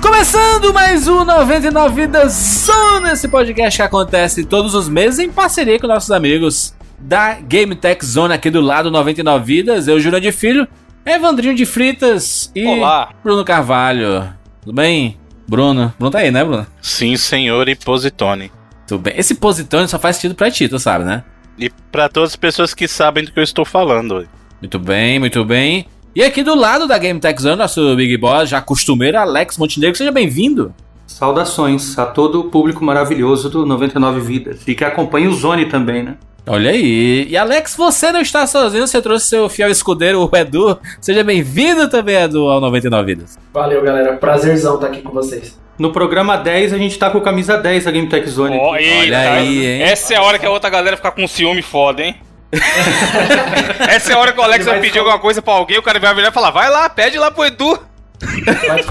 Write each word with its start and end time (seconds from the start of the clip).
Começando 0.00 0.72
mais 0.72 1.06
um 1.08 1.24
99 1.24 1.94
Vidas 1.94 2.32
Zona, 2.32 3.12
esse 3.12 3.28
podcast 3.28 3.78
que 3.78 3.82
acontece 3.82 4.44
todos 4.44 4.74
os 4.74 4.88
meses 4.88 5.18
em 5.18 5.30
parceria 5.30 5.78
com 5.78 5.86
nossos 5.86 6.10
amigos 6.10 6.74
da 6.98 7.34
Game 7.34 7.74
Tech 7.74 8.04
Zone 8.04 8.32
aqui 8.32 8.50
do 8.50 8.60
lado 8.60 8.90
99 8.90 9.44
Vidas. 9.44 9.88
Eu, 9.88 10.00
Júlio 10.00 10.20
de 10.20 10.32
Filho, 10.32 10.66
Evandrinho 11.04 11.54
de 11.54 11.66
Fritas 11.66 12.50
e 12.54 12.66
Olá. 12.66 13.10
Bruno 13.22 13.44
Carvalho. 13.44 14.32
Tudo 14.62 14.74
bem? 14.74 15.18
Bruno. 15.46 15.92
Bruno 15.98 16.10
tá 16.10 16.20
aí, 16.20 16.30
né, 16.30 16.44
Bruno? 16.44 16.66
Sim, 16.80 17.16
senhor 17.16 17.68
e 17.68 17.74
Positone. 17.74 18.50
Tudo 18.86 19.02
bem. 19.02 19.14
Esse 19.16 19.34
positone 19.34 19.86
só 19.86 19.98
faz 19.98 20.16
sentido 20.16 20.34
pra 20.34 20.50
ti, 20.50 20.68
tu 20.68 20.78
sabe, 20.78 21.04
né? 21.04 21.22
E 21.58 21.70
pra 21.92 22.08
todas 22.08 22.30
as 22.30 22.36
pessoas 22.36 22.72
que 22.72 22.88
sabem 22.88 23.24
do 23.24 23.32
que 23.32 23.38
eu 23.38 23.44
estou 23.44 23.64
falando. 23.64 24.26
Muito 24.60 24.78
bem, 24.78 25.18
muito 25.18 25.44
bem. 25.44 25.86
E 26.12 26.24
aqui 26.24 26.42
do 26.42 26.56
lado 26.56 26.88
da 26.88 26.98
Game 26.98 27.20
Tech 27.20 27.40
Zone, 27.40 27.54
nosso 27.54 27.94
Big 27.94 28.16
Boss, 28.16 28.48
já 28.48 28.60
costumeiro, 28.60 29.16
Alex 29.16 29.56
Montenegro, 29.56 29.96
seja 29.96 30.10
bem-vindo. 30.10 30.74
Saudações 31.06 31.96
a 31.96 32.04
todo 32.04 32.40
o 32.40 32.44
público 32.50 32.84
maravilhoso 32.84 33.48
do 33.48 33.64
99 33.64 34.20
Vidas. 34.20 34.60
E 34.66 34.74
que 34.74 34.84
acompanha 34.84 35.28
o 35.28 35.32
Zone 35.32 35.66
também, 35.66 36.02
né? 36.02 36.16
Olha 36.48 36.72
aí. 36.72 37.28
E 37.28 37.36
Alex, 37.36 37.76
você 37.76 38.10
não 38.10 38.20
está 38.20 38.44
sozinho, 38.44 38.88
você 38.88 39.00
trouxe 39.00 39.28
seu 39.28 39.48
fiel 39.48 39.70
escudeiro, 39.70 40.20
o 40.20 40.36
Edu. 40.36 40.76
Seja 41.00 41.22
bem-vindo 41.22 41.88
também, 41.88 42.16
Edu, 42.16 42.48
ao 42.48 42.60
99 42.60 43.06
Vidas. 43.06 43.38
Valeu, 43.54 43.80
galera. 43.80 44.16
Prazerzão 44.16 44.74
estar 44.74 44.88
aqui 44.88 45.02
com 45.02 45.10
vocês. 45.10 45.60
No 45.78 45.92
programa 45.92 46.36
10 46.36 46.72
a 46.72 46.78
gente 46.78 46.98
tá 46.98 47.08
com 47.08 47.18
a 47.18 47.22
camisa 47.22 47.56
10 47.56 47.84
da 47.84 47.90
Game 47.92 48.08
Tech 48.08 48.28
Zone. 48.28 48.56
Eita, 48.56 48.98
Olha 48.98 49.30
aí, 49.30 49.64
hein? 49.64 49.82
Essa 49.82 50.14
é 50.14 50.16
a 50.16 50.22
hora 50.22 50.40
que 50.40 50.46
a 50.46 50.50
outra 50.50 50.68
galera 50.68 50.96
fica 50.96 51.12
com 51.12 51.26
ciúme 51.28 51.62
foda, 51.62 52.02
hein? 52.02 52.16
Essa 53.88 54.12
é 54.12 54.14
a 54.14 54.18
hora 54.18 54.32
que 54.32 54.40
o 54.40 54.42
Alex 54.42 54.64
vai 54.64 54.74
vai 54.74 54.82
pedir 54.82 54.98
alguma 54.98 55.18
coisa 55.18 55.40
pra 55.40 55.52
alguém, 55.52 55.78
o 55.78 55.82
cara 55.82 56.00
vai 56.00 56.14
virar 56.14 56.28
e 56.28 56.32
falar, 56.32 56.50
vai 56.50 56.70
lá, 56.70 56.88
pede 56.88 57.18
lá 57.18 57.30
pro 57.30 57.44
Edu. 57.44 57.78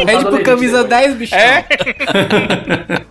Pede 0.05 0.26
pro 0.26 0.44
camisa 0.44 0.84
depois. 0.84 1.02
10, 1.02 1.16
bichão. 1.17 1.38
É? 1.38 1.66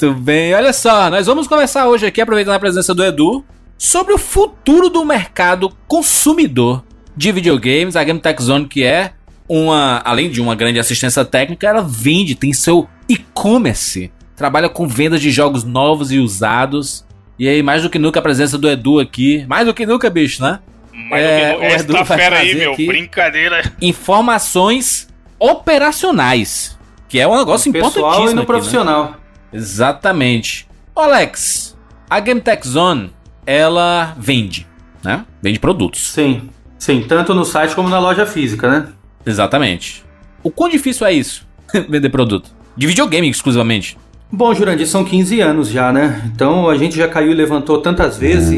Muito 0.00 0.14
bem, 0.20 0.54
olha 0.54 0.72
só, 0.72 1.10
nós 1.10 1.26
vamos 1.26 1.46
conversar 1.46 1.86
hoje 1.86 2.06
aqui, 2.06 2.20
aproveitando 2.20 2.54
a 2.54 2.60
presença 2.60 2.94
do 2.94 3.04
Edu, 3.04 3.44
sobre 3.76 4.14
o 4.14 4.18
futuro 4.18 4.88
do 4.88 5.04
mercado 5.04 5.70
consumidor 5.86 6.84
de 7.16 7.30
videogames. 7.32 7.96
A 7.96 8.04
Game 8.04 8.20
Tech 8.20 8.42
Zone, 8.42 8.66
que 8.66 8.84
é 8.84 9.12
uma, 9.48 10.00
além 10.04 10.30
de 10.30 10.40
uma 10.40 10.54
grande 10.54 10.78
assistência 10.78 11.24
técnica, 11.24 11.66
ela 11.66 11.82
vende, 11.82 12.34
tem 12.34 12.52
seu 12.52 12.88
e-commerce, 13.08 14.12
trabalha 14.36 14.68
com 14.68 14.86
vendas 14.86 15.20
de 15.20 15.30
jogos 15.30 15.64
novos 15.64 16.12
e 16.12 16.18
usados. 16.18 17.04
E 17.38 17.48
aí, 17.48 17.62
mais 17.62 17.82
do 17.82 17.90
que 17.90 17.98
nunca, 17.98 18.18
a 18.18 18.22
presença 18.22 18.58
do 18.58 18.68
Edu 18.68 18.98
aqui, 18.98 19.44
mais 19.48 19.66
do 19.66 19.72
que 19.74 19.86
nunca, 19.86 20.10
bicho, 20.10 20.42
né? 20.42 20.58
Mas 21.10 21.22
É, 21.22 21.54
o 21.56 21.60
o 21.60 21.62
Essa 21.62 21.84
Edu 21.84 21.92
tá 21.92 22.04
fera 22.04 22.38
aí, 22.38 22.54
meu, 22.54 22.74
brincadeira. 22.74 23.72
Informações 23.80 25.08
operacionais, 25.38 26.76
que 27.08 27.18
é 27.20 27.26
um 27.28 27.36
negócio 27.36 27.68
No 27.68 27.72
pessoal 27.72 27.90
importantíssimo 27.90 28.30
e 28.30 28.34
no 28.34 28.40
aqui, 28.42 28.52
né? 28.52 28.58
profissional. 28.58 29.16
Exatamente. 29.52 30.68
Ô, 30.94 31.00
Alex, 31.00 31.76
a 32.10 32.18
Game 32.20 32.40
Tech 32.40 32.66
Zone, 32.66 33.12
ela 33.46 34.14
vende, 34.18 34.66
né? 35.04 35.24
Vende 35.40 35.58
produtos. 35.60 36.12
Sim. 36.12 36.50
Sim, 36.78 37.04
tanto 37.08 37.34
no 37.34 37.44
site 37.44 37.74
como 37.74 37.88
na 37.88 37.98
loja 37.98 38.24
física, 38.26 38.68
né? 38.68 38.88
Exatamente. 39.24 40.04
O 40.42 40.50
quão 40.50 40.68
difícil 40.68 41.06
é 41.06 41.12
isso? 41.12 41.46
Vender 41.88 42.08
produto. 42.08 42.50
De 42.76 42.86
videogame 42.86 43.28
exclusivamente. 43.28 43.96
Bom, 44.30 44.54
Jurandir, 44.54 44.86
são 44.86 45.04
15 45.04 45.40
anos 45.40 45.68
já, 45.68 45.90
né? 45.90 46.30
Então 46.34 46.68
a 46.68 46.76
gente 46.76 46.96
já 46.96 47.08
caiu 47.08 47.30
e 47.30 47.34
levantou 47.34 47.80
tantas 47.80 48.18
vezes 48.18 48.50
e, 48.50 48.56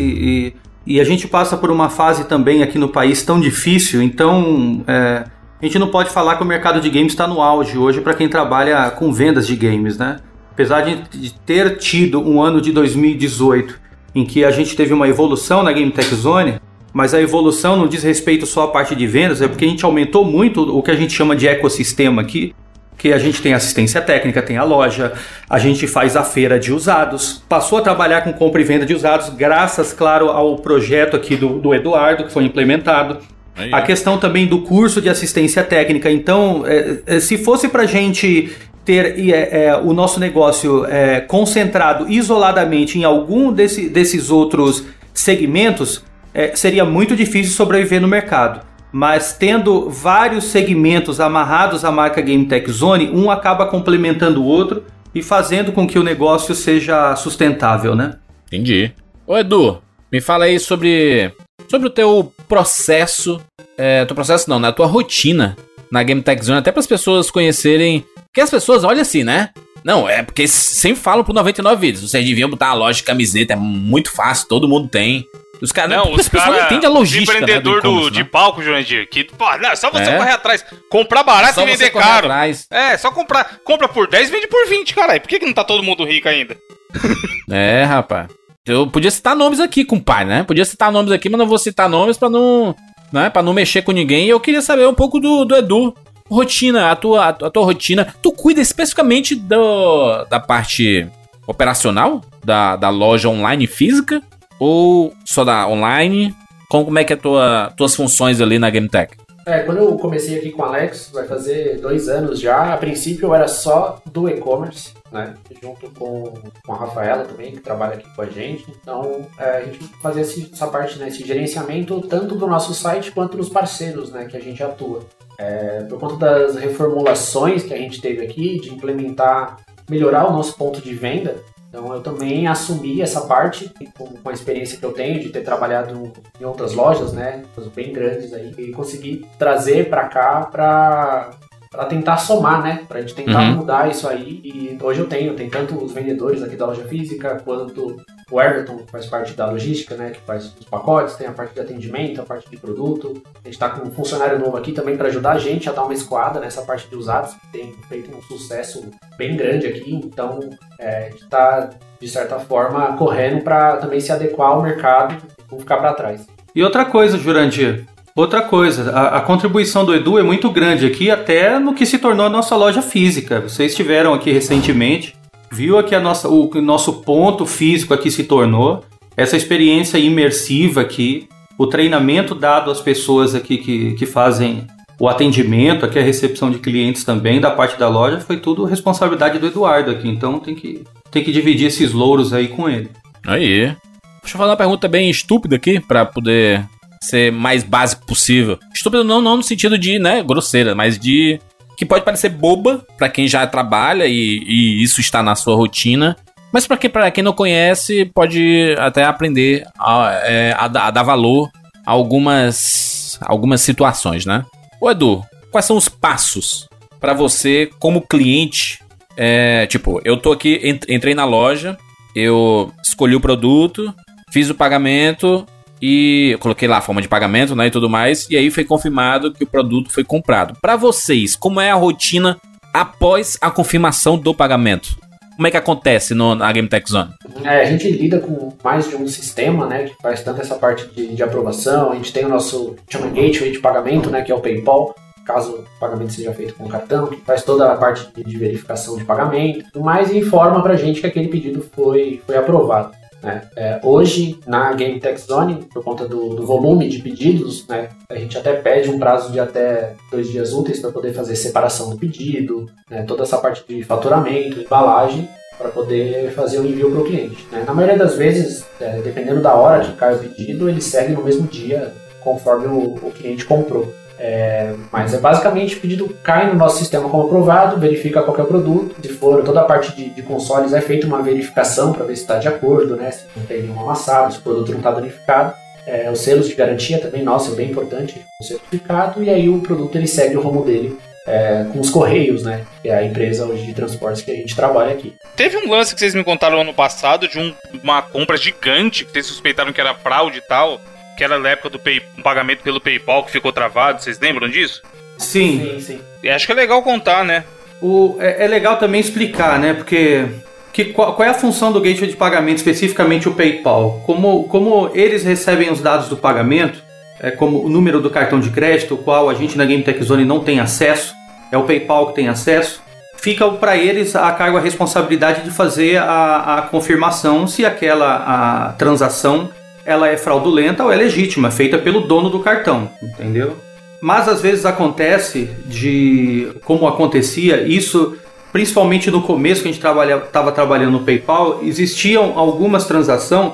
e, 0.87 0.95
e 0.95 1.01
a 1.01 1.05
gente 1.05 1.29
passa 1.29 1.57
por 1.57 1.71
uma 1.71 1.89
fase 1.89 2.25
também 2.25 2.63
aqui 2.63 2.77
no 2.77 2.89
país 2.89 3.23
tão 3.23 3.41
difícil, 3.41 4.03
então 4.03 4.83
é, 4.89 5.25
a 5.63 5.65
gente 5.65 5.79
não 5.79 5.87
pode 5.87 6.11
falar 6.11 6.37
que 6.37 6.43
o 6.43 6.47
mercado 6.47 6.81
de 6.81 6.91
games 6.91 7.13
está 7.13 7.27
no 7.27 7.41
auge 7.41 7.79
hoje 7.79 8.01
para 8.01 8.15
quem 8.15 8.29
trabalha 8.29 8.91
com 8.91 9.13
vendas 9.13 9.47
de 9.47 9.55
games, 9.55 9.97
né? 9.97 10.17
Apesar 10.51 10.81
de, 10.81 11.03
de 11.17 11.33
ter 11.33 11.79
tido 11.79 12.21
um 12.21 12.43
ano 12.43 12.61
de 12.61 12.73
2018 12.73 13.79
em 14.13 14.25
que 14.25 14.45
a 14.45 14.51
gente 14.51 14.75
teve 14.75 14.93
uma 14.93 15.07
evolução 15.07 15.63
na 15.63 15.71
Game 15.71 15.93
Tech 15.93 16.13
Zone, 16.13 16.61
mas 16.93 17.15
a 17.15 17.21
evolução 17.21 17.77
não 17.77 17.87
diz 17.87 18.03
respeito 18.03 18.45
só 18.45 18.65
à 18.65 18.69
parte 18.69 18.97
de 18.97 19.07
vendas, 19.07 19.41
é 19.41 19.47
porque 19.47 19.65
a 19.65 19.69
gente 19.69 19.85
aumentou 19.85 20.25
muito 20.25 20.77
o 20.77 20.83
que 20.83 20.91
a 20.91 20.97
gente 20.97 21.13
chama 21.13 21.37
de 21.37 21.47
ecossistema 21.47 22.21
aqui 22.21 22.53
que 23.01 23.15
a 23.15 23.19
gente 23.19 23.41
tem 23.41 23.55
assistência 23.55 23.99
técnica, 23.99 24.43
tem 24.43 24.59
a 24.59 24.63
loja, 24.63 25.15
a 25.49 25.59
gente 25.59 25.87
faz 25.87 26.17
a 26.17 26.23
feira 26.23 26.61
de 26.61 26.71
usados, 26.71 27.43
passou 27.49 27.79
a 27.79 27.81
trabalhar 27.81 28.21
com 28.21 28.31
compra 28.31 28.61
e 28.61 28.65
venda 28.65 28.85
de 28.85 28.95
usados, 28.95 29.31
graças, 29.31 29.91
claro, 29.91 30.29
ao 30.29 30.57
projeto 30.57 31.17
aqui 31.17 31.35
do, 31.35 31.59
do 31.59 31.75
Eduardo, 31.75 32.25
que 32.25 32.33
foi 32.33 32.45
implementado. 32.45 33.17
Aí. 33.57 33.73
A 33.73 33.81
questão 33.81 34.19
também 34.19 34.47
do 34.47 34.61
curso 34.61 35.01
de 35.01 35.09
assistência 35.09 35.65
técnica. 35.65 36.11
Então, 36.11 36.63
é, 36.67 36.99
é, 37.07 37.21
se 37.21 37.39
fosse 37.39 37.71
para 37.71 37.85
a 37.85 37.87
gente 37.87 38.53
ter 38.85 39.19
é, 39.31 39.65
é, 39.65 39.77
o 39.77 39.95
nosso 39.95 40.21
negócio 40.21 40.85
é, 40.85 41.21
concentrado 41.21 42.07
isoladamente 42.07 42.99
em 42.99 43.05
algum 43.05 43.51
desse, 43.51 43.89
desses 43.89 44.31
outros 44.31 44.85
segmentos, 45.15 46.05
é, 46.35 46.55
seria 46.55 46.85
muito 46.85 47.17
difícil 47.17 47.55
sobreviver 47.55 48.01
no 48.01 48.09
mercado. 48.09 48.70
Mas 48.93 49.33
tendo 49.33 49.89
vários 49.89 50.45
segmentos 50.45 51.21
amarrados 51.21 51.85
à 51.85 51.91
marca 51.91 52.21
Game 52.21 52.47
Tech 52.47 52.71
Zone, 52.71 53.11
um 53.11 53.31
acaba 53.31 53.67
complementando 53.67 54.43
o 54.43 54.47
outro 54.47 54.85
e 55.15 55.23
fazendo 55.23 55.73
com 55.73 55.87
que 55.87 55.99
o 55.99 56.03
negócio 56.03 56.55
seja 56.55 57.15
sustentável, 57.17 57.95
né? 57.95 58.19
Entendi. 58.47 58.93
Ô, 59.27 59.37
Edu, 59.37 59.81
me 60.11 60.21
fala 60.21 60.47
aí 60.47 60.59
sobre, 60.59 61.33
sobre 61.69 61.87
o 61.87 61.91
teu 61.91 62.33
processo. 62.49 63.41
É, 63.79 64.05
teu 64.05 64.15
processo 64.15 64.51
não, 64.51 64.59
né? 64.59 64.69
A 64.69 64.73
tua 64.73 64.87
rotina 64.87 65.57
na 65.91 66.03
Game 66.03 66.23
Tech 66.23 66.45
Zone, 66.45 66.59
até 66.59 66.73
para 66.73 66.81
as 66.81 66.87
pessoas 66.87 67.31
conhecerem. 67.31 68.05
Porque 68.27 68.41
as 68.41 68.51
pessoas 68.51 68.85
olham 68.85 69.03
assim, 69.03 69.25
né? 69.25 69.51
Não, 69.83 70.09
é 70.09 70.23
porque 70.23 70.47
sempre 70.47 71.01
falam 71.01 71.25
pro 71.25 71.33
99 71.33 71.81
vídeos. 71.81 72.11
Vocês 72.11 72.25
deviam 72.25 72.51
botar 72.51 72.69
a 72.69 72.75
loja 72.75 72.99
de 72.99 73.05
camiseta, 73.05 73.55
é 73.55 73.57
muito 73.57 74.11
fácil, 74.11 74.49
todo 74.49 74.69
mundo 74.69 74.89
tem. 74.89 75.25
Os 75.63 75.73
caras 75.73 75.91
Não, 75.91 76.13
os 76.13 76.31
não 76.33 76.41
caras. 76.41 76.65
entendem 76.67 76.87
a 76.87 76.93
logística. 76.93 77.33
né, 77.35 77.39
empreendedor 77.41 77.83
do, 77.83 77.89
e-commerce, 77.89 78.11
de 78.13 78.19
né? 78.21 78.29
palco, 78.31 78.63
Jurandir, 78.63 79.09
que, 79.11 79.25
pô, 79.25 79.45
não, 79.59 79.71
é 79.71 79.77
só 79.77 79.91
você 79.91 80.11
É. 80.11 80.17
correr 80.17 80.31
atrás. 80.33 80.65
Comprar 80.91 81.23
barato 81.23 81.55
Só 81.55 81.63
e 81.63 81.67
vender 81.67 81.91
caro. 81.91 82.27
atrás. 82.27 82.67
É, 82.71 82.97
só 82.97 83.11
comprar. 83.11 83.59
Compra 83.65 83.89
por 83.89 84.09
10, 84.09 84.31
vende 84.31 84.47
por 84.47 84.67
20, 84.69 84.95
caralho. 84.95 85.21
Por 85.21 85.29
que, 85.29 85.39
que 85.39 85.47
não 85.47 85.53
tá 85.53 85.65
todo 85.65 85.83
mundo 85.83 86.05
rico 86.05 86.29
ainda? 86.29 86.57
É, 87.51 87.83
rapaz. 87.85 88.29
Eu 88.67 88.87
podia 88.87 89.11
citar 89.11 89.35
nomes 89.35 89.59
aqui, 89.59 89.85
compadre, 89.85 90.27
né? 90.27 90.43
Podia 90.45 90.65
citar 90.65 90.93
nomes 90.93 91.11
aqui, 91.13 91.29
mas 91.29 91.39
não 91.39 91.47
vou 91.47 91.59
citar 91.59 91.89
nomes 91.89 92.17
pra 92.17 92.29
não, 92.31 92.77
né, 93.13 93.29
para 93.29 93.43
não 93.43 93.53
mexer 93.53 93.83
com 93.83 93.91
ninguém. 93.91 94.27
E 94.27 94.29
eu 94.29 94.39
queria 94.39 94.63
saber 94.63 94.87
um 94.87 94.95
pouco 94.95 95.19
do, 95.19 95.45
do 95.45 95.57
Edu. 95.57 95.95
Rotina, 96.31 96.93
a 96.93 96.97
tua, 96.97 97.29
a 97.31 97.33
tua 97.51 97.65
rotina. 97.65 98.15
Tu 98.23 98.31
cuida 98.31 98.61
especificamente 98.61 99.35
do, 99.35 100.25
da 100.27 100.39
parte 100.39 101.09
operacional 101.45 102.21
da, 102.45 102.77
da 102.77 102.89
loja 102.89 103.29
online 103.29 103.67
física? 103.67 104.23
Ou 104.61 105.13
só 105.25 105.43
da 105.43 105.67
online? 105.67 106.35
Como, 106.69 106.85
como 106.85 106.99
é 106.99 107.05
que 107.05 107.15
é 107.15 107.17
tua, 107.17 107.73
tuas 107.77 107.97
funções 107.97 108.41
ali 108.41 108.59
na 108.59 108.71
GameTech? 108.71 109.17
É, 109.47 109.61
quando 109.61 109.79
eu 109.79 109.97
comecei 109.97 110.39
aqui 110.39 110.53
com 110.53 110.63
o 110.63 110.65
Alex, 110.65 111.11
vai 111.13 111.27
fazer 111.27 111.81
dois 111.81 112.09
anos 112.09 112.39
já. 112.39 112.75
A 112.75 112.77
princípio 112.77 113.27
eu 113.27 113.35
era 113.35 113.49
só 113.49 114.01
do 114.05 114.29
e-commerce, 114.29 114.93
né? 115.11 115.35
Junto 115.63 115.91
com, 115.91 116.35
com 116.65 116.73
a 116.73 116.77
Rafaela 116.77 117.25
também, 117.25 117.53
que 117.53 117.61
trabalha 117.61 117.95
aqui 117.95 118.09
com 118.15 118.23
a 118.23 118.27
gente. 118.27 118.67
Então 118.81 119.27
é, 119.39 119.57
a 119.57 119.63
gente 119.63 119.79
fazia 120.03 120.23
essa 120.23 120.67
parte, 120.67 120.99
né? 120.99 121.09
Esse 121.09 121.27
gerenciamento 121.27 122.01
tanto 122.03 122.37
do 122.37 122.47
nosso 122.47 122.75
site 122.75 123.11
quanto 123.11 123.37
dos 123.37 123.49
parceiros, 123.49 124.13
né? 124.13 124.27
Que 124.27 124.37
a 124.37 124.41
gente 124.41 124.63
atua. 124.63 125.01
É, 125.39 125.85
por 125.85 125.99
conta 125.99 126.17
das 126.17 126.57
reformulações 126.57 127.63
que 127.63 127.73
a 127.73 127.79
gente 127.79 128.01
teve 128.01 128.23
aqui, 128.23 128.61
de 128.61 128.71
implementar, 128.71 129.57
melhorar 129.89 130.29
o 130.29 130.33
nosso 130.33 130.55
ponto 130.57 130.83
de 130.83 130.95
venda, 130.95 131.37
então 131.71 131.95
eu 131.95 132.03
também 132.03 132.49
assumi 132.49 133.01
essa 133.01 133.23
parte 133.23 133.73
com, 133.97 134.29
a 134.29 134.33
experiência 134.33 134.77
que 134.77 134.85
eu 134.85 134.93
tenho 134.93 135.21
de 135.21 135.29
ter 135.29 135.43
trabalhado 135.43 136.13
em 136.41 136.45
outras 136.45 136.75
lojas, 136.75 137.13
né, 137.13 137.45
bem 137.75 137.93
grandes 137.93 138.35
aí, 138.35 138.53
e 138.59 138.73
consegui 138.73 139.25
trazer 139.39 139.89
para 139.89 140.09
cá 140.09 140.49
para 140.51 141.31
para 141.71 141.85
tentar 141.85 142.17
somar, 142.17 142.65
né, 142.65 142.85
para 142.89 142.99
a 142.99 143.01
gente 143.01 143.15
tentar 143.15 143.43
Uhum. 143.43 143.59
mudar 143.59 143.89
isso 143.89 144.09
aí. 144.09 144.41
E 144.43 144.77
hoje 144.83 144.99
eu 144.99 145.07
tenho, 145.07 145.37
tem 145.37 145.49
tanto 145.49 145.77
os 145.77 145.93
vendedores 145.93 146.43
aqui 146.43 146.57
da 146.57 146.67
loja 146.67 146.83
física 146.87 147.41
quanto 147.45 147.97
o 148.31 148.41
Everton, 148.41 148.85
faz 148.91 149.07
parte 149.07 149.33
da 149.33 149.51
logística, 149.51 149.97
né, 149.97 150.11
que 150.11 150.21
faz 150.21 150.55
os 150.59 150.65
pacotes, 150.67 151.17
tem 151.17 151.27
a 151.27 151.33
parte 151.33 151.55
de 151.55 151.61
atendimento, 151.61 152.21
a 152.21 152.25
parte 152.25 152.49
de 152.49 152.57
produto. 152.57 153.23
A 153.35 153.49
gente 153.49 153.55
está 153.55 153.69
com 153.71 153.87
um 153.87 153.91
funcionário 153.91 154.39
novo 154.39 154.57
aqui 154.57 154.73
também 154.73 154.97
para 154.97 155.09
ajudar 155.09 155.33
a 155.33 155.39
gente 155.39 155.69
a 155.69 155.73
dar 155.73 155.85
uma 155.85 155.95
esquadra 155.95 156.41
nessa 156.41 156.63
parte 156.63 156.89
de 156.89 156.95
usados, 156.95 157.35
que 157.35 157.47
tem 157.49 157.75
feito 157.89 158.17
um 158.17 158.23
sucesso 158.23 158.89
bem 159.17 159.37
grande 159.37 159.67
aqui. 159.67 159.95
Então, 159.95 160.51
é, 160.79 161.07
a 161.07 161.11
gente 161.11 161.25
está, 161.25 161.71
de 162.01 162.09
certa 162.09 162.39
forma, 162.39 162.97
correndo 162.97 163.43
para 163.43 163.77
também 163.79 164.01
se 164.01 164.13
adequar 164.13 164.51
ao 164.51 164.63
mercado 164.63 165.15
e 165.15 165.53
não 165.53 165.59
ficar 165.59 165.79
para 165.79 165.93
trás. 165.95 166.27
E 166.55 166.63
outra 166.63 166.85
coisa, 166.85 167.19
Jurandir. 167.19 167.87
Outra 168.15 168.43
coisa, 168.43 168.91
a, 168.91 169.19
a 169.19 169.21
contribuição 169.21 169.85
do 169.85 169.95
Edu 169.95 170.19
é 170.19 170.23
muito 170.23 170.51
grande 170.51 170.85
aqui, 170.85 171.11
até 171.11 171.59
no 171.59 171.75
que 171.75 171.87
se 171.87 171.99
tornou 171.99 172.27
a 172.27 172.31
nossa 172.31 172.57
loja 172.57 172.83
física. 172.83 173.41
Vocês 173.41 173.71
estiveram 173.71 174.13
aqui 174.13 174.33
recentemente, 174.33 175.15
viu 175.51 175.79
aqui 175.79 175.95
a 175.95 176.01
nossa, 176.01 176.29
o, 176.29 176.51
o 176.53 176.63
nosso 176.63 177.03
ponto 177.03 177.45
físico 177.47 177.93
aqui 177.93 178.11
se 178.11 178.25
tornou, 178.25 178.85
essa 179.17 179.37
experiência 179.37 179.99
imersiva 179.99 180.81
aqui, 180.81 181.29
o 181.59 181.67
treinamento 181.67 182.35
dado 182.35 182.71
às 182.71 182.81
pessoas 182.81 183.35
aqui 183.35 183.59
que, 183.59 183.93
que 183.93 184.07
fazem 184.07 184.67
o 184.99 185.09
atendimento, 185.09 185.85
aqui 185.85 185.99
a 185.99 186.03
recepção 186.03 186.51
de 186.51 186.59
clientes 186.59 187.05
também 187.05 187.41
da 187.41 187.51
parte 187.51 187.79
da 187.79 187.89
loja 187.89 188.21
foi 188.21 188.39
tudo 188.39 188.65
responsabilidade 188.65 189.39
do 189.39 189.47
Eduardo 189.47 189.91
aqui. 189.91 190.09
Então 190.09 190.39
tem 190.39 190.55
que, 190.55 190.85
tem 191.11 191.25
que 191.25 191.33
dividir 191.33 191.67
esses 191.67 191.93
louros 191.93 192.33
aí 192.33 192.49
com 192.49 192.69
ele. 192.69 192.91
Aí. 193.27 193.75
Deixa 194.23 194.37
eu 194.37 194.39
fazer 194.39 194.51
uma 194.51 194.57
pergunta 194.57 194.87
bem 194.87 195.09
estúpida 195.09 195.57
aqui, 195.57 195.81
para 195.81 196.05
poder 196.05 196.67
ser 197.03 197.33
mais 197.33 197.65
básico 197.65 198.07
possível. 198.07 198.59
Estúpido 198.75 199.03
não, 199.03 199.23
não 199.23 199.39
no 199.39 199.43
sentido 199.43 199.79
de, 199.79 199.99
né, 199.99 200.23
grosseira, 200.23 200.75
mas 200.75 200.99
de 200.99 201.41
que 201.81 201.87
pode 201.87 202.05
parecer 202.05 202.29
boba 202.29 202.85
para 202.99 203.09
quem 203.09 203.27
já 203.27 203.47
trabalha 203.47 204.05
e, 204.05 204.13
e, 204.47 204.83
isso 204.83 205.01
está 205.01 205.23
na 205.23 205.35
sua 205.35 205.57
rotina. 205.57 206.15
Mas 206.53 206.67
para 206.67 206.77
quem, 206.77 206.91
quem 207.11 207.25
não 207.25 207.33
conhece, 207.33 208.05
pode 208.15 208.75
até 208.79 209.03
aprender 209.03 209.67
a, 209.79 210.11
é, 210.25 210.53
a, 210.53 210.65
a 210.67 210.91
dar 210.91 211.03
valor 211.03 211.49
a 211.87 211.91
algumas, 211.91 213.19
algumas 213.23 213.63
situações, 213.63 214.27
né? 214.27 214.45
Ô 214.79 214.91
Edu, 214.91 215.25
quais 215.51 215.65
são 215.65 215.75
os 215.75 215.89
passos 215.89 216.69
para 217.01 217.15
você, 217.15 217.71
como 217.79 218.07
cliente? 218.07 218.81
É, 219.17 219.67
tipo, 219.67 220.03
eu 220.05 220.19
tô 220.19 220.33
aqui, 220.33 220.79
entrei 220.87 221.15
na 221.15 221.25
loja, 221.25 221.79
eu 222.15 222.71
escolhi 222.85 223.17
o 223.17 223.23
produto, 223.23 223.95
fiz 224.31 224.51
o 224.51 224.55
pagamento, 224.55 225.47
e 225.81 226.31
eu 226.33 226.39
coloquei 226.39 226.69
lá 226.69 226.79
a 226.79 226.83
forma 226.83 227.01
de 227.01 227.09
pagamento, 227.09 227.55
né, 227.57 227.67
e 227.67 227.71
tudo 227.71 227.89
mais, 227.89 228.29
e 228.31 228.37
aí 228.37 228.51
foi 228.51 228.65
confirmado 228.65 229.33
que 229.33 229.45
o 229.45 229.47
produto 229.47 229.91
foi 229.91 230.05
comprado. 230.05 230.57
Para 230.61 230.77
vocês, 230.77 231.35
como 231.35 231.61
é 231.61 231.71
a 231.71 231.75
rotina 231.75 232.37
após 232.73 233.39
a 233.41 233.51
confirmação 233.51 234.19
do 234.19 234.35
pagamento? 234.35 234.97
Como 235.35 235.47
é 235.47 235.51
que 235.51 235.57
acontece 235.57 236.13
no, 236.13 236.35
na 236.35 236.53
Game 236.53 236.69
Tech 236.69 236.87
Zone? 236.91 237.15
É, 237.43 237.63
a 237.63 237.65
gente 237.65 237.91
lida 237.91 238.21
com 238.21 238.53
mais 238.63 238.89
de 238.89 238.97
um 238.97 239.09
sistema, 239.09 239.67
né, 239.67 239.85
que 239.85 239.95
faz 240.03 240.23
tanto 240.23 240.41
essa 240.41 240.57
parte 240.57 240.87
de, 240.95 241.15
de 241.15 241.23
aprovação, 241.23 241.93
a 241.93 241.95
gente 241.95 242.13
tem 242.13 242.27
o 242.27 242.29
nosso, 242.29 242.77
chama 242.91 243.07
gateway 243.07 243.51
de 243.51 243.59
pagamento, 243.59 244.11
né, 244.11 244.21
que 244.21 244.31
é 244.31 244.35
o 244.35 244.41
PayPal, 244.41 244.95
caso 245.25 245.65
o 245.77 245.81
pagamento 245.81 246.13
seja 246.13 246.35
feito 246.35 246.55
com 246.55 246.69
cartão, 246.69 247.07
que 247.07 247.17
faz 247.23 247.43
toda 247.43 247.73
a 247.73 247.77
parte 247.77 248.07
de, 248.15 248.23
de 248.23 248.37
verificação 248.37 248.97
de 248.97 249.05
pagamento, 249.05 249.65
tudo 249.73 249.85
mais, 249.85 250.13
e 250.13 250.19
informa 250.19 250.63
pra 250.63 250.77
gente 250.77 251.01
que 251.01 251.07
aquele 251.07 251.29
pedido 251.29 251.67
foi, 251.75 252.21
foi 252.27 252.37
aprovado. 252.37 253.00
Né? 253.23 253.43
É, 253.57 253.81
hoje, 253.83 254.39
na 254.47 254.73
Game 254.73 254.99
Tech 254.99 255.21
Zone, 255.21 255.67
por 255.73 255.85
conta 255.85 256.09
do, 256.09 256.31
do, 256.31 256.47
volume 256.47 256.89
de 256.89 257.01
pedidos, 257.01 257.67
né, 257.69 257.89
a 258.09 258.15
gente 258.15 258.37
até 258.39 258.55
pede 258.55 258.91
um 258.91 258.99
prazo 258.99 259.31
de 259.31 259.39
até 259.39 259.95
dois 260.11 260.31
dias 260.31 260.53
úteis 260.53 260.81
para 260.81 260.91
poder 260.91 261.13
fazer 261.13 261.37
separação 261.37 261.91
do 261.91 261.99
pedido, 261.99 262.67
né, 262.89 263.03
toda 263.03 263.23
essa 263.23 263.39
parte 263.39 263.63
de 263.69 263.83
faturamento, 263.83 264.61
embalagem, 264.61 265.29
para 265.59 265.69
poder 265.69 266.31
fazer 266.33 266.59
o 266.59 266.67
envio 266.67 266.91
para 266.91 267.01
o 267.01 267.05
cliente. 267.05 267.47
Né? 267.53 267.63
Na 267.67 267.75
maioria 267.75 267.99
das 267.99 268.15
vezes, 268.15 268.65
é, 268.81 269.01
dependendo 269.03 269.43
da 269.43 269.55
hora 269.55 269.85
que 269.85 269.93
cai 269.93 270.15
o 270.15 270.19
pedido, 270.19 270.71
ele 270.71 270.81
segue 270.81 271.13
no 271.13 271.23
mesmo 271.23 271.47
dia, 271.47 271.93
conforme 272.23 272.67
o, 272.67 272.95
o 272.95 273.13
cliente 273.13 273.45
comprou. 273.45 273.93
É, 274.23 274.75
mas 274.93 275.15
é 275.15 275.19
basicamente 275.19 275.77
o 275.77 275.81
pedido 275.81 276.07
cai 276.23 276.47
no 276.53 276.55
nosso 276.55 276.77
sistema 276.77 277.09
como 277.09 277.23
aprovado, 277.23 277.81
verifica 277.81 278.23
qualquer 278.23 278.45
produto. 278.45 278.95
Se 279.01 279.15
for 279.15 279.43
toda 279.43 279.63
a 279.63 279.65
parte 279.65 279.97
de, 279.97 280.11
de 280.11 280.23
consoles, 280.23 280.75
é 280.75 280.81
feita 280.83 281.07
uma 281.07 281.23
verificação 281.23 281.95
para 281.95 282.05
ver 282.05 282.15
se 282.17 282.23
está 282.23 282.37
de 282.37 282.47
acordo, 282.47 282.97
né? 282.97 283.11
se 283.11 283.25
não 283.35 283.47
tem 283.47 283.63
nenhum 283.63 283.81
amassado, 283.81 284.31
se 284.35 284.39
o 284.39 284.43
produto 284.43 284.73
não 284.73 284.79
está 284.79 284.91
danificado. 284.91 285.55
É, 285.87 286.11
os 286.11 286.21
selos 286.21 286.47
de 286.47 286.55
garantia 286.55 286.99
também, 286.99 287.23
nossa, 287.23 287.51
é 287.51 287.55
bem 287.55 287.71
importante 287.71 288.21
o 288.39 288.45
certificado. 288.45 289.25
E 289.25 289.31
aí 289.31 289.49
o 289.49 289.63
produto 289.63 289.97
ele 289.97 290.07
segue 290.07 290.37
o 290.37 290.43
rumo 290.43 290.63
dele 290.67 290.99
é, 291.27 291.65
com 291.73 291.81
os 291.81 291.89
Correios, 291.89 292.43
né? 292.43 292.67
Que 292.83 292.91
é 292.91 292.99
a 292.99 293.03
empresa 293.03 293.47
hoje 293.47 293.65
de 293.65 293.73
transportes 293.73 294.21
que 294.21 294.31
a 294.31 294.35
gente 294.35 294.55
trabalha 294.55 294.93
aqui. 294.93 295.15
Teve 295.35 295.57
um 295.57 295.71
lance 295.71 295.95
que 295.95 296.01
vocês 296.01 296.15
me 296.15 296.23
contaram 296.23 296.61
ano 296.61 296.75
passado 296.75 297.27
de 297.27 297.39
um, 297.39 297.55
uma 297.83 298.03
compra 298.03 298.37
gigante 298.37 299.07
que 299.07 299.13
vocês 299.13 299.25
suspeitaram 299.25 299.73
que 299.73 299.81
era 299.81 299.95
fraude 299.95 300.39
e 300.39 300.43
tal 300.43 300.79
que 301.21 301.25
era 301.25 301.39
na 301.39 301.51
época 301.51 301.69
do 301.69 301.79
pay, 301.79 302.01
um 302.17 302.23
pagamento 302.23 302.63
pelo 302.63 302.81
PayPal 302.81 303.23
que 303.27 303.31
ficou 303.31 303.53
travado, 303.53 304.03
vocês 304.03 304.19
lembram 304.19 304.49
disso? 304.49 304.81
Sim. 305.19 305.61
Sim, 305.61 305.81
sim. 305.81 306.01
E 306.23 306.31
acho 306.31 306.47
que 306.47 306.53
é 306.53 306.55
legal 306.55 306.83
contar, 306.83 307.27
né? 307.27 307.45
O, 307.79 308.17
é, 308.19 308.47
é 308.47 308.49
legal 308.49 308.79
também 308.79 309.03
explicar, 309.03 309.59
né? 309.59 309.75
Porque 309.75 310.25
que, 310.73 310.87
qual, 310.87 311.15
qual, 311.15 311.29
é 311.29 311.31
a 311.31 311.35
função 311.35 311.73
do 311.73 311.81
gateway 311.83 312.09
de 312.09 312.17
pagamento, 312.17 312.57
especificamente 312.57 313.29
o 313.29 313.35
PayPal? 313.35 314.03
Como, 314.07 314.45
como 314.45 314.91
eles 314.95 315.23
recebem 315.23 315.71
os 315.71 315.83
dados 315.83 316.09
do 316.09 316.17
pagamento, 316.17 316.83
é, 317.21 317.31
como 317.31 317.63
o 317.63 317.69
número 317.69 318.01
do 318.01 318.09
cartão 318.09 318.41
de 318.41 318.49
crédito, 318.49 318.95
o 318.95 318.99
qual 318.99 319.29
a 319.29 319.35
gente 319.35 319.59
na 319.59 319.67
Game 319.67 319.83
Tech 319.83 320.03
Zone 320.03 320.25
não 320.25 320.41
tem 320.41 320.59
acesso, 320.59 321.13
é 321.53 321.59
o 321.59 321.65
PayPal 321.65 322.07
que 322.07 322.15
tem 322.15 322.29
acesso, 322.29 322.83
fica 323.19 323.47
para 323.51 323.77
eles 323.77 324.17
a 324.17 324.33
cargo 324.33 324.57
a 324.57 324.61
responsabilidade 324.61 325.43
de 325.43 325.51
fazer 325.51 325.99
a, 325.99 326.57
a 326.57 326.63
confirmação 326.63 327.47
se 327.47 327.67
aquela 327.67 328.71
a 328.71 328.73
transação 328.73 329.51
ela 329.85 330.09
é 330.09 330.17
fraudulenta 330.17 330.85
ou 330.85 330.93
é 330.93 330.97
legítima, 330.97 331.51
feita 331.51 331.79
pelo 331.79 332.01
dono 332.01 332.29
do 332.31 332.41
cartão, 332.41 332.91
entendeu? 333.03 333.57
Mas 334.01 334.29
às 334.29 334.41
vezes 334.41 334.65
acontece 334.65 335.51
de, 335.67 336.49
como 336.65 336.89
acontecia, 336.89 337.63
isso 337.63 338.17
principalmente 338.53 339.11
no 339.11 339.23
começo 339.23 339.63
que 339.63 339.69
a 339.69 339.73
gente 339.73 339.85
estava 340.27 340.53
trabalhando 340.53 340.93
no 340.93 341.05
PayPal, 341.05 341.61
existiam 341.63 342.39
algumas 342.39 342.85
transações, 342.85 343.53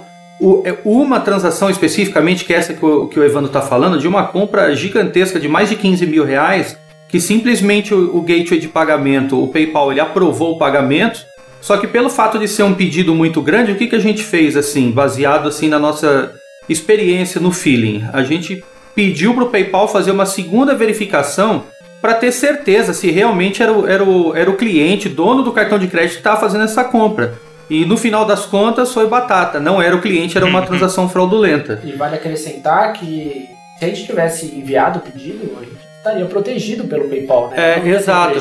é, 0.64 0.76
uma 0.84 1.20
transação 1.20 1.68
especificamente, 1.70 2.44
que 2.44 2.52
é 2.52 2.56
essa 2.56 2.74
que 2.74 2.84
o, 2.84 3.06
que 3.06 3.18
o 3.18 3.24
Evandro 3.24 3.48
está 3.48 3.60
falando, 3.60 3.98
de 3.98 4.08
uma 4.08 4.24
compra 4.24 4.74
gigantesca 4.74 5.38
de 5.38 5.48
mais 5.48 5.68
de 5.68 5.76
15 5.76 6.06
mil 6.06 6.24
reais, 6.24 6.78
que 7.08 7.20
simplesmente 7.20 7.94
o, 7.94 8.16
o 8.16 8.22
gateway 8.22 8.58
de 8.58 8.68
pagamento, 8.68 9.42
o 9.42 9.48
PayPal, 9.48 9.90
ele 9.90 10.00
aprovou 10.00 10.54
o 10.54 10.58
pagamento, 10.58 11.24
só 11.66 11.76
que 11.78 11.88
pelo 11.88 12.08
fato 12.08 12.38
de 12.38 12.46
ser 12.46 12.62
um 12.62 12.74
pedido 12.74 13.12
muito 13.12 13.42
grande, 13.42 13.72
o 13.72 13.74
que, 13.74 13.88
que 13.88 13.96
a 13.96 14.00
gente 14.00 14.22
fez 14.22 14.56
assim, 14.56 14.92
baseado 14.92 15.48
assim 15.48 15.68
na 15.68 15.80
nossa 15.80 16.32
experiência 16.68 17.40
no 17.40 17.50
feeling? 17.50 18.04
A 18.12 18.22
gente 18.22 18.64
pediu 18.94 19.34
para 19.34 19.42
o 19.42 19.48
PayPal 19.50 19.88
fazer 19.88 20.12
uma 20.12 20.26
segunda 20.26 20.76
verificação 20.76 21.64
para 22.00 22.14
ter 22.14 22.30
certeza 22.30 22.94
se 22.94 23.10
realmente 23.10 23.64
era 23.64 23.72
o, 23.72 23.84
era, 23.84 24.04
o, 24.04 24.36
era 24.36 24.48
o 24.48 24.56
cliente, 24.56 25.08
dono 25.08 25.42
do 25.42 25.50
cartão 25.50 25.76
de 25.76 25.88
crédito 25.88 26.12
que 26.12 26.18
estava 26.18 26.38
fazendo 26.38 26.62
essa 26.62 26.84
compra. 26.84 27.34
E 27.68 27.84
no 27.84 27.96
final 27.96 28.24
das 28.24 28.46
contas 28.46 28.94
foi 28.94 29.08
batata, 29.08 29.58
não 29.58 29.82
era 29.82 29.96
o 29.96 30.00
cliente, 30.00 30.36
era 30.36 30.46
uma 30.46 30.60
uhum. 30.60 30.66
transação 30.66 31.08
fraudulenta. 31.08 31.80
E 31.82 31.90
vale 31.94 32.14
acrescentar 32.14 32.92
que 32.92 33.48
se 33.76 33.84
a 33.84 33.88
gente 33.88 34.06
tivesse 34.06 34.54
enviado 34.54 35.00
o 35.00 35.02
pedido, 35.02 35.58
a 35.60 35.64
gente 35.64 35.85
estaria 36.06 36.26
protegido 36.26 36.84
pelo 36.84 37.08
PayPal, 37.08 37.50
né? 37.50 37.82
É, 37.84 37.88
exato. 37.88 38.38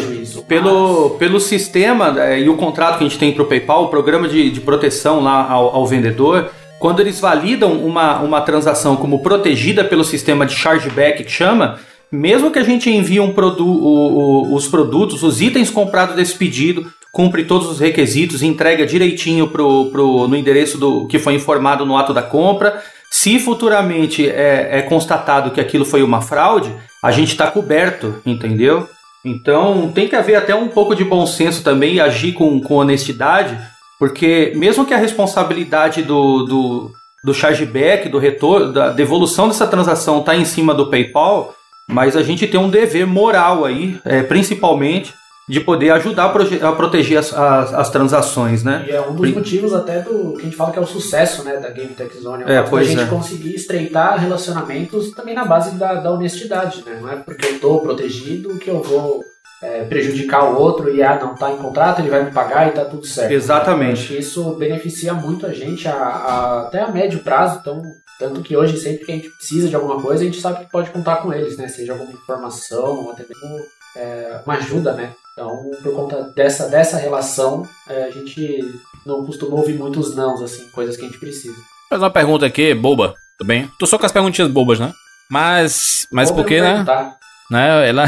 Pelo, 0.48 1.10
mas... 1.10 1.18
pelo 1.18 1.40
sistema 1.40 2.16
é, 2.22 2.40
e 2.40 2.50
o 2.50 2.56
contrato 2.56 2.98
que 2.98 3.04
a 3.04 3.08
gente 3.08 3.20
tem 3.20 3.34
para 3.34 3.44
o 3.44 3.48
PayPal, 3.48 3.86
o 3.86 3.88
programa 3.90 4.28
de, 4.28 4.50
de 4.52 4.62
proteção 4.62 5.22
lá 5.22 5.50
ao, 5.50 5.76
ao 5.76 5.86
vendedor, 5.86 6.52
quando 6.80 7.00
eles 7.00 7.20
validam 7.20 7.74
uma, 7.74 8.20
uma 8.22 8.42
transação 8.42 8.96
como 8.96 9.24
protegida 9.24 9.84
pelo 9.84 10.04
sistema 10.04 10.46
de 10.46 10.54
chargeback 10.54 11.24
que 11.24 11.32
chama, 11.32 11.80
mesmo 12.12 12.52
que 12.52 12.60
a 12.60 12.64
gente 12.64 12.90
envie 12.90 13.20
um 13.20 13.34
produ 13.34 13.66
o, 13.66 14.52
o, 14.52 14.56
os 14.56 14.68
produtos, 14.68 15.24
os 15.24 15.42
itens 15.42 15.70
comprados 15.70 16.16
desse 16.16 16.36
pedido, 16.36 16.86
cumpre 17.12 17.46
todos 17.46 17.70
os 17.70 17.80
requisitos, 17.80 18.44
entrega 18.44 18.86
direitinho 18.86 19.48
pro, 19.48 19.86
pro, 19.86 20.28
no 20.28 20.36
endereço 20.36 20.78
do 20.78 21.08
que 21.08 21.18
foi 21.18 21.34
informado 21.34 21.86
no 21.86 21.98
ato 21.98 22.14
da 22.14 22.22
compra. 22.22 22.84
Se 23.10 23.40
futuramente 23.40 24.30
é, 24.30 24.80
é 24.80 24.82
constatado 24.82 25.52
que 25.52 25.62
aquilo 25.62 25.86
foi 25.86 26.04
uma 26.04 26.22
fraude, 26.22 26.74
a 27.04 27.12
gente 27.12 27.32
está 27.32 27.50
coberto, 27.50 28.22
entendeu? 28.26 28.90
Então 29.24 29.92
tem 29.94 30.08
que 30.08 30.16
haver 30.16 30.36
até 30.36 30.54
um 30.54 30.68
pouco 30.68 30.96
de 30.96 31.04
bom 31.04 31.26
senso 31.26 31.64
também 31.64 31.96
e 31.96 32.02
agir 32.02 32.34
com, 32.34 32.62
com 32.62 32.76
honestidade, 32.76 33.58
porque 33.98 34.54
mesmo 34.56 34.86
que 34.86 34.94
a 34.94 34.98
responsabilidade 34.98 36.04
do, 36.04 36.44
do, 36.44 36.92
do 37.24 37.34
chargeback, 37.34 38.08
do 38.10 38.20
retorno, 38.20 38.72
da 38.72 38.90
devolução 38.90 39.48
dessa 39.48 39.66
transação 39.66 40.20
está 40.20 40.36
em 40.36 40.46
cima 40.46 40.74
do 40.74 40.90
PayPal, 40.90 41.56
mas 41.88 42.16
a 42.16 42.24
gente 42.24 42.48
tem 42.48 42.60
um 42.60 42.70
dever 42.70 43.08
moral 43.08 43.66
aí, 43.66 44.00
é, 44.06 44.22
principalmente, 44.22 45.14
de 45.48 45.60
poder 45.60 45.92
ajudar 45.92 46.26
a, 46.26 46.72
proteger 46.72 47.20
as, 47.20 47.32
as, 47.32 47.74
as, 47.74 47.90
transações, 47.90 48.64
né? 48.64 48.86
E 48.88 48.92
é 48.92 49.02
um 49.02 49.14
dos 49.14 49.32
motivos 49.32 49.74
até 49.74 50.00
do 50.02 50.34
que 50.34 50.42
a 50.42 50.46
gente 50.46 50.56
fala 50.56 50.72
que 50.72 50.80
é 50.80 50.82
o 50.82 50.88
sucesso 50.88 51.44
né, 51.44 51.58
da 51.58 51.70
Game 51.70 51.94
Tech 51.94 52.16
Zone. 52.18 52.44
É, 52.48 52.58
a 52.58 52.84
gente 52.84 53.02
é. 53.02 53.06
conseguir 53.06 53.54
estreitar 53.54 54.20
relacionamentos 54.20 55.12
também 55.12 55.36
na 55.36 55.46
base 55.46 55.76
da, 55.76 55.96
da 55.96 56.12
honestidade, 56.12 56.84
né? 56.86 56.98
Não 57.00 57.12
é 57.12 57.16
porque 57.18 57.46
eu 57.46 57.56
estou 57.56 57.80
protegido 57.82 58.58
que 58.58 58.70
eu 58.70 58.82
vou 58.82 59.24
é, 59.62 59.84
prejudicar 59.84 60.46
o 60.46 60.60
outro 60.60 60.94
e 60.94 61.04
ah, 61.04 61.20
não 61.22 61.34
está 61.34 61.52
em 61.52 61.58
contrato, 61.58 62.02
ele 62.02 62.10
vai 62.10 62.24
me 62.24 62.32
pagar 62.32 62.66
e 62.66 62.70
está 62.70 62.84
tudo 62.84 63.06
certo. 63.06 63.32
Exatamente. 63.32 64.14
Né? 64.14 64.20
isso 64.20 64.56
beneficia 64.56 65.14
muito 65.14 65.46
a 65.46 65.54
gente 65.54 65.88
a, 65.88 65.94
a, 65.94 66.62
até 66.62 66.82
a 66.82 66.92
médio 66.92 67.20
prazo, 67.20 67.60
então 67.62 67.84
tanto 68.18 68.42
que 68.42 68.56
hoje, 68.56 68.78
sempre 68.78 69.06
que 69.06 69.12
a 69.12 69.16
gente 69.16 69.30
precisa 69.30 69.68
de 69.68 69.76
alguma 69.76 70.02
coisa, 70.02 70.24
a 70.24 70.26
gente 70.26 70.40
sabe 70.40 70.64
que 70.64 70.72
pode 70.72 70.90
contar 70.90 71.18
com 71.18 71.34
eles, 71.34 71.58
né? 71.58 71.68
Seja 71.68 71.92
alguma 71.92 72.14
informação, 72.14 73.04
ou 73.04 73.12
até 73.12 73.26
mesmo 73.28 73.66
é, 73.98 74.40
uma 74.46 74.56
ajuda, 74.56 74.94
né? 74.94 75.12
Então, 75.38 75.70
por 75.84 75.94
conta 75.94 76.32
dessa, 76.34 76.70
dessa 76.70 76.96
relação, 76.96 77.68
é, 77.90 78.04
a 78.04 78.10
gente 78.10 78.58
não 79.06 79.26
costuma 79.26 79.58
ouvir 79.58 79.74
muitos 79.74 80.16
nãos, 80.16 80.42
assim, 80.42 80.66
coisas 80.70 80.96
que 80.96 81.04
a 81.04 81.08
gente 81.08 81.20
precisa. 81.20 81.58
Faz 81.90 82.02
uma 82.02 82.10
pergunta 82.10 82.46
aqui, 82.46 82.74
boba, 82.74 83.16
tudo 83.38 83.48
bem? 83.48 83.70
Tô 83.78 83.86
só 83.86 83.98
com 83.98 84.06
as 84.06 84.14
perguntinhas 84.14 84.50
bobas, 84.50 84.80
né? 84.80 84.94
Mas, 85.30 86.08
mas 86.10 86.32
por 86.32 86.46
que, 86.46 86.62
né? 86.62 86.86
né? 87.52 87.90
Ela, 87.90 88.06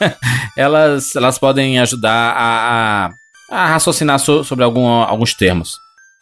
elas, 0.58 1.16
elas 1.16 1.38
podem 1.38 1.80
ajudar 1.80 2.34
a, 2.36 3.06
a, 3.06 3.10
a 3.50 3.66
raciocinar 3.68 4.18
so, 4.18 4.44
sobre 4.44 4.62
algum, 4.62 4.86
alguns 4.86 5.32
termos. 5.32 5.78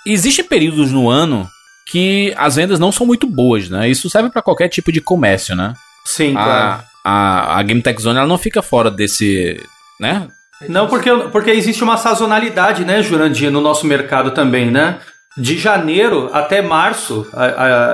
Existem 0.06 0.44
períodos 0.44 0.92
no 0.92 1.10
ano 1.10 1.50
que 1.88 2.32
as 2.36 2.54
vendas 2.54 2.78
não 2.78 2.92
são 2.92 3.04
muito 3.04 3.26
boas, 3.26 3.68
né? 3.68 3.88
Isso 3.88 4.08
serve 4.08 4.30
para 4.30 4.42
qualquer 4.42 4.68
tipo 4.68 4.92
de 4.92 5.00
comércio, 5.00 5.56
né? 5.56 5.74
Sim, 6.04 6.36
a, 6.36 6.44
claro. 6.44 6.82
a, 7.04 7.58
a 7.58 7.62
Game 7.64 7.82
Tech 7.82 8.00
Zone 8.00 8.18
ela 8.18 8.28
não 8.28 8.38
fica 8.38 8.62
fora 8.62 8.92
desse, 8.92 9.60
né? 9.98 10.28
Não, 10.68 10.86
porque, 10.86 11.10
porque 11.32 11.50
existe 11.50 11.84
uma 11.84 11.96
sazonalidade, 11.96 12.84
né, 12.84 13.02
Jurandir, 13.02 13.50
no 13.50 13.60
nosso 13.60 13.86
mercado 13.86 14.30
também, 14.30 14.70
né? 14.70 14.98
De 15.36 15.58
janeiro 15.58 16.30
até 16.32 16.62
março, 16.62 17.28
a, 17.34 17.44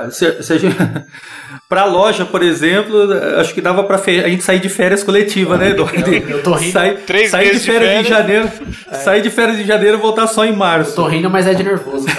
a, 0.05 0.11
se, 0.11 0.41
se 0.41 0.53
a 0.53 0.57
gente, 0.57 0.77
pra 1.67 1.83
loja, 1.83 2.23
por 2.23 2.41
exemplo, 2.41 2.95
acho 3.37 3.53
que 3.53 3.59
dava 3.59 3.83
pra 3.83 3.97
fe- 3.97 4.23
a 4.23 4.29
gente 4.29 4.43
sair 4.45 4.59
de 4.61 4.69
férias 4.69 5.03
coletiva, 5.03 5.57
né, 5.57 5.71
Eduardo? 5.71 6.09
Eu- 6.13 6.29
eu 6.29 6.41
tô 6.43 6.53
rindo. 6.53 6.71
Sair, 6.71 6.99
Três 7.05 7.29
sair 7.31 7.41
de 7.43 7.47
meses 7.49 7.65
de 7.65 7.71
férias 7.71 7.89
em 7.91 8.03
férias. 8.03 8.07
janeiro, 8.07 8.49
sair 8.93 9.21
de 9.21 9.29
férias 9.29 9.59
em 9.59 9.65
janeiro 9.65 9.97
e 9.97 9.99
voltar 10.01 10.27
só 10.27 10.45
em 10.45 10.55
março. 10.55 10.95
Tô 10.95 11.05
rindo, 11.05 11.29
mas 11.29 11.45
é 11.45 11.53
de 11.53 11.63
nervoso. 11.63 12.05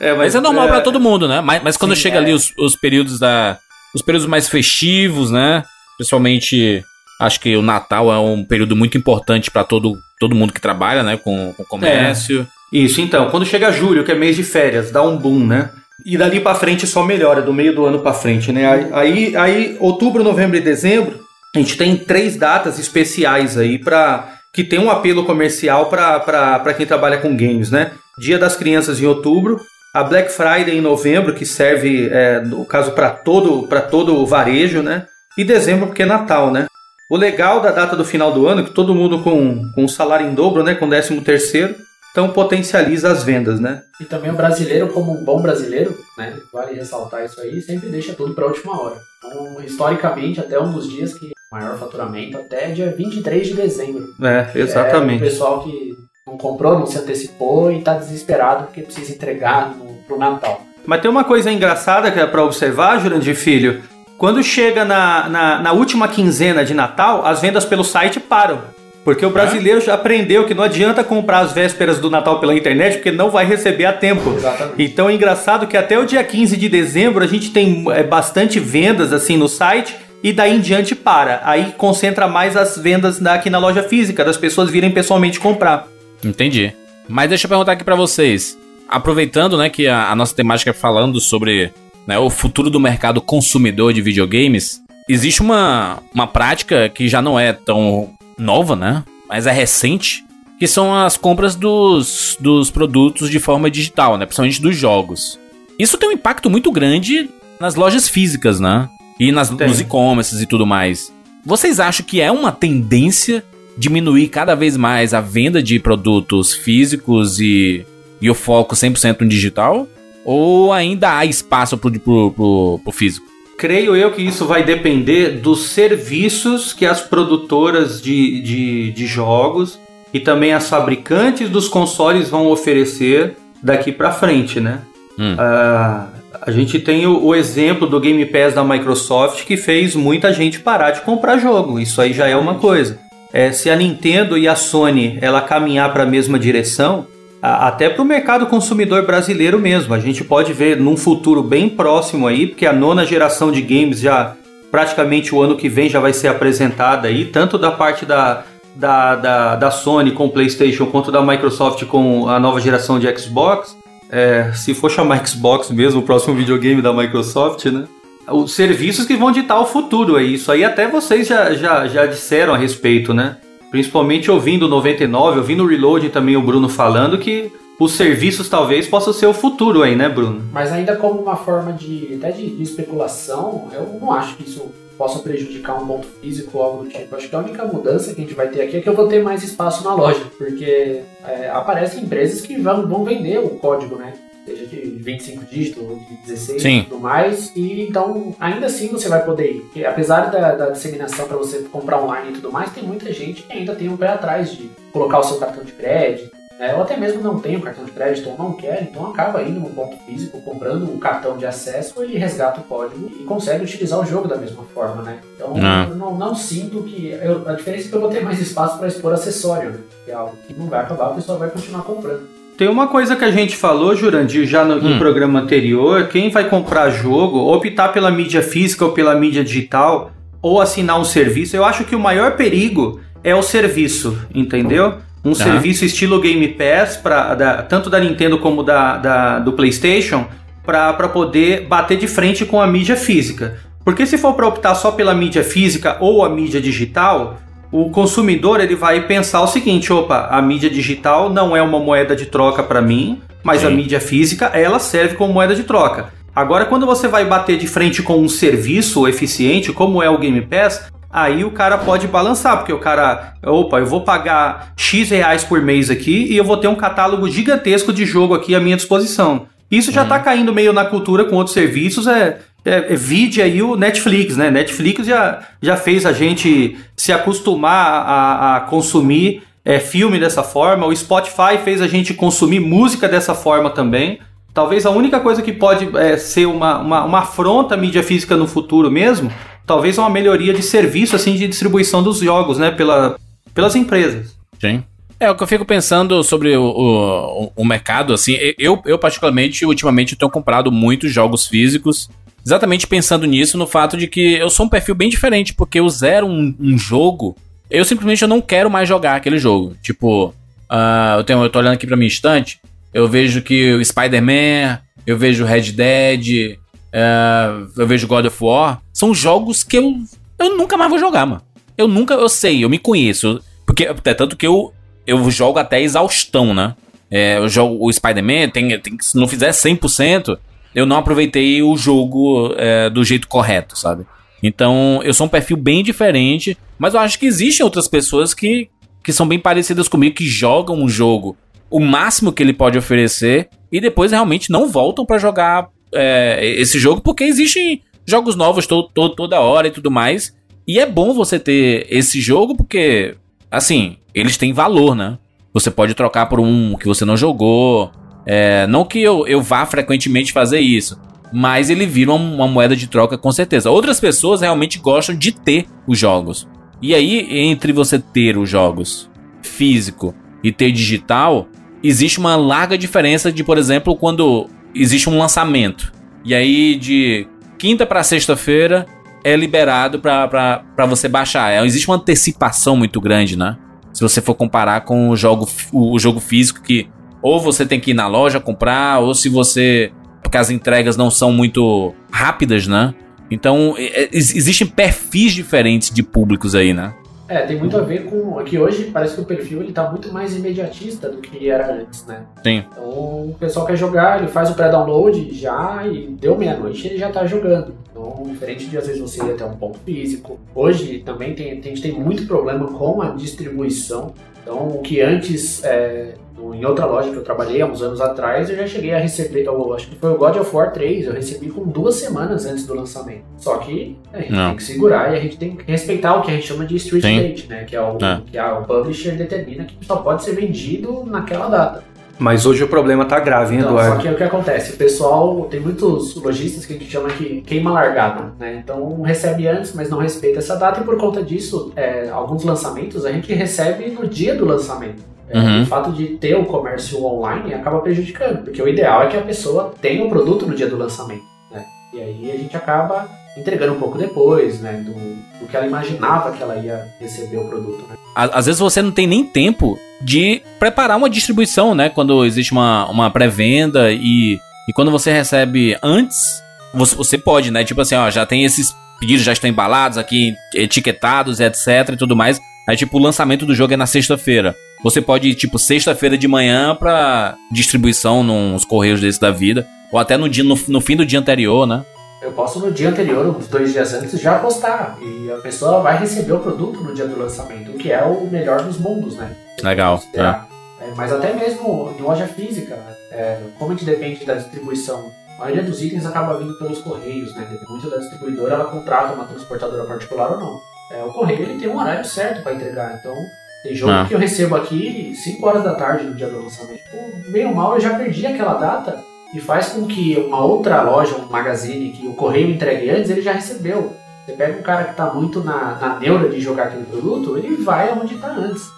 É, 0.00 0.12
Mas 0.14 0.34
é 0.34 0.40
normal 0.40 0.68
pra 0.68 0.80
todo 0.80 1.00
mundo, 1.00 1.26
né? 1.28 1.40
Mas, 1.40 1.62
mas 1.62 1.76
quando 1.76 1.94
Sim, 1.96 2.02
chega 2.02 2.16
é. 2.16 2.18
ali 2.18 2.32
os, 2.32 2.52
os 2.58 2.76
períodos 2.76 3.18
da. 3.18 3.58
Os 3.94 4.02
períodos 4.02 4.28
mais 4.28 4.48
festivos, 4.48 5.30
né? 5.30 5.64
Principalmente, 5.96 6.84
acho 7.18 7.40
que 7.40 7.56
o 7.56 7.62
Natal 7.62 8.12
é 8.12 8.18
um 8.18 8.44
período 8.44 8.76
muito 8.76 8.96
importante 8.96 9.50
pra 9.50 9.64
todo, 9.64 9.98
todo 10.18 10.34
mundo 10.34 10.52
que 10.52 10.60
trabalha, 10.60 11.02
né? 11.02 11.16
Com, 11.16 11.52
com 11.56 11.64
comércio. 11.64 12.46
Isso, 12.72 13.00
então, 13.00 13.30
quando 13.30 13.46
chega 13.46 13.72
julho, 13.72 14.04
que 14.04 14.12
é 14.12 14.14
mês 14.14 14.36
de 14.36 14.44
férias, 14.44 14.90
dá 14.90 15.02
um 15.02 15.16
boom, 15.16 15.46
né? 15.46 15.70
E 16.04 16.16
dali 16.16 16.38
pra 16.38 16.54
frente 16.54 16.86
só 16.86 17.02
melhora, 17.02 17.42
do 17.42 17.52
meio 17.52 17.74
do 17.74 17.84
ano 17.84 17.98
pra 17.98 18.12
frente, 18.12 18.52
né? 18.52 18.88
Aí, 18.92 19.34
aí, 19.36 19.76
outubro, 19.80 20.22
novembro 20.22 20.56
e 20.56 20.60
dezembro, 20.60 21.20
a 21.54 21.58
gente 21.58 21.76
tem 21.76 21.96
três 21.96 22.36
datas 22.36 22.78
especiais 22.78 23.56
aí 23.56 23.78
para 23.78 24.34
que 24.52 24.62
tem 24.62 24.78
um 24.78 24.90
apelo 24.90 25.24
comercial 25.24 25.86
para 25.86 26.74
quem 26.74 26.86
trabalha 26.86 27.18
com 27.18 27.36
games, 27.36 27.70
né? 27.70 27.92
Dia 28.18 28.38
das 28.38 28.56
Crianças 28.56 29.00
em 29.00 29.06
outubro, 29.06 29.60
a 29.94 30.02
Black 30.04 30.30
Friday 30.30 30.76
em 30.76 30.80
novembro, 30.80 31.34
que 31.34 31.46
serve, 31.46 32.08
é, 32.10 32.40
no 32.40 32.64
caso, 32.64 32.92
para 32.92 33.10
todo, 33.10 33.68
todo 33.90 34.16
o 34.16 34.26
varejo, 34.26 34.82
né? 34.82 35.06
E 35.36 35.44
dezembro, 35.44 35.86
porque 35.86 36.02
é 36.02 36.06
Natal, 36.06 36.50
né? 36.50 36.66
O 37.10 37.16
legal 37.16 37.60
da 37.60 37.70
data 37.70 37.96
do 37.96 38.04
final 38.04 38.32
do 38.32 38.46
ano 38.46 38.60
é 38.60 38.64
que 38.64 38.70
todo 38.70 38.94
mundo 38.94 39.22
com, 39.22 39.62
com 39.72 39.88
salário 39.88 40.26
em 40.26 40.34
dobro, 40.34 40.62
né? 40.62 40.74
Com 40.74 40.86
décimo 40.86 41.22
terceiro, 41.22 41.74
então 42.10 42.28
potencializa 42.30 43.10
as 43.10 43.24
vendas, 43.24 43.58
né? 43.58 43.80
E 43.98 44.04
também 44.04 44.30
o 44.30 44.34
brasileiro, 44.34 44.88
como 44.88 45.12
um 45.12 45.24
bom 45.24 45.40
brasileiro, 45.40 45.96
né? 46.18 46.36
Vale 46.52 46.74
ressaltar 46.74 47.24
isso 47.24 47.40
aí, 47.40 47.62
sempre 47.62 47.88
deixa 47.88 48.12
tudo 48.12 48.34
pra 48.34 48.44
última 48.44 48.78
hora. 48.78 48.96
Então, 49.24 49.56
historicamente, 49.64 50.38
até 50.38 50.60
um 50.60 50.70
dos 50.70 50.86
dias 50.86 51.14
que 51.14 51.30
maior 51.50 51.78
faturamento, 51.78 52.36
até 52.36 52.66
dia 52.72 52.94
23 52.94 53.46
de 53.46 53.54
dezembro. 53.54 54.08
É, 54.22 54.50
É 54.54 54.58
o 54.58 54.58
exatamente. 54.58 55.20
pessoal 55.20 55.64
que 55.64 55.94
não 56.26 56.36
comprou, 56.36 56.78
não 56.78 56.86
se 56.86 56.98
antecipou 56.98 57.72
e 57.72 57.80
tá 57.80 57.94
desesperado 57.94 58.64
porque 58.64 58.82
precisa 58.82 59.12
entregar 59.12 59.74
no, 59.74 59.94
pro 60.06 60.18
Natal. 60.18 60.60
Mas 60.84 61.00
tem 61.00 61.10
uma 61.10 61.24
coisa 61.24 61.50
engraçada 61.50 62.10
que 62.10 62.20
é 62.20 62.26
para 62.26 62.44
observar, 62.44 63.00
Jurandir 63.00 63.34
Filho. 63.34 63.82
Quando 64.18 64.42
chega 64.42 64.84
na, 64.84 65.28
na, 65.28 65.62
na 65.62 65.72
última 65.72 66.08
quinzena 66.08 66.64
de 66.64 66.74
Natal, 66.74 67.24
as 67.24 67.40
vendas 67.40 67.64
pelo 67.64 67.84
site 67.84 68.18
param. 68.18 68.60
Porque 69.04 69.24
o 69.24 69.30
brasileiro 69.30 69.80
já 69.80 69.94
aprendeu 69.94 70.44
que 70.44 70.52
não 70.52 70.64
adianta 70.64 71.04
comprar 71.04 71.38
as 71.38 71.52
vésperas 71.52 72.00
do 72.00 72.10
Natal 72.10 72.40
pela 72.40 72.54
internet, 72.54 72.94
porque 72.94 73.12
não 73.12 73.30
vai 73.30 73.46
receber 73.46 73.86
a 73.86 73.92
tempo. 73.92 74.34
Exatamente. 74.36 74.82
Então 74.82 75.08
é 75.08 75.14
engraçado 75.14 75.68
que 75.68 75.76
até 75.76 75.96
o 75.96 76.04
dia 76.04 76.22
15 76.24 76.56
de 76.56 76.68
dezembro 76.68 77.22
a 77.22 77.28
gente 77.28 77.52
tem 77.52 77.84
é, 77.92 78.02
bastante 78.02 78.58
vendas 78.58 79.12
assim 79.12 79.36
no 79.36 79.48
site 79.48 79.96
e 80.20 80.32
daí 80.32 80.56
em 80.56 80.60
diante 80.60 80.96
para. 80.96 81.40
Aí 81.44 81.72
concentra 81.78 82.26
mais 82.26 82.56
as 82.56 82.76
vendas 82.76 83.24
aqui 83.24 83.48
na 83.48 83.58
loja 83.58 83.84
física, 83.84 84.24
das 84.24 84.36
pessoas 84.36 84.68
virem 84.68 84.90
pessoalmente 84.90 85.38
comprar. 85.38 85.86
Entendi. 86.24 86.72
Mas 87.08 87.28
deixa 87.28 87.46
eu 87.46 87.48
perguntar 87.48 87.72
aqui 87.72 87.84
pra 87.84 87.94
vocês. 87.94 88.58
Aproveitando, 88.88 89.56
né, 89.56 89.70
que 89.70 89.86
a, 89.86 90.10
a 90.10 90.16
nossa 90.16 90.34
temática 90.34 90.70
é 90.70 90.74
falando 90.74 91.20
sobre 91.20 91.72
né, 92.08 92.18
o 92.18 92.30
futuro 92.30 92.70
do 92.70 92.80
mercado 92.80 93.20
consumidor 93.20 93.92
de 93.92 94.00
videogames, 94.00 94.82
existe 95.06 95.42
uma, 95.42 96.02
uma 96.14 96.26
prática 96.26 96.88
que 96.88 97.06
já 97.06 97.20
não 97.20 97.38
é 97.38 97.52
tão 97.52 98.08
nova, 98.38 98.74
né? 98.74 99.04
Mas 99.28 99.46
é 99.46 99.52
recente, 99.52 100.24
que 100.58 100.66
são 100.66 100.96
as 100.96 101.18
compras 101.18 101.54
dos, 101.54 102.34
dos 102.40 102.70
produtos 102.70 103.28
de 103.28 103.38
forma 103.38 103.70
digital, 103.70 104.16
né? 104.16 104.24
Principalmente 104.24 104.62
dos 104.62 104.74
jogos. 104.74 105.38
Isso 105.78 105.98
tem 105.98 106.08
um 106.08 106.12
impacto 106.12 106.48
muito 106.48 106.72
grande 106.72 107.28
nas 107.60 107.74
lojas 107.74 108.08
físicas, 108.08 108.58
né? 108.58 108.88
E 109.20 109.30
nas, 109.30 109.50
Tem. 109.50 109.68
nos 109.68 109.78
e-commerces 109.78 110.40
e 110.40 110.46
tudo 110.46 110.64
mais. 110.64 111.12
Vocês 111.44 111.78
acham 111.78 112.06
que 112.06 112.22
é 112.22 112.32
uma 112.32 112.50
tendência 112.50 113.44
diminuir 113.76 114.28
cada 114.28 114.54
vez 114.54 114.78
mais 114.78 115.12
a 115.12 115.20
venda 115.20 115.62
de 115.62 115.78
produtos 115.78 116.54
físicos 116.54 117.38
e, 117.38 117.84
e 118.18 118.30
o 118.30 118.34
foco 118.34 118.74
100% 118.74 119.20
no 119.20 119.28
digital? 119.28 119.86
Ou 120.24 120.72
ainda 120.72 121.16
há 121.16 121.24
espaço 121.24 121.78
pro, 121.78 121.90
pro, 121.98 122.30
pro, 122.32 122.80
pro 122.82 122.92
físico? 122.92 123.26
Creio 123.58 123.96
eu 123.96 124.12
que 124.12 124.22
isso 124.22 124.46
vai 124.46 124.62
depender 124.62 125.40
dos 125.40 125.70
serviços 125.70 126.72
que 126.72 126.86
as 126.86 127.00
produtoras 127.00 128.00
de, 128.00 128.40
de, 128.40 128.92
de 128.92 129.06
jogos 129.06 129.78
e 130.14 130.20
também 130.20 130.52
as 130.52 130.68
fabricantes 130.68 131.50
dos 131.50 131.68
consoles 131.68 132.28
vão 132.28 132.46
oferecer 132.46 133.36
daqui 133.62 133.90
para 133.90 134.12
frente, 134.12 134.60
né? 134.60 134.82
Hum. 135.18 135.34
Ah, 135.36 136.06
a 136.42 136.50
gente 136.50 136.78
tem 136.78 137.06
o, 137.06 137.24
o 137.24 137.34
exemplo 137.34 137.86
do 137.86 137.98
Game 137.98 138.24
Pass 138.26 138.54
da 138.54 138.62
Microsoft 138.62 139.44
que 139.44 139.56
fez 139.56 139.96
muita 139.96 140.32
gente 140.32 140.60
parar 140.60 140.92
de 140.92 141.00
comprar 141.00 141.38
jogo. 141.38 141.80
Isso 141.80 142.00
aí 142.00 142.12
já 142.12 142.28
é 142.28 142.36
uma 142.36 142.54
coisa. 142.54 143.00
É, 143.32 143.52
se 143.52 143.68
a 143.68 143.76
Nintendo 143.76 144.38
e 144.38 144.48
a 144.48 144.54
Sony 144.54 145.18
ela 145.20 145.40
caminhar 145.40 145.92
para 145.92 146.04
a 146.04 146.06
mesma 146.06 146.38
direção, 146.38 147.06
até 147.40 147.88
para 147.88 148.02
o 148.02 148.04
mercado 148.04 148.46
consumidor 148.46 149.06
brasileiro 149.06 149.58
mesmo, 149.58 149.94
a 149.94 149.98
gente 149.98 150.24
pode 150.24 150.52
ver 150.52 150.76
num 150.76 150.96
futuro 150.96 151.42
bem 151.42 151.68
próximo 151.68 152.26
aí, 152.26 152.46
porque 152.46 152.66
a 152.66 152.72
nona 152.72 153.06
geração 153.06 153.52
de 153.52 153.62
games 153.62 154.00
já 154.00 154.34
praticamente 154.70 155.34
o 155.34 155.40
ano 155.40 155.56
que 155.56 155.68
vem 155.68 155.88
já 155.88 156.00
vai 156.00 156.12
ser 156.12 156.28
apresentada 156.28 157.08
aí, 157.08 157.24
tanto 157.24 157.56
da 157.56 157.70
parte 157.70 158.04
da, 158.04 158.44
da, 158.74 159.16
da, 159.16 159.56
da 159.56 159.70
Sony 159.70 160.12
com 160.12 160.26
o 160.26 160.30
PlayStation 160.30 160.86
quanto 160.86 161.10
da 161.10 161.22
Microsoft 161.22 161.84
com 161.86 162.28
a 162.28 162.38
nova 162.38 162.60
geração 162.60 162.98
de 162.98 163.18
Xbox. 163.18 163.76
É, 164.10 164.52
se 164.54 164.74
for 164.74 164.90
chamar 164.90 165.24
Xbox 165.26 165.70
mesmo, 165.70 166.00
o 166.00 166.04
próximo 166.04 166.34
videogame 166.34 166.82
da 166.82 166.92
Microsoft, 166.92 167.64
né? 167.66 167.84
Os 168.30 168.52
serviços 168.52 169.06
que 169.06 169.16
vão 169.16 169.32
ditar 169.32 169.58
o 169.58 169.64
futuro 169.64 170.16
aí. 170.16 170.34
Isso 170.34 170.52
aí 170.52 170.62
até 170.62 170.86
vocês 170.86 171.26
já, 171.26 171.54
já, 171.54 171.88
já 171.88 172.04
disseram 172.04 172.54
a 172.54 172.58
respeito, 172.58 173.14
né? 173.14 173.38
Principalmente 173.70 174.30
ouvindo 174.30 174.66
o 174.66 174.68
99, 174.68 175.38
ouvindo 175.38 175.64
o 175.64 175.66
Reload 175.66 176.08
também 176.10 176.36
o 176.36 176.42
Bruno 176.42 176.68
falando 176.68 177.18
que 177.18 177.52
os 177.78 177.92
serviços 177.92 178.48
talvez 178.48 178.88
possam 178.88 179.12
ser 179.12 179.26
o 179.26 179.34
futuro 179.34 179.82
aí, 179.82 179.94
né, 179.94 180.08
Bruno? 180.08 180.42
Mas 180.52 180.72
ainda 180.72 180.96
como 180.96 181.20
uma 181.20 181.36
forma 181.36 181.72
de 181.72 182.14
até 182.16 182.32
de, 182.32 182.60
especulação, 182.60 183.68
eu 183.72 183.98
não 184.00 184.12
acho 184.12 184.36
que 184.36 184.48
isso 184.48 184.66
possa 184.96 185.20
prejudicar 185.20 185.80
um 185.80 185.86
ponto 185.86 186.08
físico 186.20 186.58
ou 186.58 186.64
algo 186.64 186.84
do 186.84 186.90
tipo. 186.90 187.14
Acho 187.14 187.28
que 187.28 187.36
a 187.36 187.38
única 187.38 187.64
mudança 187.64 188.12
que 188.12 188.20
a 188.20 188.24
gente 188.24 188.34
vai 188.34 188.48
ter 188.48 188.62
aqui 188.62 188.78
é 188.78 188.80
que 188.80 188.88
eu 188.88 188.96
vou 188.96 189.06
ter 189.06 189.22
mais 189.22 189.44
espaço 189.44 189.84
na 189.84 189.94
loja, 189.94 190.20
porque 190.36 191.02
é, 191.24 191.48
aparecem 191.50 192.02
empresas 192.02 192.40
que 192.40 192.58
vão, 192.58 192.84
vão 192.88 193.04
vender 193.04 193.38
o 193.38 193.50
código, 193.50 193.94
né? 193.94 194.14
Seja 194.48 194.66
de 194.66 194.76
25 194.76 195.44
dígitos 195.44 195.82
ou 195.82 195.96
de 195.96 196.16
16 196.26 196.62
Sim. 196.62 196.78
e 196.78 196.82
tudo 196.84 197.00
mais. 197.00 197.52
E 197.54 197.82
então, 197.82 198.34
ainda 198.40 198.66
assim 198.66 198.88
você 198.88 199.08
vai 199.08 199.24
poder 199.24 199.52
ir. 199.52 199.60
Porque 199.60 199.84
apesar 199.84 200.30
da, 200.30 200.54
da 200.54 200.70
disseminação 200.70 201.26
para 201.28 201.36
você 201.36 201.58
comprar 201.70 202.02
online 202.02 202.30
e 202.30 202.32
tudo 202.34 202.50
mais, 202.50 202.72
tem 202.72 202.82
muita 202.84 203.12
gente 203.12 203.42
que 203.42 203.52
ainda 203.52 203.74
tem 203.74 203.88
um 203.88 203.96
pé 203.96 204.08
atrás 204.08 204.50
de 204.52 204.70
colocar 204.92 205.18
o 205.18 205.22
seu 205.22 205.36
cartão 205.38 205.62
de 205.62 205.72
crédito 205.72 206.38
né? 206.58 206.74
ou 206.74 206.82
até 206.82 206.96
mesmo 206.96 207.22
não 207.22 207.38
tem 207.38 207.56
o 207.56 207.60
cartão 207.62 207.84
de 207.84 207.92
crédito 207.92 208.28
ou 208.30 208.36
não 208.36 208.52
quer, 208.54 208.82
então 208.82 209.06
acaba 209.06 209.42
indo 209.42 209.60
no 209.60 209.70
ponto 209.70 209.96
físico, 210.04 210.40
comprando 210.42 210.92
um 210.92 210.98
cartão 210.98 211.38
de 211.38 211.46
acesso, 211.46 212.02
ele 212.02 212.18
resgata 212.18 212.60
o 212.60 212.64
código 212.64 213.10
e 213.20 213.24
consegue 213.24 213.64
utilizar 213.64 214.00
o 214.00 214.04
jogo 214.04 214.26
da 214.26 214.36
mesma 214.36 214.64
forma, 214.74 215.02
né? 215.02 215.20
Então 215.36 215.54
Ah. 215.56 215.86
eu 215.88 215.94
não, 215.94 216.16
não 216.16 216.34
sinto 216.34 216.82
que. 216.82 217.10
eu- 217.10 217.48
a 217.48 217.52
diferença 217.52 217.86
é 217.86 217.90
que 217.90 217.96
eu 217.96 218.00
vou 218.00 218.10
ter 218.10 218.22
mais 218.24 218.40
espaço 218.40 218.76
para 218.78 218.88
expor 218.88 219.12
acessório, 219.12 219.70
né? 219.70 219.78
Que 220.04 220.10
é 220.10 220.14
algo 220.14 220.36
que 220.46 220.52
não 220.54 220.66
vai 220.66 220.80
acabar, 220.80 221.12
o 221.12 221.14
pessoal 221.14 221.38
vai 221.38 221.48
continuar 221.50 221.82
comprando. 221.82 222.28
Tem 222.58 222.68
uma 222.68 222.88
coisa 222.88 223.14
que 223.14 223.24
a 223.24 223.30
gente 223.30 223.56
falou, 223.56 223.94
Jurandir, 223.94 224.44
já 224.44 224.64
no, 224.64 224.74
Hum. 224.84 224.98
programa 224.98 225.38
anterior: 225.40 226.08
quem 226.08 226.28
vai 226.28 226.48
comprar 226.48 226.90
jogo, 226.90 227.38
optar 227.54 227.88
pela 227.92 228.10
mídia 228.10 228.42
física 228.42 228.84
ou 228.84 228.90
pela 228.92 229.14
mídia 229.14 229.44
digital, 229.44 230.10
ou 230.42 230.60
assinar 230.60 230.98
um 231.00 231.04
serviço, 231.04 231.54
eu 231.56 231.64
acho 231.64 231.84
que 231.84 231.94
o 231.94 232.00
maior 232.00 232.32
perigo 232.32 233.00
é 233.22 233.32
o 233.34 233.42
serviço, 233.42 234.18
entendeu? 234.34 234.94
Um 235.24 235.34
serviço 235.34 235.84
estilo 235.84 236.20
Game 236.20 236.46
Pass, 236.48 236.96
pra, 236.96 237.34
da- 237.34 237.62
tanto 237.62 237.88
da 237.88 238.00
Nintendo 238.00 238.38
como 238.38 238.62
da, 238.64 238.96
da- 238.96 239.38
do 239.38 239.52
PlayStation, 239.52 240.24
para 240.66 240.92
poder 241.08 241.62
bater 241.66 241.96
de 241.96 242.06
frente 242.08 242.44
com 242.44 242.60
a 242.60 242.66
mídia 242.66 242.96
física. 242.96 243.56
Porque 243.84 244.04
se 244.04 244.18
for 244.18 244.34
para 244.34 244.46
optar 244.46 244.74
só 244.74 244.90
pela 244.90 245.14
mídia 245.14 245.42
física 245.44 245.96
ou 246.00 246.24
a 246.24 246.28
mídia 246.28 246.60
digital, 246.60 247.38
o 247.70 247.90
consumidor 247.90 248.60
ele 248.60 248.74
vai 248.74 249.06
pensar 249.06 249.42
o 249.42 249.46
seguinte: 249.46 249.92
opa, 249.92 250.28
a 250.30 250.40
mídia 250.40 250.70
digital 250.70 251.30
não 251.30 251.56
é 251.56 251.62
uma 251.62 251.78
moeda 251.78 252.16
de 252.16 252.26
troca 252.26 252.62
para 252.62 252.80
mim, 252.80 253.20
mas 253.42 253.64
a 253.64 253.68
Sim. 253.68 253.76
mídia 253.76 254.00
física 254.00 254.46
ela 254.46 254.78
serve 254.78 255.16
como 255.16 255.32
moeda 255.32 255.54
de 255.54 255.64
troca. 255.64 256.12
Agora, 256.34 256.66
quando 256.66 256.86
você 256.86 257.08
vai 257.08 257.24
bater 257.24 257.58
de 257.58 257.66
frente 257.66 258.02
com 258.02 258.18
um 258.18 258.28
serviço 258.28 259.08
eficiente, 259.08 259.72
como 259.72 260.02
é 260.02 260.08
o 260.08 260.18
Game 260.18 260.40
Pass, 260.42 260.88
aí 261.10 261.44
o 261.44 261.50
cara 261.50 261.76
pode 261.78 262.06
balançar, 262.06 262.58
porque 262.58 262.72
o 262.72 262.78
cara, 262.78 263.34
opa, 263.44 263.78
eu 263.80 263.86
vou 263.86 264.02
pagar 264.02 264.72
X 264.76 265.10
reais 265.10 265.42
por 265.42 265.60
mês 265.60 265.90
aqui 265.90 266.26
e 266.30 266.36
eu 266.36 266.44
vou 266.44 266.56
ter 266.56 266.68
um 266.68 266.76
catálogo 266.76 267.28
gigantesco 267.28 267.92
de 267.92 268.06
jogo 268.06 268.34
aqui 268.34 268.54
à 268.54 268.60
minha 268.60 268.76
disposição. 268.76 269.46
Isso 269.70 269.92
já 269.92 270.04
tá 270.04 270.18
caindo 270.18 270.54
meio 270.54 270.72
na 270.72 270.84
cultura 270.84 271.24
com 271.24 271.36
outros 271.36 271.52
serviços, 271.52 272.06
é, 272.06 272.38
é, 272.68 272.92
é, 272.92 272.96
vide 272.96 273.40
aí 273.40 273.62
o 273.62 273.76
Netflix, 273.76 274.36
né? 274.36 274.50
Netflix 274.50 275.06
já, 275.06 275.40
já 275.60 275.76
fez 275.76 276.04
a 276.04 276.12
gente 276.12 276.76
se 276.96 277.12
acostumar 277.12 278.04
a, 278.06 278.56
a 278.56 278.60
consumir 278.60 279.42
é, 279.64 279.78
filme 279.78 280.18
dessa 280.18 280.42
forma, 280.42 280.86
o 280.86 280.94
Spotify 280.94 281.58
fez 281.62 281.82
a 281.82 281.86
gente 281.86 282.14
consumir 282.14 282.60
música 282.60 283.08
dessa 283.08 283.34
forma 283.34 283.70
também. 283.70 284.18
Talvez 284.54 284.86
a 284.86 284.90
única 284.90 285.20
coisa 285.20 285.42
que 285.42 285.52
pode 285.52 285.94
é, 285.96 286.16
ser 286.16 286.46
uma, 286.46 286.78
uma, 286.78 287.04
uma 287.04 287.18
afronta 287.18 287.74
à 287.74 287.78
mídia 287.78 288.02
física 288.02 288.36
no 288.36 288.46
futuro 288.46 288.90
mesmo, 288.90 289.30
talvez 289.66 289.98
uma 289.98 290.08
melhoria 290.08 290.54
de 290.54 290.62
serviço 290.62 291.14
assim 291.14 291.34
de 291.34 291.46
distribuição 291.46 292.02
dos 292.02 292.20
jogos, 292.20 292.58
né? 292.58 292.70
Pela, 292.70 293.16
pelas 293.54 293.76
empresas. 293.76 294.36
Sim. 294.58 294.82
É, 295.20 295.30
o 295.30 295.34
que 295.34 295.42
eu 295.42 295.48
fico 295.48 295.64
pensando 295.64 296.22
sobre 296.22 296.56
o, 296.56 296.62
o, 296.62 297.52
o 297.56 297.64
mercado, 297.64 298.14
assim, 298.14 298.36
eu, 298.56 298.80
eu 298.86 298.98
particularmente, 298.98 299.66
ultimamente, 299.66 300.14
tenho 300.14 300.30
comprado 300.30 300.70
muitos 300.70 301.12
jogos 301.12 301.46
físicos, 301.46 302.08
exatamente 302.48 302.86
pensando 302.86 303.26
nisso, 303.26 303.58
no 303.58 303.66
fato 303.66 303.94
de 303.94 304.08
que 304.08 304.34
eu 304.34 304.48
sou 304.48 304.64
um 304.64 304.68
perfil 304.68 304.94
bem 304.94 305.10
diferente, 305.10 305.52
porque 305.52 305.78
eu 305.78 305.88
zero 305.88 306.26
um, 306.26 306.54
um 306.58 306.78
jogo, 306.78 307.36
eu 307.70 307.84
simplesmente 307.84 308.22
eu 308.22 308.28
não 308.28 308.40
quero 308.40 308.70
mais 308.70 308.88
jogar 308.88 309.16
aquele 309.16 309.38
jogo. 309.38 309.76
Tipo, 309.82 310.28
uh, 310.70 311.18
eu, 311.18 311.24
tenho, 311.24 311.42
eu 311.42 311.50
tô 311.50 311.58
olhando 311.58 311.74
aqui 311.74 311.86
pra 311.86 311.96
minha 311.96 312.08
estante, 312.08 312.58
eu 312.94 313.06
vejo 313.06 313.42
que 313.42 313.74
o 313.74 313.84
Spider-Man, 313.84 314.80
eu 315.06 315.18
vejo 315.18 315.44
Red 315.44 315.72
Dead, 315.72 316.58
uh, 316.88 317.70
eu 317.76 317.86
vejo 317.86 318.08
God 318.08 318.24
of 318.24 318.36
War, 318.42 318.80
são 318.94 319.14
jogos 319.14 319.62
que 319.62 319.76
eu, 319.76 319.94
eu 320.38 320.56
nunca 320.56 320.78
mais 320.78 320.88
vou 320.88 320.98
jogar, 320.98 321.26
mano. 321.26 321.42
Eu 321.76 321.86
nunca, 321.86 322.14
eu 322.14 322.30
sei, 322.30 322.64
eu 322.64 322.70
me 322.70 322.78
conheço. 322.78 323.40
Porque, 323.66 323.84
é 323.84 324.14
tanto 324.14 324.36
que 324.36 324.46
eu, 324.46 324.72
eu 325.06 325.30
jogo 325.30 325.58
até 325.58 325.82
exaustão, 325.82 326.54
né? 326.54 326.74
É, 327.10 327.36
eu 327.36 327.48
jogo 327.48 327.86
o 327.86 327.92
Spider-Man, 327.92 328.48
tem, 328.48 328.80
tem, 328.80 328.96
se 329.00 329.16
não 329.18 329.28
fizer 329.28 329.50
100%, 329.50 330.38
eu 330.74 330.86
não 330.86 330.96
aproveitei 330.96 331.62
o 331.62 331.76
jogo 331.76 332.54
é, 332.56 332.88
do 332.90 333.04
jeito 333.04 333.28
correto, 333.28 333.78
sabe? 333.78 334.06
Então, 334.42 335.00
eu 335.02 335.12
sou 335.12 335.26
um 335.26 335.30
perfil 335.30 335.56
bem 335.56 335.82
diferente, 335.82 336.56
mas 336.78 336.94
eu 336.94 337.00
acho 337.00 337.18
que 337.18 337.26
existem 337.26 337.64
outras 337.64 337.88
pessoas 337.88 338.32
que, 338.32 338.68
que 339.02 339.12
são 339.12 339.26
bem 339.26 339.38
parecidas 339.38 339.88
comigo, 339.88 340.14
que 340.14 340.26
jogam 340.26 340.76
um 340.76 340.88
jogo 340.88 341.36
o 341.70 341.80
máximo 341.80 342.32
que 342.32 342.42
ele 342.42 342.52
pode 342.52 342.78
oferecer 342.78 343.48
e 343.70 343.80
depois 343.80 344.12
realmente 344.12 344.50
não 344.50 344.68
voltam 344.68 345.04
para 345.04 345.18
jogar 345.18 345.68
é, 345.92 346.54
esse 346.58 346.78
jogo, 346.78 347.00
porque 347.00 347.24
existem 347.24 347.82
jogos 348.06 348.34
novos 348.34 348.66
to, 348.66 348.84
to, 348.84 349.10
toda 349.10 349.40
hora 349.40 349.68
e 349.68 349.70
tudo 349.70 349.90
mais. 349.90 350.34
E 350.66 350.78
é 350.78 350.86
bom 350.86 351.14
você 351.14 351.38
ter 351.38 351.86
esse 351.90 352.20
jogo, 352.20 352.56
porque, 352.56 353.16
assim, 353.50 353.96
eles 354.14 354.36
têm 354.36 354.52
valor, 354.52 354.94
né? 354.94 355.18
Você 355.52 355.70
pode 355.70 355.94
trocar 355.94 356.26
por 356.26 356.40
um 356.40 356.76
que 356.76 356.86
você 356.86 357.04
não 357.04 357.16
jogou. 357.16 357.90
É, 358.30 358.66
não 358.66 358.84
que 358.84 359.00
eu, 359.00 359.26
eu 359.26 359.40
vá 359.40 359.64
frequentemente 359.64 360.34
fazer 360.34 360.60
isso, 360.60 361.00
mas 361.32 361.70
ele 361.70 361.86
vira 361.86 362.12
uma, 362.12 362.34
uma 362.34 362.46
moeda 362.46 362.76
de 362.76 362.86
troca 362.86 363.16
com 363.16 363.32
certeza. 363.32 363.70
Outras 363.70 363.98
pessoas 363.98 364.42
realmente 364.42 364.78
gostam 364.78 365.16
de 365.16 365.32
ter 365.32 365.64
os 365.86 365.98
jogos. 365.98 366.46
E 366.82 366.94
aí, 366.94 367.26
entre 367.30 367.72
você 367.72 367.98
ter 367.98 368.36
os 368.36 368.48
jogos 368.48 369.10
físico 369.42 370.14
e 370.44 370.52
ter 370.52 370.70
digital, 370.70 371.48
existe 371.82 372.18
uma 372.18 372.36
larga 372.36 372.76
diferença 372.76 373.32
de, 373.32 373.42
por 373.42 373.56
exemplo, 373.56 373.96
quando 373.96 374.46
existe 374.74 375.08
um 375.08 375.18
lançamento. 375.18 375.90
E 376.22 376.34
aí, 376.34 376.76
de 376.76 377.26
quinta 377.58 377.86
para 377.86 378.02
sexta-feira, 378.02 378.86
é 379.24 379.34
liberado 379.34 380.00
para 380.00 380.86
você 380.86 381.08
baixar. 381.08 381.50
É, 381.50 381.64
existe 381.64 381.88
uma 381.88 381.96
antecipação 381.96 382.76
muito 382.76 383.00
grande, 383.00 383.38
né? 383.38 383.56
Se 383.90 384.02
você 384.02 384.20
for 384.20 384.34
comparar 384.34 384.82
com 384.82 385.08
o 385.08 385.16
jogo, 385.16 385.48
o 385.72 385.98
jogo 385.98 386.20
físico, 386.20 386.62
que 386.62 386.88
ou 387.22 387.40
você 387.40 387.66
tem 387.66 387.80
que 387.80 387.90
ir 387.92 387.94
na 387.94 388.06
loja 388.06 388.40
comprar, 388.40 389.00
ou 389.00 389.14
se 389.14 389.28
você. 389.28 389.92
Porque 390.22 390.36
as 390.36 390.50
entregas 390.50 390.96
não 390.96 391.10
são 391.10 391.32
muito 391.32 391.94
rápidas, 392.10 392.66
né? 392.66 392.94
Então, 393.30 393.74
existem 394.12 394.66
perfis 394.66 395.32
diferentes 395.32 395.90
de 395.90 396.02
públicos 396.02 396.54
aí, 396.54 396.72
né? 396.72 396.94
É, 397.28 397.42
tem 397.42 397.58
muito 397.58 397.76
a 397.76 397.82
ver 397.82 398.06
com. 398.06 398.38
Aqui 398.38 398.58
hoje 398.58 398.84
parece 398.84 399.14
que 399.14 399.20
o 399.20 399.24
perfil 399.24 399.62
ele 399.62 399.72
tá 399.72 399.90
muito 399.90 400.10
mais 400.10 400.34
imediatista 400.34 401.10
do 401.10 401.18
que 401.18 401.50
era 401.50 401.74
antes, 401.74 402.06
né? 402.06 402.22
Sim. 402.42 402.64
Então 402.72 402.88
o 402.88 403.36
pessoal 403.38 403.66
quer 403.66 403.76
jogar, 403.76 404.18
ele 404.18 404.28
faz 404.28 404.50
o 404.50 404.54
pré-download 404.54 405.34
já 405.34 405.86
e 405.86 406.06
deu 406.18 406.38
meia-noite 406.38 406.86
ele 406.86 406.96
já 406.96 407.10
tá 407.10 407.26
jogando. 407.26 407.74
Então, 407.90 408.26
diferente 408.30 408.66
de 408.66 408.78
às 408.78 408.86
vezes 408.86 409.00
você 409.02 409.22
ir 409.22 409.32
até 409.32 409.44
um 409.44 409.56
ponto 409.56 409.78
físico. 409.80 410.40
Hoje 410.54 411.02
também 411.04 411.34
tem, 411.34 411.50
a 411.50 411.54
gente 411.54 411.82
tem 411.82 411.92
muito 411.92 412.26
problema 412.26 412.66
com 412.66 413.02
a 413.02 413.10
distribuição. 413.10 414.14
Então, 414.48 414.66
o 414.66 414.80
que 414.80 415.02
antes 415.02 415.62
é, 415.62 416.14
em 416.54 416.64
outra 416.64 416.86
loja 416.86 417.10
que 417.10 417.16
eu 417.16 417.22
trabalhei 417.22 417.60
há 417.60 417.66
uns 417.66 417.82
anos 417.82 418.00
atrás, 418.00 418.48
eu 418.48 418.56
já 418.56 418.66
cheguei 418.66 418.94
a 418.94 418.98
receber, 418.98 419.44
eu 419.44 419.74
acho 419.74 419.88
que 419.88 419.96
foi 419.96 420.10
o 420.10 420.16
God 420.16 420.36
of 420.36 420.56
War 420.56 420.72
3, 420.72 421.06
eu 421.06 421.12
recebi 421.12 421.50
com 421.50 421.66
duas 421.66 421.96
semanas 421.96 422.46
antes 422.46 422.66
do 422.66 422.72
lançamento. 422.72 423.24
Só 423.36 423.58
que 423.58 423.98
a 424.10 424.20
gente 424.20 424.32
Não. 424.32 424.48
tem 424.48 424.56
que 424.56 424.62
segurar 424.62 425.12
e 425.12 425.18
a 425.18 425.20
gente 425.20 425.36
tem 425.36 425.54
que 425.54 425.70
respeitar 425.70 426.16
o 426.16 426.22
que 426.22 426.30
a 426.30 426.34
gente 426.34 426.46
chama 426.46 426.64
de 426.64 426.76
street 426.76 427.04
Sim. 427.04 427.20
date, 427.20 427.46
né? 427.46 427.64
Que 427.64 427.76
é, 427.76 427.82
o, 427.82 427.98
é. 427.98 428.22
que 428.26 428.38
é 428.38 428.44
o 428.46 428.64
publisher 428.64 429.16
determina 429.16 429.64
que 429.64 429.76
só 429.84 429.96
pode 429.96 430.24
ser 430.24 430.34
vendido 430.34 431.04
naquela 431.04 431.48
data. 431.48 431.84
Mas 432.18 432.44
hoje 432.44 432.64
o 432.64 432.68
problema 432.68 433.04
tá 433.04 433.20
grave, 433.20 433.54
hein, 433.54 433.60
Eduardo? 433.60 433.96
Só 433.96 434.02
que 434.02 434.08
o 434.08 434.16
que 434.16 434.24
acontece? 434.24 434.72
O 434.72 434.76
pessoal, 434.76 435.44
tem 435.44 435.60
muitos 435.60 436.16
lojistas 436.16 436.66
que 436.66 436.72
a 436.72 436.76
gente 436.76 436.90
chama 436.90 437.08
que 437.10 437.42
queima 437.42 437.70
largada, 437.70 438.32
né? 438.38 438.60
Então 438.62 439.02
recebe 439.02 439.46
antes, 439.46 439.72
mas 439.72 439.88
não 439.88 439.98
respeita 439.98 440.38
essa 440.38 440.56
data 440.56 440.80
e 440.80 440.84
por 440.84 440.96
conta 440.98 441.22
disso, 441.22 441.72
é, 441.76 442.08
alguns 442.08 442.44
lançamentos 442.44 443.06
a 443.06 443.12
gente 443.12 443.32
recebe 443.32 443.90
no 443.90 444.08
dia 444.08 444.34
do 444.34 444.44
lançamento. 444.44 445.02
É, 445.30 445.38
uhum. 445.38 445.62
O 445.62 445.66
fato 445.66 445.92
de 445.92 446.06
ter 446.16 446.34
o 446.34 446.44
comércio 446.46 447.04
online 447.04 447.54
acaba 447.54 447.80
prejudicando, 447.80 448.44
porque 448.44 448.62
o 448.62 448.68
ideal 448.68 449.02
é 449.02 449.06
que 449.08 449.16
a 449.16 449.22
pessoa 449.22 449.74
tenha 449.80 450.04
o 450.04 450.08
produto 450.08 450.46
no 450.46 450.54
dia 450.54 450.66
do 450.66 450.76
lançamento, 450.76 451.24
né? 451.50 451.64
E 451.92 452.00
aí 452.00 452.32
a 452.32 452.36
gente 452.36 452.56
acaba 452.56 453.06
entregando 453.38 453.74
um 453.74 453.78
pouco 453.78 453.96
depois, 453.96 454.60
né? 454.60 454.82
Do, 454.84 454.92
do 454.92 455.46
que 455.48 455.56
ela 455.56 455.66
imaginava 455.66 456.32
que 456.32 456.42
ela 456.42 456.56
ia 456.56 456.88
receber 457.00 457.38
o 457.38 457.44
produto, 457.44 457.84
né? 457.88 457.96
Às 458.14 458.46
vezes 458.46 458.58
você 458.58 458.82
não 458.82 458.90
tem 458.90 459.06
nem 459.06 459.24
tempo 459.24 459.78
de 460.00 460.42
preparar 460.58 460.96
uma 460.96 461.08
distribuição, 461.08 461.74
né? 461.74 461.88
Quando 461.88 462.24
existe 462.24 462.52
uma, 462.52 462.88
uma 462.90 463.10
pré-venda 463.10 463.92
e, 463.92 464.40
e 464.68 464.72
quando 464.74 464.90
você 464.90 465.12
recebe 465.12 465.76
antes, 465.82 466.42
você, 466.74 466.96
você 466.96 467.16
pode, 467.16 467.50
né? 467.50 467.64
Tipo 467.64 467.80
assim, 467.80 467.94
ó, 467.94 468.10
já 468.10 468.26
tem 468.26 468.44
esses 468.44 468.74
pedidos, 468.98 469.24
já 469.24 469.32
estão 469.32 469.48
embalados 469.48 469.96
aqui, 469.96 470.34
etiquetados, 470.54 471.38
etc 471.38 471.90
e 471.92 471.96
tudo 471.96 472.16
mais. 472.16 472.40
Aí, 472.68 472.76
tipo, 472.76 472.98
o 472.98 473.02
lançamento 473.02 473.46
do 473.46 473.54
jogo 473.54 473.72
é 473.72 473.76
na 473.76 473.86
sexta-feira. 473.86 474.54
Você 474.82 475.00
pode 475.00 475.28
ir, 475.28 475.34
tipo, 475.34 475.58
sexta-feira 475.58 476.18
de 476.18 476.28
manhã 476.28 476.74
pra 476.74 477.36
distribuição 477.50 478.22
nos 478.22 478.64
correios 478.64 479.00
desse 479.00 479.20
da 479.20 479.30
vida. 479.30 479.66
Ou 479.90 479.98
até 479.98 480.16
no, 480.16 480.28
dia, 480.28 480.44
no, 480.44 480.58
no 480.68 480.80
fim 480.80 480.94
do 480.94 481.06
dia 481.06 481.18
anterior, 481.18 481.66
né? 481.66 481.82
Eu 482.20 482.32
posso 482.32 482.58
no 482.58 482.72
dia 482.72 482.90
anterior, 482.90 483.26
uns 483.26 483.46
dois 483.46 483.72
dias 483.72 483.94
antes, 483.94 484.20
já 484.20 484.38
postar. 484.38 484.98
E 485.00 485.30
a 485.30 485.36
pessoa 485.36 485.80
vai 485.80 485.96
receber 485.98 486.32
o 486.32 486.40
produto 486.40 486.80
no 486.80 486.92
dia 486.92 487.06
do 487.06 487.18
lançamento, 487.18 487.70
o 487.70 487.78
que 487.78 487.92
é 487.92 488.02
o 488.02 488.26
melhor 488.26 488.62
dos 488.62 488.78
mundos, 488.78 489.16
né? 489.16 489.34
Legal. 489.62 490.02
É. 490.14 490.48
É, 490.80 490.92
mas 490.96 491.12
até 491.12 491.32
mesmo 491.32 491.94
em 491.96 492.02
loja 492.02 492.26
física, 492.26 492.76
né? 492.76 492.96
é, 493.10 493.40
como 493.58 493.72
a 493.72 493.74
gente 493.74 493.84
depende 493.84 494.24
da 494.24 494.34
distribuição, 494.34 495.10
a 495.36 495.42
maioria 495.42 495.62
dos 495.62 495.82
itens 495.82 496.06
acaba 496.06 496.38
vindo 496.38 496.54
pelos 496.58 496.80
correios, 496.80 497.34
né? 497.34 497.46
Depende 497.50 497.70
muito 497.70 497.90
da 497.90 497.98
distribuidora, 497.98 498.54
ela 498.54 498.64
contrata 498.66 499.12
uma 499.12 499.24
transportadora 499.24 499.84
particular 499.84 500.32
ou 500.32 500.40
não. 500.40 500.60
É, 500.92 501.02
o 501.02 501.12
correio 501.12 501.42
ele 501.42 501.58
tem 501.58 501.68
um 501.68 501.78
horário 501.78 502.04
certo 502.04 502.42
para 502.42 502.54
entregar, 502.54 502.96
então 502.98 503.14
tem 503.62 503.74
jogo 503.74 503.92
ah. 503.92 504.04
que 504.06 504.14
eu 504.14 504.18
recebo 504.18 504.56
aqui 504.56 505.14
5 505.14 505.46
horas 505.46 505.64
da 505.64 505.74
tarde 505.74 506.04
no 506.04 506.14
dia 506.14 506.28
do 506.28 506.42
lançamento. 506.42 506.82
Tipo, 506.82 507.48
ou 507.48 507.54
mal 507.54 507.74
eu 507.74 507.80
já 507.80 507.94
perdi 507.94 508.26
aquela 508.26 508.54
data 508.54 509.02
e 509.34 509.40
faz 509.40 509.70
com 509.70 509.86
que 509.86 510.16
uma 510.16 510.44
outra 510.44 510.82
loja, 510.82 511.16
um 511.16 511.30
magazine, 511.30 511.92
que 511.92 512.06
o 512.06 512.14
correio 512.14 512.50
entregue 512.50 512.90
antes, 512.90 513.10
ele 513.10 513.22
já 513.22 513.32
recebeu. 513.32 513.92
Você 514.24 514.32
pega 514.32 514.58
um 514.58 514.62
cara 514.62 514.84
que 514.84 514.90
está 514.90 515.12
muito 515.12 515.42
na, 515.42 515.78
na 515.80 515.98
neura 515.98 516.28
de 516.28 516.40
jogar 516.40 516.64
aquele 516.64 516.84
produto, 516.84 517.36
ele 517.36 517.56
vai 517.62 517.90
aonde 517.90 518.14
está 518.14 518.28
antes. 518.28 518.70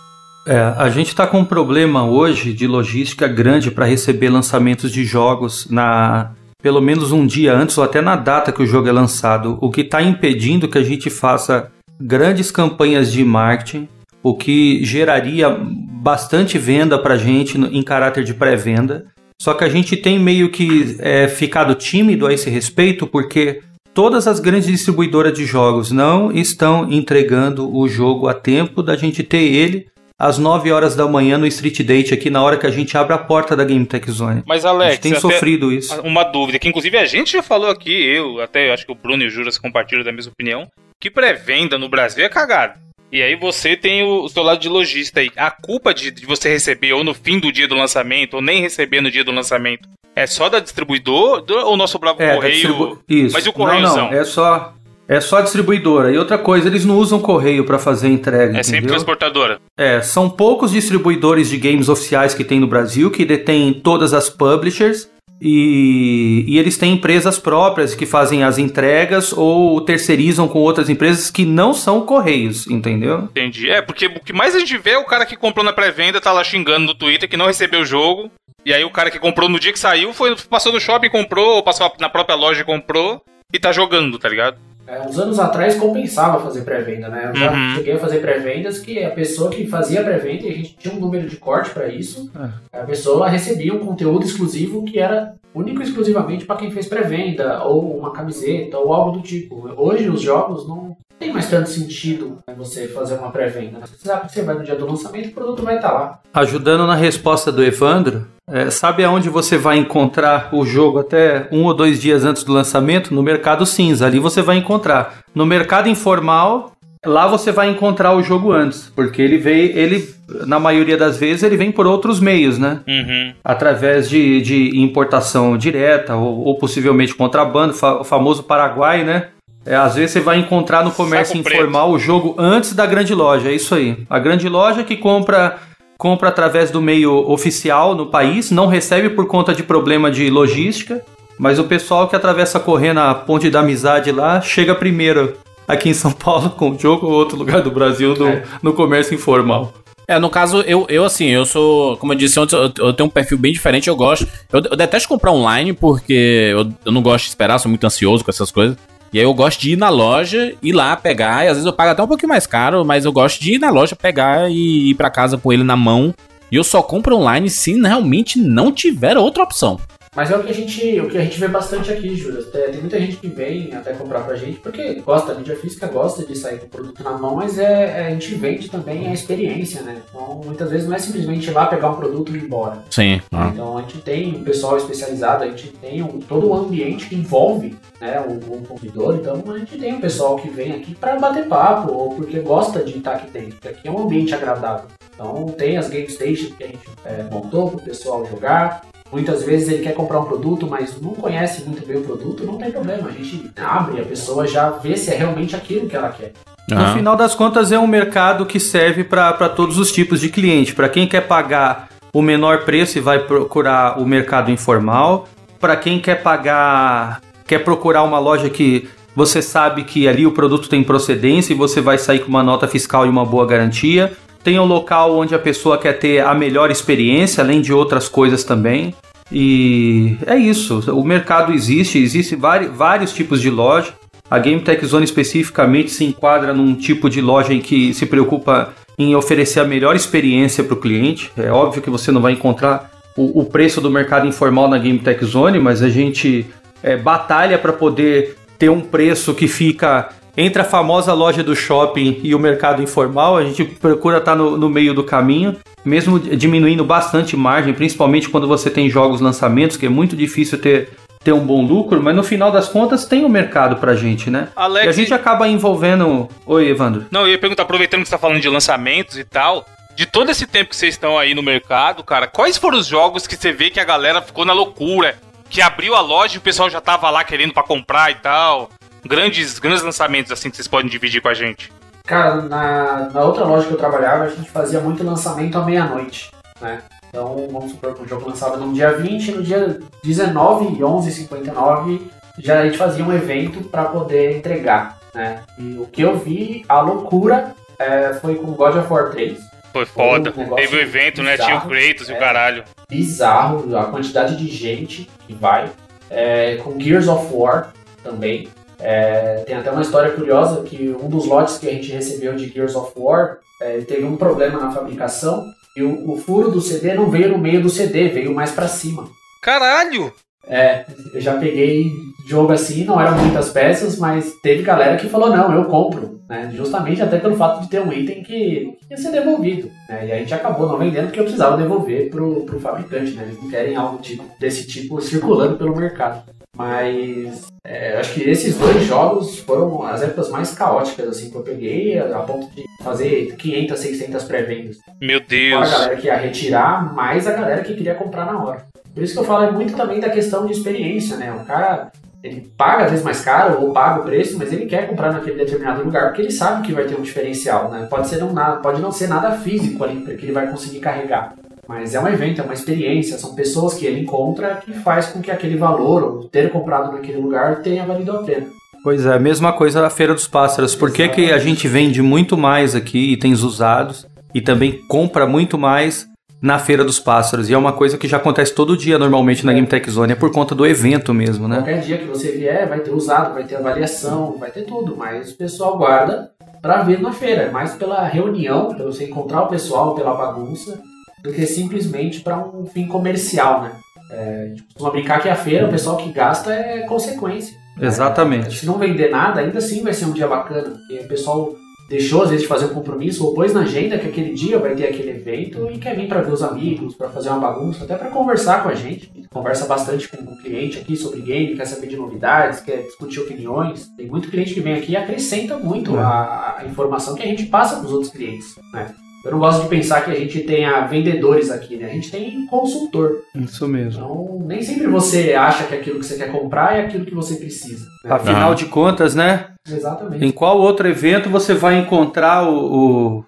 É, 0.47 0.59
a 0.59 0.89
gente 0.89 1.09
está 1.09 1.27
com 1.27 1.41
um 1.41 1.45
problema 1.45 2.05
hoje 2.05 2.53
de 2.53 2.67
logística 2.67 3.29
grande 3.29 3.71
para 3.71 3.85
receber 3.85 4.31
lançamentos 4.31 4.91
de 4.91 5.05
jogos 5.05 5.69
na 5.71 6.33
pelo 6.63 6.81
menos 6.81 7.11
um 7.11 7.27
dia 7.27 7.55
antes 7.55 7.77
ou 7.79 7.85
até 7.85 8.01
na 8.01 8.17
data 8.17 8.53
que 8.53 8.63
o 8.63 8.67
jogo 8.67 8.87
é 8.87 8.93
lançado, 8.93 9.59
o 9.63 9.71
que 9.71 9.81
está 9.81 10.03
impedindo 10.03 10.69
que 10.69 10.77
a 10.77 10.83
gente 10.83 11.09
faça 11.09 11.71
grandes 11.99 12.51
campanhas 12.51 13.11
de 13.11 13.25
marketing, 13.25 13.89
o 14.23 14.35
que 14.37 14.85
geraria 14.85 15.49
bastante 15.49 16.59
venda 16.59 16.99
para 16.99 17.15
a 17.15 17.19
gente 17.19 17.59
em 17.59 17.83
caráter 17.83 18.25
de 18.25 18.35
pré-venda. 18.35 19.07
Só 19.41 19.55
que 19.55 19.65
a 19.65 19.71
gente 19.71 19.97
tem 19.97 20.19
meio 20.19 20.51
que 20.51 20.97
é, 20.99 21.27
ficado 21.27 21.75
tímido 21.75 22.27
a 22.27 22.33
esse 22.33 22.51
respeito, 22.51 23.07
porque 23.07 23.63
todas 23.95 24.29
as 24.29 24.39
grandes 24.39 24.67
distribuidoras 24.67 25.33
de 25.33 25.47
jogos 25.47 25.91
não 25.91 26.31
estão 26.31 26.93
entregando 26.93 27.75
o 27.75 27.89
jogo 27.89 28.29
a 28.29 28.35
tempo 28.35 28.83
da 28.83 28.97
gente 28.97 29.23
ter 29.23 29.41
ele 29.41 29.87
às 30.19 30.37
9 30.37 30.71
horas 30.71 30.95
da 30.95 31.09
manhã 31.09 31.39
no 31.39 31.47
Street 31.47 31.81
Date 31.81 32.13
aqui 32.13 32.29
na 32.29 32.43
hora 32.43 32.59
que 32.59 32.67
a 32.67 32.71
gente 32.71 32.95
abre 32.99 33.15
a 33.15 33.19
porta 33.19 33.57
da 33.57 33.65
Game 33.65 33.87
Tech 33.87 34.11
Zone. 34.11 34.43
Mas 34.45 34.67
Alex, 34.67 34.87
a 34.87 34.93
gente 34.93 35.01
tem 35.01 35.15
sofrido 35.15 35.73
isso. 35.73 35.99
Uma 36.03 36.25
dúvida 36.25 36.59
que 36.59 36.69
inclusive 36.69 36.99
a 36.99 37.07
gente 37.07 37.33
já 37.33 37.43
falou 37.43 37.71
aqui, 37.71 37.91
eu 37.91 38.43
até 38.43 38.71
acho 38.71 38.85
que 38.85 38.93
o 38.93 38.95
Bruno 38.95 39.23
e 39.23 39.27
o 39.27 39.31
Juras 39.31 39.57
compartilham 39.57 40.05
da 40.05 40.13
mesma 40.13 40.33
opinião, 40.33 40.69
que 41.01 41.11
pré-venda 41.11 41.79
no 41.79 41.89
Brasil 41.89 42.23
é 42.23 42.29
cagado. 42.29 42.79
E 43.13 43.23
aí 43.23 43.35
você 43.35 43.77
tem 43.77 44.03
o, 44.05 44.25
o 44.25 44.29
seu 44.29 44.43
lado 44.43 44.61
de 44.61 44.69
lojista 44.69 45.21
aí. 45.21 45.31
A 45.37 45.51
culpa 45.51 45.93
de, 45.93 46.11
de, 46.11 46.27
você 46.27 46.49
receber 46.49 46.93
ou 46.93 47.03
no 47.03 47.13
fim 47.15 47.39
do 47.41 47.51
dia 47.53 47.67
do 47.67 47.75
lançamento, 47.75 48.35
ou 48.35 48.41
nem 48.43 48.61
receber 48.61 49.01
no 49.01 49.11
dia 49.11 49.25
do 49.25 49.33
lançamento, 49.33 49.89
É 50.15 50.27
só 50.27 50.49
da 50.49 50.59
distribuidor 50.61 51.41
do- 51.43 51.55
ou 51.55 51.77
nós 51.77 51.89
sobrava 51.91 52.19
o 52.19 52.23
É, 52.23 52.35
correio? 52.35 52.55
distribu- 52.55 53.03
Isso. 53.09 53.33
Mas 53.35 53.47
e 53.47 53.49
o 53.49 53.53
Não, 53.53 53.59
correiozão? 53.67 54.11
não, 54.11 54.19
é 54.19 54.25
só 54.25 54.75
é 55.11 55.21
só 55.21 55.41
distribuidora. 55.41 56.13
E 56.13 56.17
outra 56.17 56.39
coisa, 56.39 56.69
eles 56.69 56.85
não 56.85 56.97
usam 56.97 57.19
correio 57.19 57.65
para 57.65 57.81
fazer 57.81 58.09
entrega, 58.09 58.57
É 58.57 58.63
sempre 58.63 58.87
transportadora. 58.87 59.61
É, 59.77 60.01
são 60.01 60.31
poucos 60.31 60.71
distribuidores 60.71 61.49
de 61.49 61.59
games 61.59 61.89
oficiais 61.89 62.33
que 62.33 62.45
tem 62.45 62.61
no 62.61 62.69
Brasil, 62.69 63.11
que 63.11 63.25
detêm 63.25 63.75
todas 63.75 64.15
as 64.15 64.31
publishers. 64.31 65.11
E, 65.43 66.45
e 66.47 66.59
eles 66.59 66.79
têm 66.79 66.93
empresas 66.93 67.39
próprias 67.39 67.93
que 67.95 68.07
fazem 68.07 68.45
as 68.45 68.57
entregas 68.57 69.33
ou 69.33 69.81
terceirizam 69.81 70.47
com 70.47 70.61
outras 70.61 70.89
empresas 70.89 71.29
que 71.29 71.45
não 71.45 71.75
são 71.75 72.03
correios, 72.03 72.69
entendeu? 72.69 73.25
Entendi. 73.25 73.69
É, 73.69 73.83
porque 73.83 74.07
o 74.07 74.21
que 74.21 74.35
mais 74.35 74.55
a 74.55 74.61
gente 74.61 74.79
vê 74.79 74.91
é 74.91 74.99
o 74.99 75.07
cara 75.07 75.27
que 75.27 75.37
comprou 75.37 75.65
na 75.65 75.73
pré-venda, 75.73 76.21
tá 76.21 76.31
lá 76.31 76.45
xingando 76.45 76.87
no 76.87 76.95
Twitter 76.95 77.29
que 77.29 77.39
não 77.39 77.47
recebeu 77.47 77.81
o 77.81 77.87
jogo. 77.87 78.31
E 78.65 78.73
aí 78.73 78.85
o 78.85 78.91
cara 78.91 79.11
que 79.11 79.19
comprou 79.19 79.49
no 79.49 79.59
dia 79.59 79.73
que 79.73 79.79
saiu, 79.79 80.13
foi, 80.13 80.37
passou 80.49 80.73
no 80.73 80.79
shopping, 80.79 81.09
comprou, 81.09 81.57
ou 81.57 81.63
passou 81.65 81.91
na 81.99 82.11
própria 82.11 82.37
loja 82.37 82.61
e 82.61 82.65
comprou, 82.65 83.21
e 83.53 83.59
tá 83.59 83.73
jogando, 83.73 84.19
tá 84.19 84.29
ligado? 84.29 84.59
É, 84.91 85.01
uns 85.07 85.17
anos 85.21 85.39
atrás 85.39 85.77
compensava 85.77 86.41
fazer 86.41 86.63
pré-venda, 86.63 87.09
né? 87.09 87.31
Eu 87.33 87.37
já 87.39 87.53
Uhum. 87.53 87.75
cheguei 87.77 87.93
a 87.95 87.99
fazer 87.99 88.19
pré-vendas 88.19 88.81
que 88.81 89.05
a 89.05 89.11
pessoa 89.11 89.49
que 89.49 89.67
fazia 89.69 90.03
pré-venda, 90.03 90.47
e 90.47 90.51
a 90.51 90.55
gente 90.57 90.75
tinha 90.77 90.93
um 90.93 90.99
número 90.99 91.29
de 91.29 91.37
corte 91.37 91.71
para 91.71 91.87
isso, 91.87 92.29
a 92.73 92.79
pessoa 92.79 93.29
recebia 93.29 93.73
um 93.73 93.79
conteúdo 93.79 94.25
exclusivo 94.25 94.85
que 94.85 94.99
era 94.99 95.35
único 95.55 95.81
e 95.81 95.85
exclusivamente 95.85 96.45
para 96.45 96.57
quem 96.57 96.73
fez 96.73 96.89
pré-venda, 96.89 97.63
ou 97.63 97.97
uma 97.99 98.13
camiseta, 98.13 98.79
ou 98.79 98.93
algo 98.93 99.13
do 99.19 99.23
tipo. 99.23 99.69
Hoje 99.77 100.09
os 100.09 100.21
jogos 100.21 100.67
não 100.69 100.97
tem 101.21 101.33
mais 101.33 101.49
tanto 101.51 101.69
sentido 101.69 102.39
né, 102.49 102.55
você 102.57 102.89
fazer 102.89 103.15
uma 103.15 103.31
pré-venda. 103.31 103.79
né? 103.79 103.85
Você 103.87 104.09
sabe 104.09 104.27
que 104.27 104.33
você 104.33 104.43
vai 104.43 104.55
no 104.57 104.65
dia 104.65 104.75
do 104.75 104.87
lançamento 104.87 105.29
o 105.29 105.33
produto 105.33 105.63
vai 105.63 105.77
estar 105.77 105.93
lá. 105.93 106.19
Ajudando 106.35 106.87
na 106.87 106.95
resposta 106.95 107.53
do 107.53 107.63
Evandro, 107.63 108.27
é, 108.51 108.71
sabe 108.71 109.05
aonde 109.05 109.29
você 109.29 109.57
vai 109.59 109.77
encontrar 109.79 110.49
o 110.53 110.65
jogo 110.65 110.99
até 110.99 111.47
um 111.53 111.65
ou 111.65 111.75
dois 111.75 112.01
dias 112.01 112.25
antes 112.25 112.43
do 112.43 112.53
lançamento? 112.53 113.15
No 113.15 113.23
mercado 113.23 113.65
cinza. 113.67 114.07
Ali 114.07 114.19
você 114.19 114.41
vai 114.43 114.57
encontrar. 114.57 115.19
No 115.35 115.45
mercado 115.47 115.89
informal, 115.91 116.73
lá 117.05 117.27
você 117.29 117.53
vai 117.53 117.69
encontrar 117.71 118.17
o 118.17 118.23
jogo 118.23 118.51
antes, 118.53 118.91
porque 118.97 119.21
ele 119.23 119.37
veio, 119.39 119.79
ele 119.79 120.15
na 120.47 120.59
maioria 120.59 120.97
das 120.97 121.17
vezes 121.19 121.43
ele 121.43 121.57
vem 121.57 121.71
por 121.73 121.87
outros 121.87 122.19
meios, 122.21 122.59
né? 122.59 122.81
Uhum. 122.89 123.33
Através 123.45 124.09
de, 124.09 124.41
de 124.41 124.81
importação 124.81 125.57
direta 125.59 126.15
ou, 126.17 126.45
ou 126.45 126.59
possivelmente 126.59 127.15
contrabando, 127.15 127.75
fa- 127.75 128.01
o 128.01 128.05
famoso 128.05 128.43
Paraguai, 128.45 129.05
né? 129.05 129.29
É, 129.65 129.75
às 129.77 129.95
vezes 129.95 130.13
você 130.13 130.21
vai 130.21 130.39
encontrar 130.39 130.83
no 130.85 130.91
comércio 130.91 131.35
Saco 131.37 131.45
preto. 131.45 131.57
informal 131.59 131.91
o 131.91 131.99
jogo 131.99 132.35
antes 132.39 132.73
da 132.75 132.87
grande 132.87 133.15
loja, 133.15 133.51
é 133.51 133.55
isso 133.55 133.75
aí. 133.75 133.99
A 134.09 134.19
grande 134.19 134.49
loja 134.49 134.83
que 134.83 134.97
compra 134.97 135.59
compra 135.99 136.31
através 136.31 136.71
do 136.71 136.81
meio 136.81 137.13
oficial 137.31 137.95
no 137.95 138.07
país, 138.07 138.51
não 138.51 138.67
recebe 138.67 139.11
por 139.11 139.27
conta 139.27 139.53
de 139.53 139.63
problema 139.63 140.11
de 140.11 140.31
logística, 140.31 141.03
mas 141.39 141.59
o 141.59 141.65
pessoal 141.65 142.09
que 142.09 142.17
atravessa 142.17 142.59
correndo 142.59 143.01
a 143.01 143.15
ponte 143.15 143.51
da 143.51 143.61
amizade 143.61 144.11
lá 144.11 144.41
chega 144.41 144.75
primeiro 144.75 145.35
aqui 145.69 145.91
em 145.91 145.95
São 145.95 146.11
Paulo 146.11 146.49
com 146.57 146.71
o 146.71 146.79
jogo 146.79 147.07
ou 147.07 147.13
outro 147.13 147.37
lugar 147.37 147.61
do 147.61 147.71
Brasil 147.71 148.15
do- 148.15 148.27
É. 148.29 148.45
no 148.63 148.73
comércio 148.73 149.15
informal. 149.15 149.75
É, 150.09 150.19
no 150.19 150.31
caso, 150.31 150.63
eu, 150.63 150.87
eu 150.89 151.05
assim, 151.05 151.27
eu 151.27 151.45
sou, 151.45 151.97
como 151.99 152.15
eu 152.15 152.17
disse 152.17 152.41
antes, 152.41 152.53
eu, 152.55 152.73
eu 152.79 152.93
tenho 152.95 153.07
um 153.07 153.11
perfil 153.11 153.37
bem 153.37 153.53
diferente, 153.53 153.89
eu 153.89 153.95
gosto. 153.95 154.27
Eu, 154.51 154.61
eu 154.71 154.77
detesto 154.77 155.07
comprar 155.07 155.31
online 155.33 155.73
porque 155.75 156.49
eu, 156.51 156.67
eu 156.87 156.91
não 156.91 157.03
gosto 157.03 157.25
de 157.25 157.29
esperar, 157.29 157.59
sou 157.59 157.69
muito 157.69 157.85
ansioso 157.87 158.25
com 158.25 158.31
essas 158.31 158.51
coisas. 158.51 158.77
E 159.13 159.19
aí 159.19 159.25
eu 159.25 159.35
gosto 159.35 159.61
de 159.61 159.73
ir 159.73 159.77
na 159.77 159.89
loja, 159.89 160.55
ir 160.63 160.73
lá 160.73 160.97
pegar, 160.97 161.45
e 161.45 161.49
às 161.49 161.55
vezes 161.55 161.67
eu 161.67 161.73
pago 161.73 161.91
até 161.91 162.03
um 162.03 162.07
pouquinho 162.07 162.29
mais 162.29 162.47
caro, 162.47 162.85
mas 162.85 163.05
eu 163.05 163.13
gosto 163.13 163.41
de 163.41 163.55
ir 163.55 163.59
na 163.59 163.69
loja 163.69 163.97
pegar 163.97 164.49
e 164.51 164.91
ir 164.91 164.95
pra 164.95 165.11
casa 165.11 165.37
com 165.37 165.53
ele 165.53 165.65
na 165.65 165.77
mão. 165.77 166.15
E 166.51 166.57
eu 166.57 166.65
só 166.65 166.83
compro 166.83 167.17
online 167.17 167.51
se 167.51 167.73
realmente 167.81 168.39
não 168.39 168.71
tiver 168.73 169.17
outra 169.17 169.43
opção. 169.43 169.81
Mas 170.17 170.29
é 170.31 170.37
o 170.37 170.43
que 170.43 170.51
a 170.51 170.55
gente, 170.55 171.01
o 171.01 171.09
que 171.09 171.17
a 171.17 171.21
gente 171.23 171.39
vê 171.39 171.47
bastante 171.47 171.93
aqui, 171.93 172.17
Júlio. 172.17 172.43
Tem, 172.47 172.65
tem 172.73 172.81
muita 172.81 172.99
gente 172.99 173.17
que 173.17 173.29
vem 173.29 173.73
até 173.73 173.93
comprar 173.93 174.23
pra 174.23 174.35
gente 174.35 174.59
porque 174.59 174.95
gosta, 174.95 175.31
a 175.31 175.35
mídia 175.37 175.55
física 175.55 175.87
gosta 175.87 176.25
de 176.27 176.37
sair 176.37 176.59
com 176.59 176.67
o 176.67 176.69
produto 176.69 177.03
na 177.05 177.13
mão, 177.17 177.37
mas 177.37 177.59
é, 177.61 178.01
é- 178.03 178.07
a 178.09 178.11
gente 178.11 178.35
vende 178.35 178.69
também 178.69 179.07
a 179.07 179.13
experiência, 179.13 179.83
né? 179.83 180.03
Então 180.11 180.41
muitas 180.45 180.69
vezes 180.69 180.89
não 180.89 180.97
é 180.97 180.99
simplesmente 180.99 181.49
ir 181.49 181.53
lá 181.53 181.67
pegar 181.67 181.91
um 181.91 181.95
produto 181.95 182.35
e 182.35 182.39
ir 182.39 182.43
embora. 182.45 182.83
Sim. 182.91 183.21
Então 183.53 183.79
a 183.79 183.83
gente 183.83 183.99
tem 183.99 184.35
um 184.37 184.43
pessoal 184.43 184.77
especializado, 184.77 185.45
a 185.45 185.47
gente 185.47 185.69
tem 185.69 186.03
um- 186.03 186.19
todo 186.19 186.49
o 186.49 186.55
ambiente 186.55 187.07
que 187.09 187.15
envolve 187.15 187.77
né, 188.01 188.21
o, 188.21 188.33
o 188.57 188.63
consumidor, 188.67 189.15
então 189.15 189.41
a 189.47 189.59
gente 189.59 189.79
tem 189.79 189.95
um 189.95 190.01
pessoal 190.01 190.35
que 190.37 190.49
vem 190.51 190.73
aqui 190.73 190.93
para 190.93 191.21
bater 191.21 191.47
papo 191.47 191.93
ou 191.93 192.17
porque 192.17 192.41
gosta 192.41 192.83
de 192.83 192.99
estar 192.99 193.13
aqui 193.13 193.31
dentro, 193.31 193.53
porque 193.53 193.69
aqui 193.69 193.87
é 193.87 193.91
um 193.93 194.01
ambiente 194.03 194.35
agradável. 194.35 194.87
Então 195.15 195.45
tem 195.57 195.77
as 195.77 195.89
game 195.89 196.09
stations 196.11 196.53
que 196.57 196.65
a 196.65 196.67
gente 196.67 196.89
é, 197.05 197.23
montou 197.31 197.69
para 197.71 197.79
o 197.79 197.83
pessoal 197.83 198.27
jogar. 198.27 198.90
Muitas 199.13 199.43
vezes 199.43 199.69
ele 199.69 199.83
quer 199.83 199.95
comprar 199.95 200.21
um 200.21 200.25
produto, 200.25 200.67
mas 200.69 201.01
não 201.01 201.11
conhece 201.11 201.65
muito 201.65 201.85
bem 201.85 201.97
o 201.97 202.03
produto, 202.03 202.45
não 202.45 202.57
tem 202.57 202.71
problema. 202.71 203.09
A 203.09 203.13
gente 203.13 203.51
abre, 203.57 204.01
a 204.01 204.05
pessoa 204.05 204.47
já 204.47 204.71
vê 204.71 204.97
se 204.97 205.11
é 205.11 205.17
realmente 205.17 205.57
aquilo 205.57 205.89
que 205.89 205.97
ela 205.97 206.11
quer. 206.11 206.33
No 206.69 206.95
final 206.95 207.17
das 207.17 207.35
contas, 207.35 207.73
é 207.73 207.79
um 207.79 207.87
mercado 207.87 208.47
que 208.47 208.61
serve 208.61 209.03
para 209.03 209.49
todos 209.49 209.79
os 209.79 209.91
tipos 209.91 210.21
de 210.21 210.29
cliente. 210.29 210.73
Para 210.73 210.89
quem 210.89 211.09
quer 211.09 211.23
pagar 211.23 211.89
o 212.13 212.23
menor 212.23 212.65
preço 212.65 212.99
e 212.99 213.01
vai 213.01 213.19
procurar 213.21 214.01
o 214.01 214.07
mercado 214.07 214.51
informal. 214.51 215.29
Para 215.59 215.77
quem 215.77 216.01
quer 216.01 216.23
pagar, 216.23 217.21
quer 217.47 217.59
procurar 217.61 218.05
uma 218.05 218.19
loja 218.19 218.49
que 218.49 218.89
você 219.15 219.43
sabe 219.43 219.85
que 219.85 220.07
ali 220.07 220.27
o 220.27 220.33
produto 220.33 220.69
tem 220.69 220.85
procedência 220.85 221.53
e 221.53 221.57
você 221.57 221.81
vai 221.81 221.99
sair 221.99 222.21
com 222.21 222.29
uma 222.29 222.43
nota 222.43 222.69
fiscal 222.69 223.05
e 223.05 223.09
uma 223.09 223.25
boa 223.25 223.47
garantia. 223.47 224.13
Tem 224.43 224.59
um 224.59 224.65
local 224.65 225.17
onde 225.17 225.35
a 225.35 225.39
pessoa 225.39 225.77
quer 225.77 225.95
ter 225.99 226.21
a 226.21 226.35
melhor 226.35 226.71
experiência, 226.71 227.43
além 227.45 227.61
de 227.61 227.73
outras 227.73 228.09
coisas 228.09 228.43
também. 228.45 228.95
E 229.31 230.17
é 230.27 230.37
isso. 230.37 230.81
O 230.93 231.05
mercado 231.05 231.53
existe, 231.53 231.99
existem 231.99 232.39
vari- 232.39 232.69
vários 232.69 233.13
tipos 233.13 233.41
de 233.41 233.51
loja. 233.51 233.93
A 234.31 234.39
Game 234.39 234.61
Tech 234.61 234.85
Zone 234.87 235.05
especificamente 235.05 235.91
se 235.91 236.05
enquadra 236.05 236.55
num 236.55 236.75
tipo 236.75 237.11
de 237.11 237.21
loja 237.21 237.53
em 237.53 237.61
que 237.61 237.93
se 237.93 238.07
preocupa 238.07 238.73
em 238.99 239.15
oferecer 239.15 239.61
a 239.61 239.65
melhor 239.65 239.95
experiência 239.95 240.65
para 240.65 240.75
o 240.75 240.81
cliente. 240.81 241.31
É 241.37 241.51
óbvio 241.51 241.83
que 241.83 241.91
você 241.91 242.11
não 242.11 242.21
vai 242.21 242.33
encontrar 242.33 242.91
o, 243.17 243.41
o 243.41 243.45
preço 243.45 243.81
do 243.81 243.91
mercado 243.91 244.27
informal 244.27 244.69
na 244.69 244.79
Game 244.79 244.99
Tech 244.99 245.25
Zone, 245.25 245.59
mas 245.59 245.83
a 245.83 245.89
gente 245.89 246.47
é, 246.83 246.97
batalha 246.97 247.59
para 247.59 247.73
poder 247.73 248.37
ter 248.59 248.69
um 248.69 248.81
preço 248.81 249.35
que 249.35 249.49
fica 249.49 250.11
entre 250.37 250.63
a 250.63 250.65
famosa 250.65 251.13
loja 251.13 251.43
do 251.43 251.55
shopping 251.55 252.21
e 252.23 252.35
o 252.35 252.39
mercado 252.39 252.83
informal. 252.83 253.37
A 253.37 253.45
gente 253.45 253.65
procura 253.65 254.19
estar 254.19 254.35
no, 254.35 254.57
no 254.57 254.69
meio 254.69 254.95
do 254.95 255.05
caminho, 255.05 255.57
mesmo 255.85 256.19
diminuindo 256.19 256.85
bastante 256.85 257.37
margem, 257.37 257.75
principalmente 257.75 258.29
quando 258.29 258.47
você 258.47 258.71
tem 258.71 258.89
jogos 258.89 259.21
lançamentos, 259.21 259.77
que 259.77 259.87
é 259.87 259.91
muito 259.91 260.17
difícil 260.17 260.59
ter 260.59 260.91
ter 261.23 261.33
um 261.33 261.41
bom 261.41 261.63
lucro, 261.67 262.03
mas 262.03 262.17
no 262.17 262.23
final 262.23 262.51
das 262.51 262.69
contas 262.69 263.05
tem 263.05 263.23
o 263.23 263.27
um 263.27 263.29
mercado 263.29 263.77
pra 263.77 263.95
gente, 263.95 264.31
né? 264.31 264.49
Alex, 264.57 264.87
E 264.87 264.89
a 264.89 264.93
gente 264.93 265.13
acaba 265.13 265.47
envolvendo. 265.47 266.29
Oi, 266.47 266.69
Evandro. 266.69 267.07
Não, 267.11 267.23
eu 267.23 267.29
ia 267.29 267.39
perguntar, 267.39 267.65
aproveitando 267.65 268.01
que 268.01 268.09
você 268.09 268.13
tá 268.13 268.19
falando 268.19 268.41
de 268.41 268.49
lançamentos 268.49 269.19
e 269.19 269.25
tal, 269.25 269.67
de 269.95 270.07
todo 270.07 270.31
esse 270.31 270.47
tempo 270.47 270.71
que 270.71 270.77
vocês 270.77 270.95
estão 270.95 271.19
aí 271.19 271.35
no 271.35 271.43
mercado, 271.43 272.03
cara, 272.03 272.27
quais 272.27 272.57
foram 272.57 272.79
os 272.79 272.87
jogos 272.87 273.27
que 273.27 273.37
você 273.37 273.53
vê 273.53 273.69
que 273.69 273.79
a 273.79 273.85
galera 273.85 274.23
ficou 274.23 274.47
na 274.47 274.55
loucura? 274.55 275.15
Que 275.51 275.61
abriu 275.61 275.95
a 275.95 276.01
loja 276.01 276.37
e 276.37 276.39
o 276.39 276.43
pessoal 276.43 276.71
já 276.71 276.81
tava 276.81 277.11
lá 277.11 277.23
querendo 277.23 277.53
pra 277.53 277.63
comprar 277.63 278.11
e 278.11 278.15
tal? 278.15 278.71
Grandes, 279.07 279.59
grandes 279.59 279.83
lançamentos 279.83 280.31
assim 280.33 280.51
que 280.51 280.57
vocês 280.57 280.69
podem 280.69 280.91
dividir 280.91 281.21
com 281.21 281.29
a 281.29 281.35
gente. 281.35 281.73
Cara, 282.07 282.37
na, 282.43 283.11
na 283.13 283.21
outra 283.23 283.45
loja 283.45 283.67
que 283.67 283.73
eu 283.75 283.79
trabalhava, 283.79 284.25
a 284.25 284.29
gente 284.29 284.51
fazia 284.51 284.81
muito 284.81 285.05
lançamento 285.05 285.57
à 285.59 285.65
meia-noite, 285.65 286.33
né? 286.61 286.83
Então, 287.09 287.49
vamos 287.51 287.73
supor 287.73 287.95
que 287.95 288.03
o 288.03 288.09
jogo 288.09 288.29
lançava 288.29 288.57
no 288.57 288.73
dia 288.73 288.93
20, 288.93 289.33
no 289.33 289.43
dia 289.43 289.81
19, 290.03 290.83
11, 290.83 291.11
59, 291.13 292.11
já 292.39 292.61
a 292.61 292.65
gente 292.65 292.79
fazia 292.79 293.05
um 293.05 293.13
evento 293.13 293.63
para 293.69 293.85
poder 293.85 294.37
entregar, 294.39 294.99
né? 295.15 295.43
E 295.59 295.77
o 295.79 295.87
que 295.87 296.03
eu 296.03 296.19
vi, 296.19 296.65
a 296.69 296.81
loucura, 296.81 297.55
é, 297.79 298.15
foi 298.15 298.37
com 298.37 298.53
God 298.53 298.77
of 298.77 298.93
War 298.93 299.11
3. 299.11 299.39
Foi 299.73 299.87
foda. 299.87 300.33
um 300.37 300.41
negócio 300.41 300.65
Teve 300.65 300.77
o 300.77 300.81
evento, 300.81 301.23
né? 301.23 301.37
Tinha 301.37 301.57
o 301.59 301.61
bizarro. 301.61 301.71
Kratos 301.71 302.09
e 302.09 302.13
o 302.13 302.17
É. 302.17 302.19
caralho. 302.19 302.65
Bizarro 302.89 303.77
a 303.77 303.85
quantidade 303.85 304.37
de 304.37 304.49
gente 304.49 305.09
que 305.27 305.33
vai. 305.33 305.71
É, 306.09 306.57
com 306.57 306.79
Gears 306.81 307.07
of 307.09 307.29
War 307.33 307.73
também. 308.03 308.49
É, 308.81 309.43
tem 309.47 309.57
até 309.57 309.71
uma 309.71 309.83
história 309.83 310.13
curiosa 310.13 310.63
que 310.63 310.95
um 311.03 311.09
dos 311.09 311.27
lotes 311.27 311.59
que 311.59 311.69
a 311.69 311.73
gente 311.73 311.93
recebeu 311.93 312.35
de 312.35 312.49
Gears 312.49 312.75
of 312.75 312.93
War 312.97 313.39
é, 313.61 313.81
teve 313.81 314.05
um 314.05 314.17
problema 314.17 314.59
na 314.59 314.73
fabricação 314.73 315.45
e 315.77 315.83
o, 315.83 316.13
o 316.13 316.17
furo 316.17 316.51
do 316.51 316.61
CD 316.61 316.95
não 316.95 317.11
veio 317.11 317.31
no 317.31 317.39
meio 317.39 317.63
do 317.63 317.69
CD, 317.69 318.09
veio 318.09 318.35
mais 318.35 318.51
pra 318.51 318.69
cima. 318.69 319.09
Caralho! 319.43 320.13
É, 320.47 320.85
eu 321.15 321.21
já 321.21 321.37
peguei 321.37 321.91
jogo 322.27 322.53
assim, 322.53 322.85
não 322.85 323.01
eram 323.01 323.19
muitas 323.19 323.51
peças, 323.51 323.99
mas 323.99 324.33
teve 324.43 324.63
galera 324.63 324.97
que 324.97 325.09
falou, 325.09 325.31
não, 325.31 325.53
eu 325.53 325.65
compro, 325.65 326.21
né? 326.29 326.51
Justamente 326.55 327.03
até 327.03 327.19
pelo 327.19 327.37
fato 327.37 327.63
de 327.63 327.69
ter 327.69 327.81
um 327.81 327.93
item 327.93 328.23
que 328.23 328.77
ia 328.89 328.97
ser 328.97 329.11
devolvido, 329.11 329.71
né? 329.89 330.07
E 330.07 330.13
a 330.13 330.19
gente 330.19 330.33
acabou 330.33 330.69
não 330.69 330.79
vendendo 330.79 331.07
porque 331.07 331.21
eu 331.21 331.25
precisava 331.25 331.57
devolver 331.57 332.09
pro, 332.09 332.43
pro 332.43 332.61
fabricante, 332.61 333.13
né? 333.13 333.25
Eles 333.25 333.43
não 333.43 333.51
querem 333.51 333.77
algo 333.77 333.99
tipo, 333.99 334.25
desse 334.39 334.67
tipo 334.67 335.01
circulando 335.01 335.57
pelo 335.57 335.77
mercado. 335.77 336.23
Mas 336.61 337.47
é, 337.65 337.97
acho 337.97 338.13
que 338.13 338.29
esses 338.29 338.55
dois 338.59 338.83
jogos 338.83 339.39
foram 339.39 339.83
as 339.83 340.03
épocas 340.03 340.29
mais 340.29 340.53
caóticas 340.53 341.09
assim 341.09 341.31
que 341.31 341.37
eu 341.37 341.43
peguei, 341.43 341.99
a 341.99 342.19
ponto 342.19 342.55
de 342.55 342.65
fazer 342.85 343.35
500, 343.37 343.79
600 343.79 344.25
pré-vendas. 344.25 344.77
Meu 345.01 345.21
a 345.21 345.23
Deus. 345.27 345.71
galera 345.71 345.97
que 345.97 346.07
ia 346.09 346.17
retirar, 346.17 346.95
mais 346.95 347.27
a 347.27 347.33
galera 347.33 347.63
que 347.63 347.73
queria 347.73 347.95
comprar 347.95 348.27
na 348.27 348.45
hora. 348.45 348.67
Por 348.95 349.03
isso 349.03 349.15
que 349.15 349.21
eu 349.21 349.25
falo 349.25 349.45
é 349.45 349.51
muito 349.51 349.75
também 349.75 350.01
da 350.01 350.11
questão 350.11 350.45
de 350.45 350.53
experiência, 350.53 351.17
né? 351.17 351.33
O 351.33 351.47
cara, 351.47 351.91
ele 352.23 352.53
paga 352.59 352.85
às 352.85 352.91
vezes 352.91 353.05
mais 353.05 353.23
caro 353.23 353.63
ou 353.63 353.73
paga 353.73 354.03
o 354.03 354.05
preço, 354.05 354.37
mas 354.37 354.53
ele 354.53 354.67
quer 354.67 354.87
comprar 354.87 355.15
naquele 355.15 355.39
determinado 355.39 355.83
lugar 355.83 356.09
porque 356.09 356.21
ele 356.21 356.31
sabe 356.31 356.67
que 356.67 356.75
vai 356.75 356.85
ter 356.85 356.95
um 356.95 357.03
diferencial, 357.03 357.71
né? 357.71 357.87
Pode 357.89 358.07
ser 358.07 358.19
não 358.19 358.35
pode 358.61 358.83
não 358.83 358.93
ser 358.93 359.09
nada 359.09 359.33
físico 359.39 359.83
ali 359.83 360.03
que 360.03 360.27
ele 360.27 360.33
vai 360.33 360.51
conseguir 360.51 360.81
carregar. 360.81 361.33
Mas 361.71 361.95
é 361.95 362.01
um 362.01 362.09
evento, 362.09 362.41
é 362.41 362.45
uma 362.45 362.53
experiência, 362.53 363.17
são 363.17 363.33
pessoas 363.33 363.75
que 363.75 363.87
ele 363.87 364.01
encontra 364.01 364.57
que 364.57 364.73
faz 364.73 365.07
com 365.07 365.21
que 365.21 365.31
aquele 365.31 365.57
valor, 365.57 366.03
ou 366.03 366.25
ter 366.25 366.51
comprado 366.51 366.91
naquele 366.91 367.19
lugar, 367.19 367.63
tenha 367.63 367.87
valido 367.87 368.11
a 368.11 368.25
pena. 368.25 368.49
Pois 368.83 369.07
é, 369.07 369.17
mesma 369.21 369.53
coisa 369.53 369.87
a 369.87 369.89
Feira 369.89 370.13
dos 370.13 370.27
Pássaros. 370.27 370.75
Por 370.75 370.91
que, 370.91 371.09
que 371.09 371.31
a 371.31 371.39
gente 371.39 371.69
vende 371.69 372.03
muito 372.03 372.37
mais 372.37 372.75
aqui, 372.75 373.13
itens 373.13 373.43
usados, 373.45 374.05
e 374.35 374.41
também 374.41 374.81
compra 374.89 375.29
muito 375.29 375.57
mais 375.57 376.09
na 376.43 376.59
Feira 376.59 376.83
dos 376.83 376.99
Pássaros? 376.99 377.49
E 377.49 377.55
é 377.55 377.57
uma 377.57 377.73
coisa 377.73 377.97
que 377.97 378.09
já 378.09 378.17
acontece 378.17 378.53
todo 378.53 378.77
dia 378.77 378.99
normalmente 378.99 379.47
na 379.47 379.53
Game 379.53 379.69
Tech 379.69 379.89
Zone, 379.89 380.15
é 380.15 380.17
por 380.17 380.33
conta 380.33 380.57
do 380.57 380.67
evento 380.67 381.15
mesmo, 381.15 381.47
né? 381.47 381.59
Qualquer 381.59 381.83
dia 381.83 381.99
que 381.99 382.07
você 382.07 382.33
vier, 382.33 382.69
vai 382.69 382.81
ter 382.81 382.91
usado, 382.91 383.33
vai 383.33 383.45
ter 383.45 383.55
avaliação, 383.55 384.37
vai 384.41 384.51
ter 384.51 384.63
tudo, 384.63 384.97
mas 384.97 385.31
o 385.31 385.37
pessoal 385.37 385.79
guarda 385.79 386.33
para 386.61 386.83
ver 386.83 387.01
na 387.01 387.13
feira, 387.13 387.43
é 387.43 387.51
mais 387.51 387.75
pela 387.75 388.03
reunião, 388.09 388.75
para 388.75 388.85
você 388.85 389.05
encontrar 389.05 389.43
o 389.43 389.47
pessoal, 389.47 389.95
pela 389.95 390.15
bagunça, 390.15 390.83
do 391.23 391.33
que 391.33 391.47
simplesmente 391.47 392.21
para 392.21 392.39
um 392.39 392.67
fim 392.67 392.87
comercial, 392.87 393.63
né? 393.63 393.73
É, 394.11 394.43
a 394.45 394.49
gente 394.49 394.63
costuma 394.65 394.91
brincar 394.91 395.21
que 395.23 395.29
a 395.29 395.37
feira, 395.37 395.67
o 395.67 395.71
pessoal 395.71 395.97
que 395.97 396.11
gasta 396.11 396.53
é 396.53 396.81
consequência. 396.81 397.57
Exatamente. 397.81 398.59
Se 398.59 398.67
não 398.67 398.79
vender 398.79 399.11
nada, 399.11 399.41
ainda 399.41 399.59
assim 399.59 399.83
vai 399.83 399.93
ser 399.93 400.05
um 400.07 400.13
dia 400.13 400.27
bacana, 400.27 400.71
porque 400.71 401.05
o 401.05 401.09
pessoal 401.09 401.55
deixou 401.89 402.23
às 402.23 402.29
vezes 402.31 402.43
de 402.43 402.49
fazer 402.49 402.67
um 402.67 402.75
compromisso 402.75 403.25
ou 403.27 403.35
pôs 403.35 403.53
na 403.53 403.63
agenda 403.63 403.99
que 403.99 404.07
aquele 404.07 404.33
dia 404.33 404.59
vai 404.59 404.75
ter 404.77 404.85
aquele 404.87 405.11
evento 405.11 405.69
e 405.73 405.79
quer 405.79 405.97
vir 405.97 406.07
para 406.07 406.21
ver 406.23 406.33
os 406.33 406.43
amigos, 406.43 406.95
para 406.95 407.09
fazer 407.09 407.31
uma 407.31 407.41
bagunça, 407.41 407.83
até 407.85 407.97
para 407.97 408.11
conversar 408.11 408.63
com 408.63 408.69
a 408.69 408.75
gente. 408.75 409.11
A 409.13 409.17
gente 409.17 409.29
conversa 409.29 409.67
bastante 409.67 410.09
com 410.09 410.23
o 410.23 410.37
cliente 410.43 410.79
aqui 410.79 410.97
sobre 410.97 411.21
game, 411.21 411.57
quer 411.57 411.65
saber 411.67 411.89
de 411.89 411.97
novidades, 411.97 412.61
quer 412.61 412.83
discutir 412.83 413.21
opiniões. 413.21 413.89
Tem 413.97 414.07
muito 414.07 414.29
cliente 414.31 414.55
que 414.55 414.61
vem 414.61 414.75
aqui 414.75 414.93
e 414.93 414.97
acrescenta 414.97 415.57
muito 415.57 415.97
É. 415.97 416.01
a, 416.01 416.57
a 416.59 416.65
informação 416.67 417.15
que 417.15 417.23
a 417.23 417.27
gente 417.27 417.47
passa 417.47 417.77
para 417.77 417.87
os 417.87 417.93
outros 417.93 418.13
clientes, 418.13 418.55
né? 418.73 418.93
Eu 419.25 419.33
não 419.33 419.39
gosto 419.39 419.63
de 419.65 419.69
pensar 419.69 420.03
que 420.05 420.11
a 420.11 420.15
gente 420.15 420.41
tenha 420.41 420.81
vendedores 420.87 421.51
aqui, 421.51 421.77
né? 421.77 421.87
A 421.91 421.93
gente 421.95 422.11
tem 422.11 422.47
consultor. 422.47 423.19
Isso 423.35 423.69
mesmo. 423.69 424.03
Então, 424.03 424.39
nem 424.47 424.63
sempre 424.63 424.87
você 424.87 425.35
acha 425.35 425.65
que 425.65 425.75
aquilo 425.75 425.99
que 426.01 426.07
você 426.07 426.17
quer 426.17 426.33
comprar 426.33 426.77
é 426.77 426.87
aquilo 426.87 427.05
que 427.05 427.15
você 427.15 427.35
precisa. 427.37 427.85
né? 428.05 428.11
Afinal 428.13 428.49
Aham. 428.49 428.55
de 428.55 428.65
contas, 428.67 429.15
né? 429.15 429.49
Exatamente. 429.69 430.25
Em 430.25 430.31
qual 430.31 430.59
outro 430.59 430.89
evento 430.89 431.29
você 431.29 431.53
vai 431.53 431.79
encontrar 431.79 432.49
o, 432.49 433.19
o- 433.19 433.25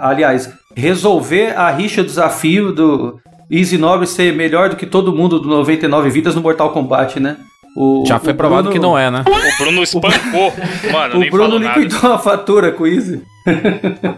aliás, 0.00 0.52
resolver 0.76 1.56
a 1.58 1.70
rixa 1.70 2.04
desafio 2.04 2.72
do 2.72 3.18
Easy 3.50 3.76
Nobre 3.78 4.06
ser 4.06 4.34
melhor 4.34 4.68
do 4.68 4.76
que 4.76 4.86
todo 4.86 5.12
mundo 5.14 5.40
do 5.40 5.48
99 5.48 6.08
vidas 6.10 6.34
no 6.34 6.40
Mortal 6.40 6.70
Kombat, 6.72 7.18
né? 7.18 7.36
O, 7.76 8.04
Já 8.06 8.18
foi 8.18 8.32
o 8.32 8.36
provado 8.36 8.64
Bruno- 8.64 8.72
que 8.74 8.78
não 8.78 8.98
é, 8.98 9.10
né? 9.10 9.24
O 9.26 9.62
Bruno 9.64 9.82
espancou. 9.82 10.52
Mano, 10.92 11.16
O 11.16 11.18
nem 11.20 11.30
Bruno 11.30 11.44
falou 11.52 11.60
nada. 11.60 11.80
liquidou 11.80 12.12
a 12.12 12.18
fatura 12.18 12.70
com 12.72 12.84
o 12.84 12.86
Easy. 12.86 13.22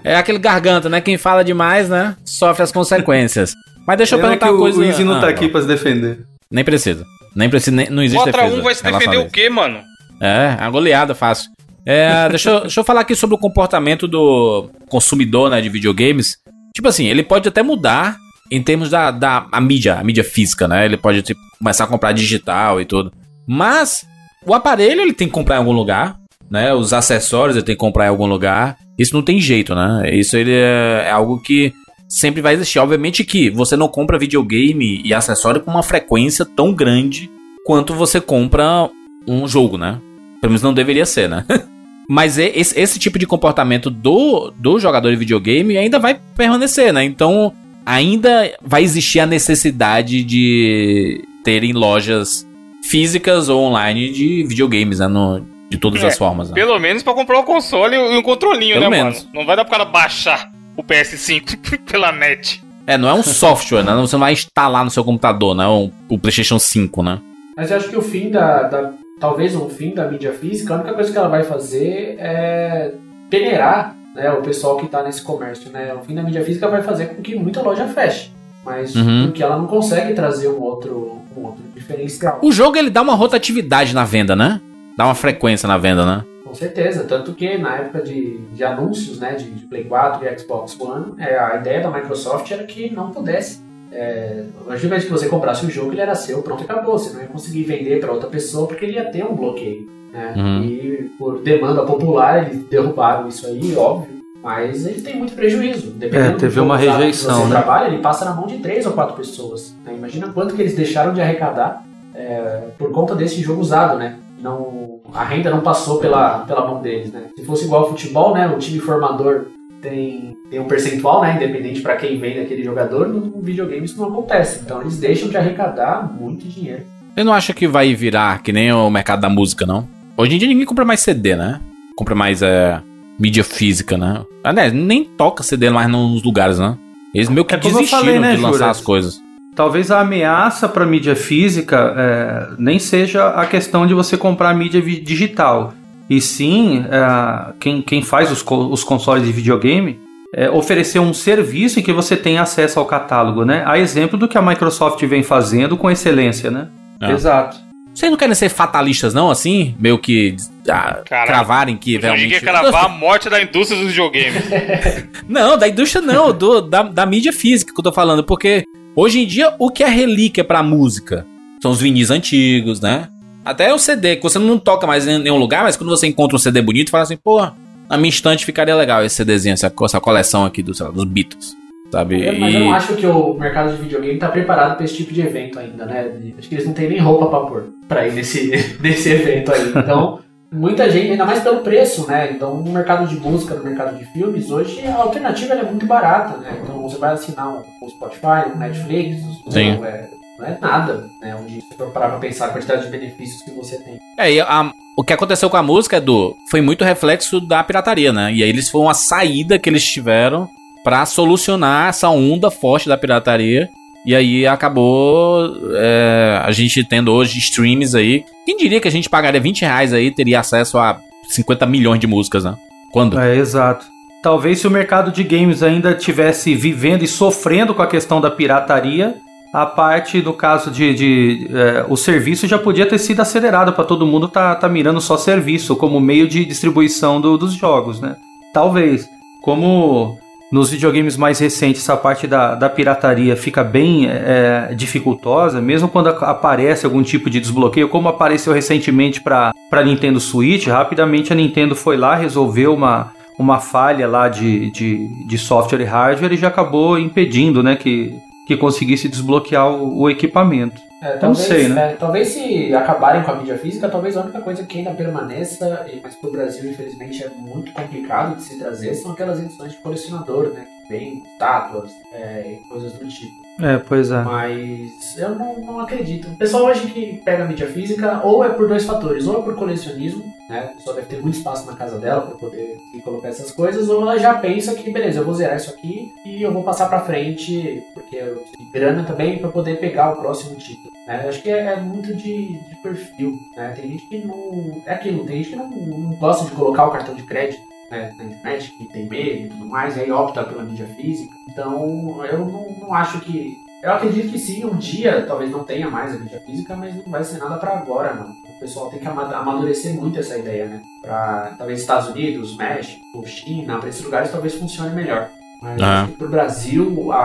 É 0.02 0.16
aquele 0.16 0.38
garganta, 0.38 0.88
né? 0.88 1.00
Quem 1.00 1.16
fala 1.16 1.44
demais, 1.44 1.88
né? 1.88 2.16
Sofre 2.24 2.62
as 2.64 2.72
consequências. 2.72 3.54
Mas 3.86 3.96
deixa 3.98 4.14
eu 4.16 4.18
Pena 4.18 4.30
perguntar 4.36 4.46
que 4.46 4.52
uma 4.52 4.58
o, 4.58 4.62
coisa. 4.62 4.80
o 4.80 4.84
Easy 4.84 5.04
não 5.04 5.16
Ah, 5.16 5.20
tá 5.20 5.28
aqui 5.28 5.48
pra 5.48 5.60
se 5.60 5.66
defender. 5.68 6.20
Nem 6.50 6.64
precisa. 6.64 7.04
Nem 7.34 7.48
precisa, 7.50 7.74
nem, 7.76 7.88
não 7.90 8.02
existe 8.02 8.22
Contra 8.24 8.42
defesa. 8.42 8.60
um 8.60 8.62
vai 8.64 8.74
se 8.74 8.82
defender 8.82 9.16
o 9.18 9.30
quê, 9.30 9.48
mano? 9.48 9.80
É, 10.20 10.56
a 10.58 10.68
goleada 10.70 11.14
fácil. 11.14 11.50
É, 11.86 12.28
deixa, 12.30 12.50
eu, 12.50 12.60
deixa 12.62 12.80
eu 12.80 12.84
falar 12.84 13.00
aqui 13.02 13.14
sobre 13.14 13.36
o 13.36 13.38
comportamento 13.38 14.06
do 14.08 14.68
consumidor 14.88 15.50
né, 15.50 15.60
de 15.60 15.68
videogames. 15.68 16.36
Tipo 16.74 16.88
assim, 16.88 17.06
ele 17.06 17.22
pode 17.22 17.48
até 17.48 17.62
mudar 17.62 18.16
em 18.50 18.62
termos 18.62 18.90
da, 18.90 19.10
da 19.10 19.46
a 19.50 19.60
mídia, 19.60 19.94
a 19.94 20.04
mídia 20.04 20.24
física, 20.24 20.66
né? 20.66 20.84
Ele 20.84 20.96
pode 20.96 21.22
tipo, 21.22 21.40
começar 21.58 21.84
a 21.84 21.86
comprar 21.86 22.12
digital 22.12 22.80
e 22.80 22.84
tudo. 22.84 23.12
Mas 23.46 24.06
o 24.46 24.54
aparelho 24.54 25.00
ele 25.00 25.12
tem 25.12 25.26
que 25.26 25.32
comprar 25.34 25.56
em 25.56 25.58
algum 25.58 25.72
lugar, 25.72 26.18
né? 26.50 26.72
Os 26.74 26.92
acessórios 26.92 27.56
ele 27.56 27.64
tem 27.64 27.74
que 27.74 27.80
comprar 27.80 28.06
em 28.06 28.10
algum 28.10 28.26
lugar. 28.26 28.76
Isso 28.98 29.14
não 29.14 29.22
tem 29.22 29.40
jeito, 29.40 29.74
né? 29.74 30.10
Isso 30.12 30.36
ele 30.36 30.52
é, 30.52 31.04
é 31.06 31.10
algo 31.10 31.40
que 31.40 31.72
sempre 32.08 32.40
vai 32.40 32.54
existir. 32.54 32.78
Obviamente 32.78 33.24
que 33.24 33.50
você 33.50 33.76
não 33.76 33.88
compra 33.88 34.18
videogame 34.18 35.00
e 35.04 35.12
acessório 35.12 35.60
com 35.60 35.70
uma 35.70 35.82
frequência 35.82 36.44
tão 36.44 36.72
grande 36.72 37.30
quanto 37.64 37.94
você 37.94 38.20
compra 38.20 38.88
um 39.26 39.48
jogo, 39.48 39.76
né? 39.78 39.98
Pelo 40.40 40.52
menos 40.52 40.62
não 40.62 40.74
deveria 40.74 41.06
ser, 41.06 41.28
né? 41.28 41.44
Mas 42.08 42.36
e- 42.36 42.52
esse, 42.54 42.78
esse 42.78 42.98
tipo 42.98 43.18
de 43.18 43.26
comportamento 43.26 43.90
do, 43.90 44.52
do 44.58 44.78
jogador 44.78 45.10
de 45.10 45.16
videogame 45.16 45.76
ainda 45.76 45.98
vai 45.98 46.20
permanecer, 46.36 46.92
né? 46.92 47.02
Então 47.02 47.52
ainda 47.84 48.52
vai 48.62 48.82
existir 48.82 49.20
a 49.20 49.26
necessidade 49.26 50.22
de 50.22 51.24
terem 51.42 51.72
lojas 51.72 52.46
físicas 52.88 53.48
ou 53.48 53.62
online 53.64 54.10
de 54.12 54.44
videogames, 54.44 54.98
né? 54.98 55.08
No- 55.08 55.44
de 55.70 55.78
todas 55.78 56.02
É, 56.04 56.06
as 56.06 56.18
formas. 56.18 56.48
Né? 56.50 56.54
Pelo 56.54 56.78
menos 56.78 57.02
pra 57.02 57.14
comprar 57.14 57.38
o 57.40 57.42
console 57.44 57.96
e 57.96 57.98
um 58.18 58.22
controlinho, 58.22 58.74
Pelo 58.74 58.90
né, 58.90 58.96
menos. 58.98 59.20
mano? 59.24 59.30
Não 59.34 59.46
vai 59.46 59.56
dar 59.56 59.64
pro 59.64 59.72
cara 59.72 59.84
baixar 59.84 60.52
o 60.76 60.82
PS5 60.84 61.80
pela 61.90 62.12
net. 62.12 62.62
É, 62.86 62.96
não 62.98 63.08
é 63.08 63.14
um 63.14 63.22
software, 63.22 63.82
né? 63.82 63.92
Você 63.96 64.14
não 64.14 64.20
vai 64.20 64.32
instalar 64.34 64.84
no 64.84 64.90
seu 64.90 65.02
computador, 65.02 65.54
né? 65.54 65.66
O, 65.66 65.90
o 66.08 66.18
PlayStation 66.18 66.58
5, 66.58 67.02
né? 67.02 67.18
Mas 67.56 67.70
eu 67.70 67.78
acho 67.78 67.88
que 67.88 67.96
o 67.96 68.02
fim 68.02 68.30
da, 68.30 68.64
da- 68.64 68.92
Talvez 69.20 69.54
o 69.56 69.68
fim 69.68 69.94
da 69.94 70.06
mídia 70.08 70.32
física, 70.32 70.74
a 70.74 70.76
única 70.76 70.92
coisa 70.92 71.10
que 71.10 71.16
ela 71.16 71.28
vai 71.28 71.44
fazer 71.44 72.16
é 72.18 72.92
peneirar 73.30 73.96
né, 74.14 74.30
o 74.32 74.42
pessoal 74.42 74.76
que 74.76 74.86
está 74.86 75.02
nesse 75.02 75.22
comércio. 75.22 75.70
Né? 75.70 75.94
O 75.94 76.04
fim 76.04 76.14
da 76.14 76.22
mídia 76.22 76.44
física 76.44 76.68
vai 76.68 76.82
fazer 76.82 77.06
com 77.06 77.22
que 77.22 77.34
muita 77.36 77.62
loja 77.62 77.86
feche. 77.88 78.30
Mas 78.64 78.94
Uhum. 78.94 79.26
porque 79.26 79.42
ela 79.42 79.58
não 79.58 79.66
consegue 79.66 80.14
trazer 80.14 80.48
um 80.48 80.60
outro, 80.60 81.18
um 81.36 81.44
outro 81.44 81.62
diferencial. 81.74 82.38
O 82.42 82.50
jogo 82.50 82.76
ele 82.76 82.90
dá 82.90 83.02
uma 83.02 83.14
rotatividade 83.14 83.94
na 83.94 84.04
venda, 84.04 84.34
né? 84.34 84.60
Dá 84.96 85.04
uma 85.04 85.14
frequência 85.14 85.66
na 85.66 85.76
venda, 85.76 86.06
né? 86.06 86.24
Com 86.44 86.54
certeza, 86.54 87.04
tanto 87.04 87.34
que 87.34 87.58
na 87.58 87.76
época 87.76 88.00
de, 88.00 88.38
de 88.52 88.62
anúncios 88.64 89.18
né, 89.18 89.34
de, 89.34 89.50
de 89.50 89.66
Play 89.66 89.84
4 89.84 90.24
e 90.24 90.38
Xbox 90.38 90.78
One, 90.80 91.14
é, 91.18 91.36
a 91.36 91.56
ideia 91.56 91.80
da 91.82 91.90
Microsoft 91.90 92.48
era 92.50 92.62
que 92.62 92.94
não 92.94 93.10
pudesse. 93.10 93.60
É, 93.90 94.44
a 94.60 94.64
partir 94.64 94.82
do 94.82 94.88
momento 94.88 95.04
que 95.06 95.10
você 95.10 95.28
comprasse 95.28 95.66
o 95.66 95.70
jogo, 95.70 95.92
ele 95.92 96.00
era 96.00 96.14
seu, 96.14 96.42
pronto, 96.42 96.62
acabou. 96.62 96.96
Você 96.98 97.12
não 97.12 97.20
ia 97.22 97.26
conseguir 97.26 97.64
vender 97.64 97.98
para 98.00 98.12
outra 98.12 98.28
pessoa 98.28 98.68
porque 98.68 98.84
ele 98.84 98.94
ia 98.94 99.04
ter 99.04 99.24
um 99.24 99.34
bloqueio. 99.34 99.88
Né? 100.12 100.32
Uhum. 100.36 100.62
E 100.62 101.10
por 101.18 101.42
demanda 101.42 101.82
popular, 101.84 102.46
eles 102.46 102.64
derrubaram 102.66 103.28
isso 103.28 103.46
aí, 103.48 103.74
óbvio. 103.76 104.13
Mas 104.44 104.84
ele 104.84 105.00
tem 105.00 105.16
muito 105.16 105.32
prejuízo. 105.34 105.90
Dependendo 105.92 106.28
É, 106.28 106.32
do 106.32 106.38
teve 106.38 106.60
uma 106.60 106.76
usado 106.78 106.98
rejeição, 106.98 107.34
você 107.38 107.44
né? 107.44 107.50
trabalha, 107.50 107.86
ele 107.88 107.98
passa 108.02 108.26
na 108.26 108.34
mão 108.34 108.46
de 108.46 108.58
três 108.58 108.84
ou 108.84 108.92
quatro 108.92 109.16
pessoas. 109.16 109.74
né? 109.84 109.94
Imagina 109.96 110.28
quanto 110.28 110.54
que 110.54 110.60
eles 110.60 110.76
deixaram 110.76 111.14
de 111.14 111.20
arrecadar 111.22 111.82
é, 112.14 112.64
por 112.78 112.90
conta 112.92 113.14
desse 113.14 113.40
jogo 113.40 113.62
usado, 113.62 113.96
né? 113.98 114.16
Não, 114.40 115.00
a 115.14 115.24
renda 115.24 115.50
não 115.50 115.60
passou 115.62 115.98
pela, 115.98 116.40
pela 116.40 116.66
mão 116.66 116.82
deles, 116.82 117.10
né? 117.10 117.22
Se 117.34 117.42
fosse 117.46 117.64
igual 117.64 117.84
ao 117.84 117.88
futebol, 117.88 118.34
né? 118.34 118.46
O 118.46 118.58
time 118.58 118.78
formador 118.78 119.46
tem, 119.80 120.36
tem 120.50 120.60
um 120.60 120.66
percentual, 120.68 121.22
né? 121.22 121.36
Independente 121.36 121.80
para 121.80 121.96
quem 121.96 122.18
vende 122.18 122.40
aquele 122.40 122.62
jogador, 122.62 123.08
no 123.08 123.40
videogame 123.40 123.84
isso 123.86 123.98
não 123.98 124.08
acontece. 124.08 124.60
Então 124.62 124.82
eles 124.82 124.98
deixam 124.98 125.30
de 125.30 125.38
arrecadar 125.38 126.06
muito 126.20 126.46
dinheiro. 126.46 126.82
Eu 127.16 127.24
não 127.24 127.32
acho 127.32 127.54
que 127.54 127.66
vai 127.66 127.94
virar 127.94 128.42
que 128.42 128.52
nem 128.52 128.70
o 128.72 128.90
mercado 128.90 129.20
da 129.22 129.28
música, 129.30 129.64
não. 129.64 129.88
Hoje 130.16 130.34
em 130.34 130.38
dia 130.38 130.48
ninguém 130.48 130.66
compra 130.66 130.84
mais 130.84 131.00
CD, 131.00 131.34
né? 131.34 131.60
Compra 131.96 132.14
mais 132.14 132.42
é, 132.42 132.80
mídia 133.18 133.44
física, 133.44 133.96
né? 133.96 134.22
Aliás, 134.42 134.72
nem 134.72 135.04
toca 135.04 135.42
CD 135.42 135.70
mais 135.70 135.88
nos 135.88 136.22
lugares, 136.22 136.58
né? 136.58 136.76
Eles 137.14 137.28
meio 137.28 137.44
que 137.44 137.54
É 137.54 137.58
desistiram 137.58 138.00
falei, 138.00 138.18
né, 138.18 138.34
de 138.34 138.42
lançar 138.42 138.70
as 138.70 138.80
coisas. 138.80 139.20
Talvez 139.54 139.90
a 139.90 140.00
ameaça 140.00 140.68
para 140.68 140.84
mídia 140.84 141.14
física 141.14 141.94
é, 141.96 142.48
nem 142.58 142.78
seja 142.78 143.28
a 143.28 143.46
questão 143.46 143.86
de 143.86 143.94
você 143.94 144.16
comprar 144.16 144.52
mídia 144.54 144.82
digital. 144.82 145.72
E 146.10 146.20
sim, 146.20 146.84
é, 146.90 147.52
quem, 147.60 147.80
quem 147.80 148.02
faz 148.02 148.32
os, 148.32 148.44
os 148.44 148.82
consoles 148.82 149.24
de 149.24 149.32
videogame 149.32 150.00
é 150.34 150.50
oferecer 150.50 150.98
um 150.98 151.14
serviço 151.14 151.78
em 151.78 151.82
que 151.82 151.92
você 151.92 152.16
tem 152.16 152.38
acesso 152.38 152.80
ao 152.80 152.84
catálogo, 152.84 153.44
né? 153.44 153.62
A 153.64 153.78
exemplo 153.78 154.18
do 154.18 154.26
que 154.26 154.36
a 154.36 154.42
Microsoft 154.42 155.00
vem 155.06 155.22
fazendo 155.22 155.76
com 155.76 155.88
excelência, 155.88 156.50
né? 156.50 156.68
Ah. 157.00 157.12
Exato. 157.12 157.63
Vocês 157.94 158.10
não 158.10 158.18
querem 158.18 158.34
ser 158.34 158.48
fatalistas, 158.48 159.14
não, 159.14 159.30
assim? 159.30 159.74
Meio 159.78 159.98
que 159.98 160.36
ah, 160.68 161.00
Caralho. 161.08 161.26
cravarem 161.28 161.76
que 161.76 161.94
Eu 161.94 161.98
achei 161.98 162.10
realmente. 162.10 162.28
que 162.28 162.34
ia 162.34 162.40
cravar 162.40 162.86
a 162.86 162.88
morte 162.88 163.30
da 163.30 163.40
indústria 163.40 163.78
dos 163.78 163.88
videogames. 163.90 164.42
Não, 165.28 165.56
da 165.56 165.68
indústria 165.68 166.02
não, 166.02 166.32
do, 166.32 166.60
da, 166.60 166.82
da 166.82 167.06
mídia 167.06 167.32
física 167.32 167.72
que 167.72 167.78
eu 167.78 167.84
tô 167.84 167.92
falando, 167.92 168.24
porque 168.24 168.64
hoje 168.96 169.20
em 169.20 169.26
dia 169.26 169.54
o 169.58 169.70
que 169.70 169.82
é 169.84 169.88
relíquia 169.88 170.44
pra 170.44 170.62
música? 170.62 171.24
São 171.62 171.70
os 171.70 171.80
vinis 171.80 172.10
antigos, 172.10 172.80
né? 172.80 173.08
Até 173.44 173.72
o 173.72 173.78
CD, 173.78 174.16
que 174.16 174.22
você 174.22 174.38
não 174.38 174.58
toca 174.58 174.86
mais 174.86 175.06
em 175.06 175.18
nenhum 175.18 175.38
lugar, 175.38 175.62
mas 175.62 175.76
quando 175.76 175.90
você 175.90 176.06
encontra 176.06 176.36
um 176.36 176.38
CD 176.38 176.60
bonito, 176.60 176.90
fala 176.90 177.04
assim, 177.04 177.16
pô, 177.16 177.40
na 177.88 177.96
minha 177.96 178.08
estante 178.08 178.44
ficaria 178.44 178.74
legal 178.74 179.04
esse 179.04 179.16
CDzinho, 179.16 179.52
essa, 179.52 179.72
essa 179.82 180.00
coleção 180.00 180.44
aqui 180.44 180.62
do, 180.62 180.74
sei 180.74 180.86
lá, 180.86 180.92
dos 180.92 181.04
Beatles, 181.04 181.54
sabe? 181.94 182.26
É, 182.26 182.38
Mas 182.38 182.54
eu 182.54 182.60
E- 182.60 182.64
não 182.64 182.72
acho 182.74 182.94
que 182.96 183.06
o 183.06 183.34
mercado 183.34 183.70
de 183.76 183.82
videogame 183.82 184.18
tá 184.18 184.28
preparado 184.28 184.76
para 184.76 184.84
esse 184.84 184.96
tipo 184.96 185.12
de 185.14 185.20
evento 185.20 185.58
ainda, 185.58 185.86
né? 185.86 186.10
Acho 186.38 186.48
que 186.48 186.54
eles 186.56 186.66
não 186.66 186.72
têm 186.74 186.88
nem 186.88 186.98
roupa 186.98 187.26
pra 187.26 187.40
pôr 187.40 187.64
pra 187.88 188.06
ir 188.08 188.12
nesse, 188.12 188.50
nesse 188.80 189.10
evento 189.10 189.52
aí. 189.52 189.68
Então, 189.74 190.18
muita 190.52 190.90
gente, 190.90 191.12
ainda 191.12 191.24
mais 191.24 191.40
pelo 191.40 191.58
preço, 191.60 192.06
né? 192.08 192.30
Então, 192.32 192.56
no 192.56 192.72
mercado 192.72 193.06
de 193.08 193.16
música, 193.16 193.54
no 193.54 193.64
mercado 193.64 193.96
de 193.98 194.04
filmes, 194.12 194.50
hoje 194.50 194.80
a 194.86 194.94
alternativa 194.96 195.54
é 195.54 195.62
muito 195.62 195.86
barata, 195.86 196.36
né? 196.38 196.58
Então, 196.62 196.82
você 196.82 196.98
vai 196.98 197.12
assinar 197.12 197.48
um, 197.48 197.62
um 197.84 197.88
Spotify, 197.90 198.52
um 198.54 198.58
Netflix, 198.58 199.16
Sim. 199.50 199.78
um, 199.78 199.84
é, 199.84 200.08
não 200.38 200.46
é 200.46 200.58
nada, 200.60 201.04
né? 201.22 201.36
Onde 201.40 201.60
se 201.60 201.74
for 201.76 201.90
parar 201.92 202.08
pra 202.10 202.18
pensar 202.18 202.46
a 202.46 202.48
quantidade 202.50 202.84
de 202.84 202.90
benefícios 202.90 203.42
que 203.42 203.50
você 203.52 203.76
tem. 203.78 203.98
É, 204.18 204.32
e 204.32 204.40
a- 204.40 204.72
o 204.96 205.02
que 205.04 205.12
aconteceu 205.12 205.48
com 205.50 205.56
a 205.56 205.62
música, 205.62 205.96
Edu, 205.96 206.34
foi 206.50 206.60
muito 206.60 206.84
reflexo 206.84 207.40
da 207.40 207.62
pirataria, 207.64 208.12
né? 208.12 208.32
E 208.32 208.42
aí 208.42 208.48
eles 208.48 208.68
foi 208.70 208.80
uma 208.80 208.94
saída 208.94 209.58
que 209.58 209.68
eles 209.68 209.84
tiveram 209.84 210.48
pra 210.84 211.04
solucionar 211.06 211.88
essa 211.88 212.08
onda 212.10 212.50
forte 212.50 212.88
da 212.88 212.96
pirataria. 212.96 213.68
E 214.06 214.14
aí 214.14 214.46
acabou 214.46 215.50
é, 215.76 216.38
a 216.44 216.52
gente 216.52 216.84
tendo 216.84 217.10
hoje 217.10 217.38
streams 217.38 217.94
aí. 217.96 218.22
Quem 218.44 218.54
diria 218.56 218.78
que 218.78 218.86
a 218.86 218.90
gente 218.90 219.08
pagaria 219.08 219.40
20 219.40 219.62
reais 219.62 219.94
aí 219.94 220.10
teria 220.10 220.40
acesso 220.40 220.76
a 220.78 220.98
50 221.26 221.64
milhões 221.64 221.98
de 221.98 222.06
músicas, 222.06 222.44
né? 222.44 222.54
Quando? 222.92 223.18
É, 223.18 223.34
exato. 223.34 223.86
Talvez 224.22 224.58
se 224.60 224.66
o 224.66 224.70
mercado 224.70 225.10
de 225.10 225.24
games 225.24 225.62
ainda 225.62 225.94
tivesse 225.94 226.54
vivendo 226.54 227.02
e 227.02 227.08
sofrendo 227.08 227.74
com 227.74 227.80
a 227.82 227.86
questão 227.86 228.20
da 228.20 228.30
pirataria, 228.30 229.16
a 229.52 229.64
parte, 229.64 230.20
no 230.20 230.34
caso 230.34 230.70
de. 230.70 230.94
de 230.94 231.48
é, 231.54 231.86
o 231.88 231.96
serviço 231.96 232.46
já 232.46 232.58
podia 232.58 232.86
ter 232.86 232.98
sido 232.98 233.20
acelerado 233.20 233.72
para 233.72 233.84
todo 233.84 234.06
mundo 234.06 234.28
tá, 234.28 234.54
tá 234.54 234.68
mirando 234.68 235.00
só 235.00 235.16
serviço 235.16 235.76
como 235.76 235.98
meio 236.00 236.28
de 236.28 236.44
distribuição 236.44 237.20
do- 237.20 237.38
dos 237.38 237.54
jogos, 237.54 238.00
né? 238.00 238.16
Talvez. 238.52 239.08
Como 239.40 240.18
nos 240.54 240.70
videogames 240.70 241.16
mais 241.16 241.40
recentes 241.40 241.82
essa 241.82 241.96
parte 241.96 242.28
da, 242.28 242.54
da 242.54 242.70
pirataria 242.70 243.34
fica 243.36 243.64
bem 243.64 244.06
é, 244.08 244.72
dificultosa, 244.72 245.60
mesmo 245.60 245.88
quando 245.88 246.06
a- 246.10 246.30
aparece 246.30 246.86
algum 246.86 247.02
tipo 247.02 247.28
de 247.28 247.40
desbloqueio, 247.40 247.88
como 247.88 248.08
apareceu 248.08 248.52
recentemente 248.52 249.20
para 249.20 249.52
Nintendo 249.84 250.20
Switch, 250.20 250.68
rapidamente 250.68 251.32
a 251.32 251.34
Nintendo 251.34 251.74
foi 251.74 251.96
lá, 251.96 252.14
resolveu 252.14 252.72
uma, 252.72 253.10
uma 253.36 253.58
falha 253.58 254.06
lá 254.06 254.28
de, 254.28 254.70
de, 254.70 255.08
de 255.26 255.36
software 255.38 255.80
e 255.80 255.84
hardware 255.84 256.32
e 256.32 256.36
já 256.36 256.46
acabou 256.46 256.96
impedindo 257.00 257.60
né, 257.60 257.74
que, 257.74 258.14
que 258.46 258.56
conseguisse 258.56 259.08
desbloquear 259.08 259.68
o, 259.68 260.02
o 260.02 260.08
equipamento. 260.08 260.80
É, 261.04 261.12
Não 261.12 261.18
talvez, 261.20 261.46
sei, 261.46 261.68
né? 261.68 261.92
é, 261.92 261.96
talvez 261.96 262.28
se 262.28 262.74
acabarem 262.74 263.22
com 263.22 263.30
a 263.32 263.36
mídia 263.36 263.58
física, 263.58 263.90
talvez 263.90 264.16
a 264.16 264.22
única 264.22 264.40
coisa 264.40 264.64
que 264.64 264.78
ainda 264.78 264.90
permaneça, 264.92 265.84
e- 265.92 266.00
mas 266.02 266.14
pro 266.16 266.32
Brasil, 266.32 266.70
infelizmente, 266.70 267.22
é 267.22 267.28
muito 267.28 267.72
complicado 267.74 268.36
de 268.36 268.42
se 268.42 268.58
trazer, 268.58 268.94
são 268.94 269.12
aquelas 269.12 269.38
edições 269.38 269.72
de 269.72 269.78
colecionador, 269.78 270.48
né? 270.54 270.64
Vem 270.88 271.22
estátuas 271.32 271.92
é, 272.12 272.52
e 272.52 272.68
coisas 272.68 272.92
do 272.92 273.08
tipo. 273.08 273.44
É, 273.60 273.78
pois 273.78 274.10
é. 274.10 274.22
Mas 274.22 275.16
eu 275.16 275.30
não, 275.36 275.60
não 275.60 275.80
acredito. 275.80 276.28
O 276.28 276.36
pessoal 276.36 276.64
hoje 276.64 276.88
que 276.88 277.18
pega 277.24 277.44
a 277.44 277.46
mídia 277.46 277.68
física, 277.68 278.20
ou 278.24 278.44
é 278.44 278.48
por 278.48 278.66
dois 278.66 278.84
fatores, 278.84 279.26
ou 279.26 279.40
é 279.40 279.42
por 279.42 279.54
colecionismo, 279.54 280.24
né? 280.48 280.70
A 280.72 280.74
pessoa 280.74 280.96
deve 280.96 281.06
ter 281.06 281.22
muito 281.22 281.36
espaço 281.36 281.66
na 281.66 281.76
casa 281.76 281.98
dela 281.98 282.22
para 282.22 282.34
poder 282.36 282.78
colocar 283.04 283.28
essas 283.28 283.52
coisas, 283.52 283.88
ou 283.88 284.02
ela 284.02 284.18
já 284.18 284.34
pensa 284.34 284.74
que, 284.74 284.90
beleza, 284.90 285.20
eu 285.20 285.24
vou 285.24 285.34
zerar 285.34 285.56
isso 285.56 285.70
aqui 285.70 286.12
e 286.24 286.42
eu 286.42 286.52
vou 286.52 286.64
passar 286.64 286.88
pra 286.88 287.00
frente, 287.00 287.84
porque 287.94 288.16
eu 288.16 288.42
de 288.58 288.64
grana 288.72 289.04
também 289.04 289.38
para 289.38 289.48
poder 289.48 289.78
pegar 289.78 290.12
o 290.12 290.16
próximo 290.16 290.56
título. 290.56 290.92
Né? 291.06 291.24
Acho 291.28 291.40
que 291.40 291.50
é, 291.50 291.66
é 291.66 291.76
muito 291.76 292.14
de, 292.14 292.58
de 292.58 292.76
perfil. 292.82 293.38
Né? 293.56 293.72
Tem 293.76 293.88
gente 293.88 294.06
que 294.06 294.18
não. 294.18 294.82
É 294.84 294.94
aquilo, 294.94 295.24
tem 295.24 295.36
gente 295.36 295.50
que 295.50 295.56
não, 295.56 295.70
não 295.70 296.10
gosta 296.14 296.44
de 296.44 296.50
colocar 296.52 296.86
o 296.86 296.90
cartão 296.90 297.14
de 297.14 297.22
crédito 297.22 297.73
né, 297.94 298.14
na 298.18 298.24
internet, 298.24 298.72
que 298.76 298.84
tem 298.86 299.08
medo 299.08 299.46
e 299.46 299.48
tudo 299.48 299.66
mais, 299.66 299.96
e 299.96 300.00
aí 300.00 300.10
opta 300.10 300.42
pela 300.44 300.62
mídia 300.64 300.86
física. 300.96 301.32
Então, 301.48 302.24
eu 302.24 302.38
não, 302.38 302.66
não 302.80 302.94
acho 302.94 303.20
que. 303.20 303.62
Eu 303.82 303.92
acredito 303.92 304.32
que 304.32 304.38
sim, 304.38 304.64
um 304.64 304.76
dia 304.76 305.24
talvez 305.28 305.50
não 305.50 305.62
tenha 305.62 305.90
mais 305.90 306.14
a 306.14 306.18
mídia 306.18 306.40
física, 306.44 306.74
mas 306.74 306.94
não 306.96 307.02
vai 307.04 307.22
ser 307.22 307.36
nada 307.38 307.56
pra 307.58 307.76
agora, 307.76 308.14
não. 308.14 308.30
O 308.30 308.58
pessoal 308.58 308.88
tem 308.88 308.98
que 308.98 309.06
ama- 309.06 309.30
amadurecer 309.36 309.94
muito 309.94 310.18
essa 310.18 310.38
ideia, 310.38 310.64
né? 310.66 310.80
Pra 311.02 311.54
talvez 311.58 311.80
Estados 311.80 312.08
Unidos, 312.08 312.56
México, 312.56 313.02
China, 313.26 313.78
pra 313.78 313.88
esses 313.90 314.02
lugares 314.02 314.30
talvez 314.30 314.54
funcione 314.54 314.94
melhor. 314.94 315.28
Mas 315.60 315.80
Ah. 315.82 316.06
que 316.08 316.16
pro 316.16 316.28
Brasil, 316.30 317.12
a, 317.12 317.18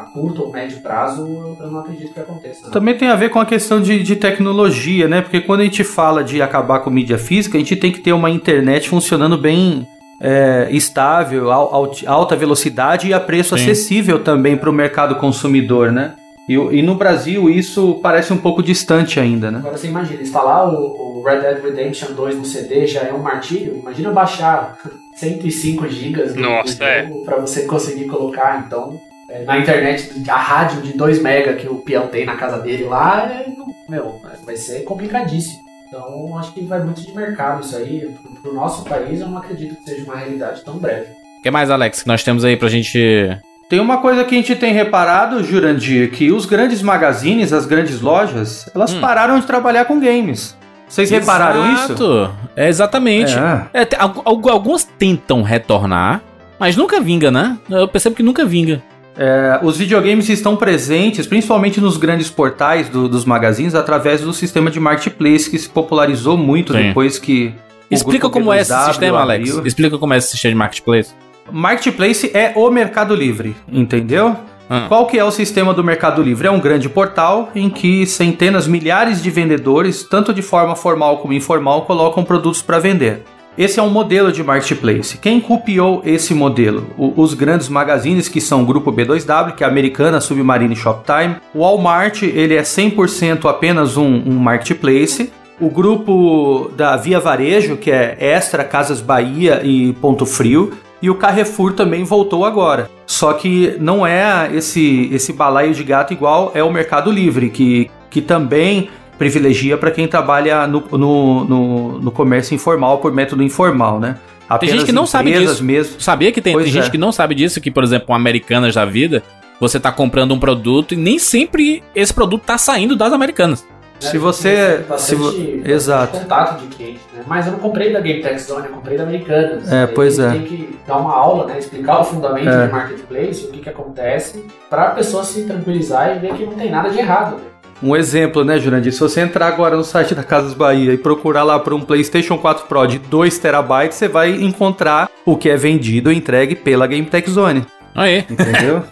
a 0.00 0.10
curto 0.12 0.42
ou 0.42 0.52
médio 0.52 0.80
prazo, 0.80 1.22
eu, 1.26 1.56
eu 1.60 1.70
não 1.70 1.80
acredito 1.80 2.12
que 2.12 2.18
aconteça. 2.20 2.64
não. 2.64 2.70
Também 2.72 2.96
tem 2.98 3.08
a 3.08 3.14
ver 3.16 3.30
com 3.30 3.38
a 3.38 3.46
questão 3.46 3.80
de, 3.80 4.02
de 4.02 4.16
tecnologia, 4.16 5.06
né? 5.06 5.22
Porque 5.22 5.40
quando 5.40 5.60
a 5.60 5.64
gente 5.64 5.84
fala 5.84 6.24
de 6.24 6.42
acabar 6.42 6.80
com 6.80 6.90
mídia 6.90 7.18
física, 7.18 7.56
a 7.56 7.60
gente 7.60 7.76
tem 7.76 7.92
que 7.92 8.00
ter 8.00 8.12
uma 8.12 8.30
internet 8.30 8.88
funcionando 8.88 9.38
bem 9.38 9.86
é, 10.20 10.68
estável, 10.70 11.50
al- 11.50 11.74
al- 11.74 11.92
alta 12.06 12.36
velocidade 12.36 13.08
e 13.08 13.14
a 13.14 13.18
preço 13.20 13.56
Sim. 13.56 13.62
acessível 13.64 14.22
também 14.22 14.56
para 14.56 14.68
o 14.68 14.72
mercado 14.72 15.14
consumidor, 15.16 15.90
né? 15.90 16.12
E, 16.48 16.54
e 16.54 16.82
no 16.82 16.94
Brasil 16.96 17.48
isso 17.48 18.00
parece 18.02 18.32
um 18.32 18.36
pouco 18.36 18.62
distante 18.62 19.18
ainda, 19.20 19.50
né? 19.50 19.58
Agora 19.60 19.76
você 19.78 19.86
imagina, 19.86 20.20
instalar 20.20 20.68
o, 20.68 21.18
o 21.18 21.22
Red 21.22 21.40
Dead 21.40 21.62
Redemption 21.62 22.12
2 22.12 22.36
no 22.36 22.44
CD 22.44 22.86
já 22.86 23.02
é 23.02 23.12
um 23.12 23.18
martírio. 23.22 23.76
Imagina 23.76 24.10
baixar 24.10 24.76
105 25.14 25.88
GB 25.88 26.22
do, 26.24 26.40
Nossa, 26.40 26.74
do 26.76 26.84
é. 26.84 27.02
pra 27.24 27.36
você 27.36 27.62
conseguir 27.66 28.06
colocar, 28.06 28.64
então, 28.66 28.98
é, 29.28 29.44
na 29.44 29.58
internet, 29.58 30.10
a 30.28 30.36
rádio 30.36 30.82
de 30.82 30.92
2 30.94 31.22
mega 31.22 31.52
que 31.54 31.68
o 31.68 31.76
peão 31.76 32.08
tem 32.08 32.24
na 32.26 32.36
casa 32.36 32.58
dele 32.58 32.84
lá, 32.84 33.26
é, 33.26 33.46
meu, 33.88 34.20
vai 34.44 34.56
ser 34.56 34.80
complicadíssimo. 34.82 35.60
Então, 35.90 36.38
acho 36.38 36.52
que 36.52 36.60
vai 36.64 36.80
muito 36.84 37.00
de 37.02 37.12
mercado 37.12 37.64
isso 37.64 37.76
aí. 37.76 38.14
Pro, 38.40 38.54
nosso 38.54 38.84
país, 38.84 39.20
eu 39.20 39.26
não 39.26 39.38
acredito 39.38 39.74
que 39.74 39.90
seja 39.90 40.04
uma 40.04 40.14
realidade 40.14 40.62
tão 40.64 40.78
breve. 40.78 41.08
O 41.40 41.42
que 41.42 41.50
mais, 41.50 41.68
Alex, 41.68 42.02
que 42.02 42.08
nós 42.08 42.22
temos 42.22 42.44
aí 42.44 42.56
pra 42.56 42.68
gente. 42.68 43.36
Tem 43.68 43.80
uma 43.80 43.98
coisa 43.98 44.24
que 44.24 44.32
a 44.36 44.38
gente 44.38 44.54
tem 44.54 44.72
reparado, 44.72 45.42
Jurandir, 45.42 46.12
que 46.12 46.30
os 46.30 46.46
grandes 46.46 46.80
magazines, 46.80 47.52
as 47.52 47.66
grandes 47.66 48.00
lojas, 48.00 48.70
elas 48.72 48.94
Hum. 48.94 49.00
pararam 49.00 49.40
de 49.40 49.46
trabalhar 49.46 49.84
com 49.84 49.98
games. 49.98 50.56
Vocês 50.86 51.10
repararam 51.10 51.72
isso? 51.72 51.84
Exato. 51.92 52.30
É, 52.54 52.68
exatamente. 52.68 53.32
É. 53.72 53.82
É, 53.82 53.88
algumas 54.24 54.84
tentam 54.84 55.42
retornar, 55.42 56.20
mas 56.58 56.76
nunca 56.76 57.00
vinga, 57.00 57.32
né? 57.32 57.58
Eu 57.68 57.88
percebo 57.88 58.14
que 58.14 58.22
nunca 58.22 58.44
vinga. 58.44 58.80
É, 59.16 59.58
os 59.62 59.76
videogames 59.76 60.28
estão 60.28 60.56
presentes, 60.56 61.26
principalmente 61.26 61.80
nos 61.80 61.96
grandes 61.96 62.30
portais 62.30 62.88
do- 62.88 63.08
dos 63.08 63.24
magazines, 63.24 63.74
através 63.74 64.20
do 64.20 64.32
sistema 64.32 64.70
de 64.70 64.78
marketplace 64.80 65.50
que 65.50 65.58
se 65.58 65.68
popularizou 65.68 66.36
muito 66.36 66.72
Sim. 66.72 66.88
depois 66.88 67.18
que. 67.18 67.54
Explica 67.90 68.30
como 68.30 68.52
é 68.52 68.60
esse 68.60 68.72
B2W 68.72 68.86
sistema, 68.86 69.20
Alex. 69.20 69.50
abriu. 69.50 69.66
Explica 69.66 69.98
como 69.98 70.14
é 70.14 70.18
esse 70.18 70.28
sistema 70.30 70.52
de 70.52 70.58
marketplace. 70.58 71.12
Marketplace 71.52 72.30
é 72.32 72.52
o 72.54 72.70
Mercado 72.70 73.14
Livre, 73.14 73.56
entendeu? 73.70 74.36
Ah. 74.68 74.84
Qual 74.86 75.06
que 75.08 75.18
é 75.18 75.24
o 75.24 75.32
sistema 75.32 75.74
do 75.74 75.82
Mercado 75.82 76.22
Livre? 76.22 76.46
É 76.46 76.50
um 76.50 76.60
grande 76.60 76.88
portal 76.88 77.50
em 77.56 77.68
que 77.68 78.06
centenas, 78.06 78.68
milhares 78.68 79.20
de 79.20 79.28
vendedores, 79.28 80.04
tanto 80.04 80.32
de 80.32 80.42
forma 80.42 80.76
formal 80.76 81.18
como 81.18 81.32
informal, 81.32 81.82
colocam 81.82 82.22
produtos 82.22 82.62
para 82.62 82.78
vender. 82.78 83.24
Esse 83.60 83.78
é 83.78 83.82
um 83.82 83.90
modelo 83.90 84.32
de 84.32 84.42
marketplace. 84.42 85.18
Quem 85.18 85.38
copiou 85.38 86.00
esse 86.02 86.32
modelo? 86.32 86.86
O- 86.96 87.12
os 87.20 87.34
grandes 87.34 87.68
magazines 87.68 88.26
que 88.26 88.40
são 88.40 88.62
o 88.62 88.64
grupo 88.64 88.90
B2W, 88.90 89.54
que 89.54 89.62
é 89.62 89.66
Americana, 89.66 90.18
Submarine 90.18 90.74
Shoptime. 90.74 91.36
O 91.54 91.58
Walmart, 91.60 92.22
ele 92.22 92.54
é 92.54 92.62
100% 92.62 93.44
apenas 93.46 93.98
um, 93.98 94.06
um 94.26 94.38
marketplace. 94.38 95.30
O 95.60 95.68
grupo 95.68 96.70
da 96.74 96.96
Via 96.96 97.20
Varejo, 97.20 97.76
que 97.76 97.90
é 97.90 98.16
Extra, 98.18 98.64
Casas 98.64 99.02
Bahia 99.02 99.60
e 99.62 99.92
Ponto 100.00 100.24
Frio, 100.24 100.72
e 101.02 101.10
o 101.10 101.16
Carrefour 101.16 101.74
também 101.74 102.02
voltou 102.02 102.46
agora. 102.46 102.88
Só 103.06 103.34
que 103.34 103.76
não 103.78 104.06
é 104.06 104.48
esse 104.54 105.10
esse 105.12 105.34
balaio 105.34 105.74
de 105.74 105.84
gato 105.84 106.14
igual 106.14 106.50
é 106.54 106.64
o 106.64 106.72
Mercado 106.72 107.10
Livre, 107.10 107.50
que, 107.50 107.90
que 108.08 108.22
também 108.22 108.88
privilegia 109.20 109.76
para 109.76 109.90
quem 109.90 110.08
trabalha 110.08 110.66
no, 110.66 110.82
no, 110.92 111.44
no, 111.44 111.98
no 112.00 112.10
comércio 112.10 112.54
informal 112.54 112.96
por 112.98 113.12
método 113.12 113.42
informal, 113.42 114.00
né? 114.00 114.16
Tem 114.58 114.70
gente 114.70 114.86
que 114.86 114.92
não 114.92 115.04
sabe 115.06 115.30
disso. 115.32 115.62
mesmo. 115.62 116.00
Sabia 116.00 116.32
que 116.32 116.40
tem, 116.40 116.56
tem 116.56 116.66
gente 116.66 116.86
é. 116.88 116.90
que 116.90 116.96
não 116.96 117.12
sabe 117.12 117.34
disso, 117.34 117.60
que, 117.60 117.70
por 117.70 117.84
exemplo, 117.84 118.06
um 118.08 118.14
Americanas 118.14 118.74
da 118.74 118.84
vida, 118.86 119.22
você 119.60 119.78
tá 119.78 119.92
comprando 119.92 120.32
um 120.32 120.40
produto 120.40 120.94
e 120.94 120.96
nem 120.96 121.18
sempre 121.18 121.84
esse 121.94 122.14
produto 122.14 122.42
tá 122.44 122.56
saindo 122.56 122.96
das 122.96 123.12
Americanas. 123.12 123.64
Se 124.00 124.16
você- 124.16 124.82
se 124.96 125.14
vo- 125.14 125.24
bastante 125.26 125.62
Exato. 125.70 126.18
contato 126.18 126.60
de 126.62 126.74
cliente, 126.74 127.00
né? 127.14 127.22
Mas 127.26 127.44
eu 127.46 127.52
não 127.52 127.58
comprei 127.60 127.92
da 127.92 128.00
Game 128.00 128.22
Tech 128.22 128.38
Zone, 128.40 128.68
eu 128.68 128.72
comprei 128.72 128.96
da 128.96 129.02
Americanas. 129.04 129.70
É, 129.70 129.86
pois 129.86 130.18
a 130.18 130.28
é. 130.28 130.30
gente 130.38 130.48
Tem 130.48 130.56
que 130.56 130.78
dar 130.86 130.96
uma 130.96 131.14
aula, 131.14 131.44
né? 131.46 131.58
Explicar 131.58 132.00
o 132.00 132.04
fundamento 132.04 132.48
É. 132.48 132.66
de 132.66 132.72
marketplace, 132.72 133.44
o 133.44 133.50
que, 133.50 133.58
que 133.60 133.68
acontece, 133.68 134.42
pra 134.70 134.92
pessoa 134.92 135.22
se 135.22 135.42
tranquilizar 135.44 136.16
e 136.16 136.18
ver 136.20 136.32
que 136.32 136.46
não 136.46 136.54
tem 136.54 136.70
nada 136.70 136.88
de 136.88 136.98
errado. 136.98 137.36
né? 137.36 137.42
Um 137.82 137.96
exemplo, 137.96 138.44
né, 138.44 138.58
Jurandir? 138.58 138.92
Se 138.92 139.00
você 139.00 139.20
entrar 139.22 139.46
agora 139.48 139.74
no 139.76 139.82
site 139.84 140.14
da 140.14 140.22
Casas 140.22 140.52
Bahia 140.52 140.92
e 140.92 140.98
procurar 140.98 141.44
lá 141.44 141.58
por 141.58 141.72
um 141.72 141.80
PlayStation 141.80 142.36
4 142.36 142.66
Pro 142.66 142.86
de 142.86 142.98
2 142.98 143.38
terabytes, 143.38 143.96
você 143.96 144.06
vai 144.06 144.32
encontrar 144.32 145.08
o 145.24 145.34
que 145.36 145.48
é 145.48 145.56
vendido 145.56 146.12
e 146.12 146.16
entregue 146.16 146.54
pela 146.54 146.86
Game 146.86 147.06
Tech 147.06 147.28
Zone. 147.30 147.64
Aí. 147.94 148.18
Entendeu? 148.28 148.82